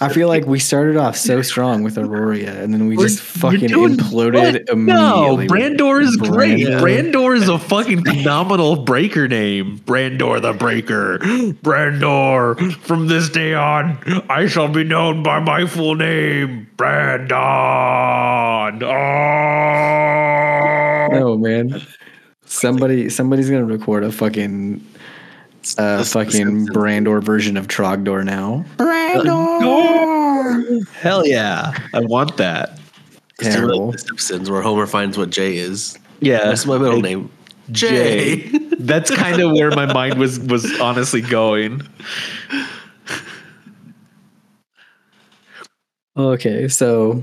I 0.00 0.08
feel 0.10 0.28
like 0.28 0.46
we 0.46 0.58
started 0.58 0.96
off 0.96 1.16
so 1.16 1.42
strong 1.42 1.82
with 1.82 1.98
Aurora, 1.98 2.38
and 2.38 2.72
then 2.72 2.86
we 2.86 2.96
just 2.96 3.20
fucking 3.20 3.70
imploded 3.70 4.68
immediately. 4.70 4.84
No, 4.84 5.36
Brandor 5.48 6.00
is 6.02 6.16
great. 6.16 6.66
Brandor 6.66 7.36
is 7.36 7.48
a 7.48 7.58
fucking 7.58 8.04
phenomenal 8.04 8.84
breaker 8.84 9.26
name. 9.26 9.78
Brandor 9.80 10.40
the 10.40 10.52
Breaker. 10.52 11.18
Brandor. 11.62 12.72
From 12.82 13.08
this 13.08 13.28
day 13.28 13.54
on, 13.54 13.98
I 14.28 14.46
shall 14.46 14.68
be 14.68 14.84
known 14.84 15.22
by 15.22 15.40
my 15.40 15.66
full 15.66 15.94
name, 15.96 16.68
Brandon. 16.76 17.32
Oh. 18.82 19.80
No, 21.12 21.36
man. 21.36 21.82
Somebody, 22.44 23.08
somebody's 23.08 23.50
gonna 23.50 23.64
record 23.64 24.04
a 24.04 24.12
fucking, 24.12 24.86
uh, 25.78 25.98
This- 25.98 26.12
fucking 26.12 26.66
this- 26.66 26.76
Brandor 26.76 27.22
version 27.22 27.56
of 27.56 27.68
Trogdor 27.68 28.24
now. 28.24 28.64
Brandor! 28.76 30.86
Hell 30.88 31.26
yeah. 31.26 31.72
I 31.94 32.00
want 32.00 32.36
that. 32.38 32.78
It's 33.40 33.56
like 33.56 33.92
The 33.92 33.98
Simpsons, 33.98 34.50
where 34.50 34.62
Homer 34.62 34.86
finds 34.86 35.16
what 35.18 35.30
Jay 35.30 35.56
is. 35.56 35.98
Yeah. 36.20 36.44
That's 36.44 36.66
my 36.66 36.78
middle 36.78 37.00
name. 37.00 37.30
Jay. 37.70 38.48
Jay. 38.48 38.58
That's 38.78 39.10
kind 39.10 39.40
of 39.40 39.52
where 39.52 39.70
my 39.70 39.92
mind 39.92 40.18
was 40.18 40.38
was 40.40 40.78
honestly 40.80 41.20
going. 41.20 41.82
Okay, 46.16 46.68
so 46.68 47.22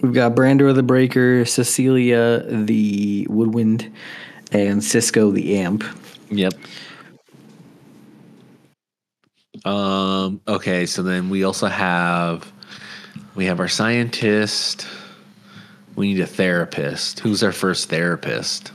we've 0.00 0.12
got 0.12 0.34
Brandor 0.36 0.74
the 0.74 0.82
Breaker, 0.82 1.44
Cecilia 1.44 2.44
the 2.48 3.26
Woodwind, 3.28 3.90
and 4.52 4.82
Cisco 4.84 5.30
the 5.30 5.58
Amp. 5.58 5.82
Yep. 6.30 6.54
Um. 9.64 10.40
Okay. 10.48 10.86
So 10.86 11.02
then 11.02 11.30
we 11.30 11.44
also 11.44 11.66
have 11.66 12.50
we 13.34 13.46
have 13.46 13.60
our 13.60 13.68
scientist. 13.68 14.86
We 15.96 16.14
need 16.14 16.20
a 16.20 16.26
therapist. 16.26 17.20
Who's 17.20 17.42
our 17.42 17.52
first 17.52 17.88
therapist? 17.88 18.72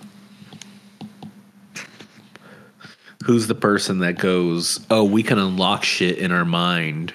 Who's 3.25 3.47
the 3.47 3.55
person 3.55 3.99
that 3.99 4.19
goes, 4.19 4.85
"Oh, 4.91 5.03
we 5.03 5.23
can 5.23 5.39
unlock 5.39 5.83
shit 5.83 6.19
in 6.19 6.31
our 6.31 6.45
mind." 6.45 7.13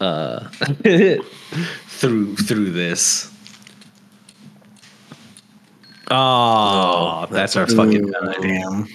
Uh, 0.00 0.48
through 1.86 2.36
through 2.36 2.70
this. 2.72 3.32
Oh, 6.10 7.26
that's 7.30 7.56
our 7.56 7.66
fucking 7.66 8.08
Ooh, 8.08 8.12
time. 8.12 8.40
damn. 8.40 8.86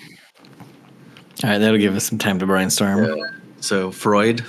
All 1.43 1.49
right, 1.49 1.57
that'll 1.57 1.77
give 1.77 1.95
us 1.95 2.05
some 2.05 2.17
time 2.17 2.39
to 2.39 2.45
brainstorm. 2.45 3.19
So, 3.59 3.91
Freud. 3.91 4.43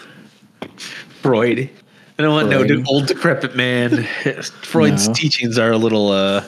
Freud. 1.22 1.70
I 2.18 2.22
don't 2.22 2.32
want 2.32 2.48
no 2.50 2.64
Freud. 2.64 2.84
old 2.88 3.06
decrepit 3.06 3.56
man. 3.56 4.04
Freud's 4.62 5.08
No. 5.08 5.14
teachings 5.14 5.58
are 5.58 5.72
a 5.72 5.76
little. 5.78 6.10
uh 6.12 6.44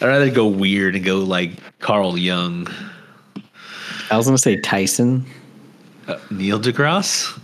I'd 0.00 0.06
rather 0.06 0.30
go 0.30 0.46
weird 0.46 0.94
and 0.94 1.04
go 1.04 1.18
like 1.18 1.50
Carl 1.80 2.16
Jung, 2.16 2.68
I 4.12 4.16
was 4.16 4.26
gonna 4.26 4.38
say 4.38 4.60
Tyson. 4.60 5.26
uh, 6.06 6.16
Neil 6.30 6.60
deGrasse. 6.60 7.36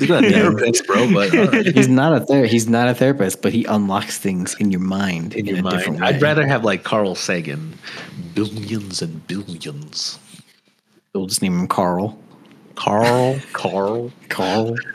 He's 0.00 0.08
not 0.08 0.24
a 0.24 0.30
therapist, 0.32 0.84
bro, 0.88 1.12
but 1.12 1.32
all 1.36 1.46
right. 1.46 1.66
He's 1.66 1.86
not 1.86 2.12
a 2.12 2.26
ther- 2.26 2.46
He's 2.46 2.68
not 2.68 2.88
a 2.88 2.94
therapist, 2.94 3.40
but 3.42 3.52
he 3.52 3.64
unlocks 3.66 4.18
things 4.18 4.56
in 4.58 4.72
your 4.72 4.80
mind 4.80 5.34
in, 5.34 5.46
In 5.46 5.54
your 5.56 5.68
a 5.68 5.70
different 5.70 6.00
mind, 6.00 6.10
way. 6.10 6.16
I'd 6.16 6.20
rather 6.22 6.44
have 6.44 6.64
like 6.64 6.82
Carl 6.82 7.14
Sagan, 7.14 7.74
billions 8.34 9.00
and 9.02 9.24
billions. 9.28 10.18
We'll 11.12 11.26
just 11.26 11.42
name 11.42 11.58
him 11.58 11.66
Carl. 11.66 12.16
Carl, 12.76 13.40
Carl. 13.52 14.12
Carl. 14.28 14.76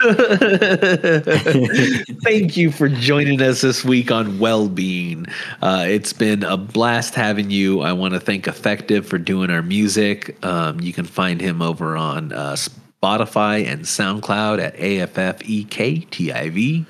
Thank 2.24 2.56
you 2.56 2.70
for 2.70 2.88
joining 2.88 3.42
us 3.42 3.60
this 3.60 3.84
week 3.84 4.10
on 4.10 4.38
Wellbeing. 4.38 5.26
Uh, 5.60 5.84
it's 5.86 6.14
been 6.14 6.42
a 6.42 6.56
blast 6.56 7.14
having 7.14 7.50
you. 7.50 7.82
I 7.82 7.92
want 7.92 8.14
to 8.14 8.20
thank 8.20 8.46
Affektiv 8.46 9.04
for 9.04 9.18
doing 9.18 9.50
our 9.50 9.60
music. 9.60 10.42
Um, 10.42 10.80
you 10.80 10.94
can 10.94 11.04
find 11.04 11.38
him 11.38 11.60
over 11.60 11.98
on 11.98 12.32
uh, 12.32 12.56
Spotify 13.02 13.66
and 13.66 13.82
SoundCloud 13.82 14.58
at 14.58 14.80
E 14.80 15.00
AFFEKTIV. 15.00 16.86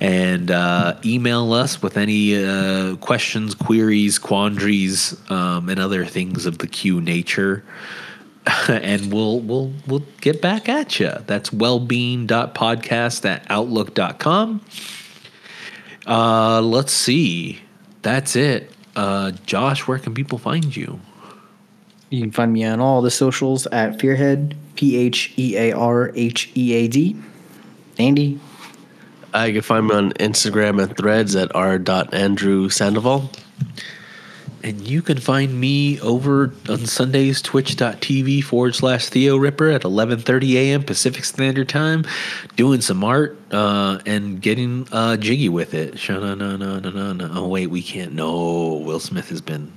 And 0.00 0.50
uh, 0.50 0.98
email 1.04 1.52
us 1.52 1.82
with 1.82 1.98
any 1.98 2.42
uh, 2.42 2.96
questions, 2.96 3.54
queries, 3.54 4.18
quandaries, 4.18 5.20
um, 5.30 5.68
and 5.68 5.78
other 5.78 6.06
things 6.06 6.46
of 6.46 6.56
the 6.58 6.66
Q 6.66 7.02
nature. 7.02 7.62
and 8.68 9.12
we'll 9.12 9.40
we'll 9.40 9.72
we'll 9.86 10.04
get 10.20 10.42
back 10.42 10.68
at 10.68 11.00
you. 11.00 11.12
That's 11.26 11.50
wellbeing.podcast 11.50 13.24
at 13.24 13.46
outlook.com. 13.48 14.60
Uh 16.06 16.60
let's 16.60 16.92
see. 16.92 17.60
That's 18.02 18.36
it. 18.36 18.70
Uh 18.94 19.32
Josh, 19.46 19.86
where 19.86 19.98
can 19.98 20.14
people 20.14 20.38
find 20.38 20.76
you? 20.76 21.00
You 22.10 22.20
can 22.20 22.30
find 22.30 22.52
me 22.52 22.64
on 22.64 22.80
all 22.80 23.02
the 23.02 23.10
socials 23.10 23.66
at 23.68 23.98
Phearhead, 23.98 24.54
P 24.76 24.96
H 24.96 25.32
E 25.36 25.56
A 25.56 25.72
R 25.72 26.12
H 26.14 26.50
E 26.54 26.74
A 26.74 26.88
D. 26.88 27.16
Andy, 27.98 28.40
I 29.32 29.52
can 29.52 29.62
find 29.62 29.86
me 29.88 29.94
on 29.94 30.12
Instagram 30.12 30.82
and 30.82 30.96
threads 30.96 31.34
at 31.34 31.54
r.andrewsandoval. 31.54 33.28
And 34.64 34.80
you 34.88 35.02
can 35.02 35.18
find 35.18 35.60
me 35.60 36.00
over 36.00 36.50
on 36.70 36.86
Sundays, 36.86 37.42
twitch.tv 37.42 38.42
forward 38.42 38.74
slash 38.74 39.10
Theo 39.10 39.36
Ripper 39.36 39.68
at 39.68 39.82
11.30 39.82 40.54
a.m. 40.54 40.82
Pacific 40.82 41.26
Standard 41.26 41.68
Time, 41.68 42.06
doing 42.56 42.80
some 42.80 43.04
art 43.04 43.36
uh, 43.52 43.98
and 44.06 44.40
getting 44.40 44.88
uh, 44.90 45.18
jiggy 45.18 45.50
with 45.50 45.74
it. 45.74 45.98
Sha- 45.98 46.18
No, 46.18 46.34
no, 46.34 46.56
no, 46.56 46.78
no, 46.78 46.90
no, 46.90 47.12
no. 47.12 47.30
Oh, 47.34 47.46
wait, 47.46 47.66
we 47.66 47.82
can't. 47.82 48.14
No, 48.14 48.72
Will 48.82 49.00
Smith 49.00 49.28
has 49.28 49.42
been, 49.42 49.70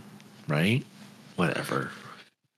right? 0.47 0.85
Whatever. 1.35 1.91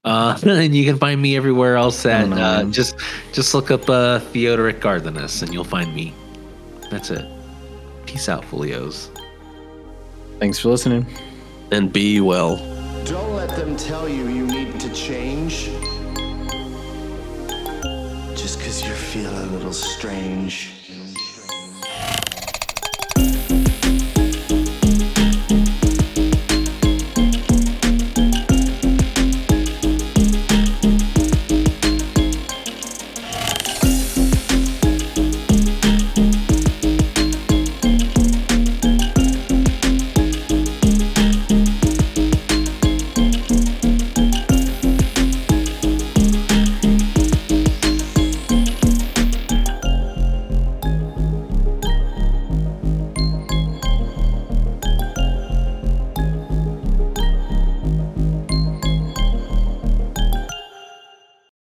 Uh, 0.05 0.37
and 0.43 0.75
you 0.75 0.85
can 0.85 0.99
find 0.99 1.19
me 1.19 1.35
everywhere 1.35 1.77
else 1.77 2.05
at 2.05 2.31
uh, 2.31 2.63
just 2.65 2.95
just 3.33 3.55
look 3.55 3.71
up 3.71 3.89
uh, 3.89 4.19
Theodoric 4.19 4.79
Gardenus 4.81 5.41
and 5.41 5.51
you'll 5.51 5.63
find 5.63 5.95
me. 5.95 6.13
That's 6.91 7.09
it. 7.09 7.25
Peace 8.05 8.29
out, 8.29 8.45
folios. 8.45 9.09
thanks 10.39 10.59
for 10.59 10.69
listening. 10.69 11.07
And 11.71 11.93
be 11.93 12.19
well. 12.19 12.57
Don't 13.05 13.35
let 13.35 13.49
them 13.55 13.77
tell 13.77 14.09
you 14.09 14.27
you 14.27 14.47
need 14.47 14.79
to 14.79 14.91
change. 14.91 15.69
Just 18.35 18.59
cause 18.59 18.83
you're 18.83 18.95
feeling 18.95 19.35
a 19.35 19.51
little 19.51 19.73
strange. 19.73 20.78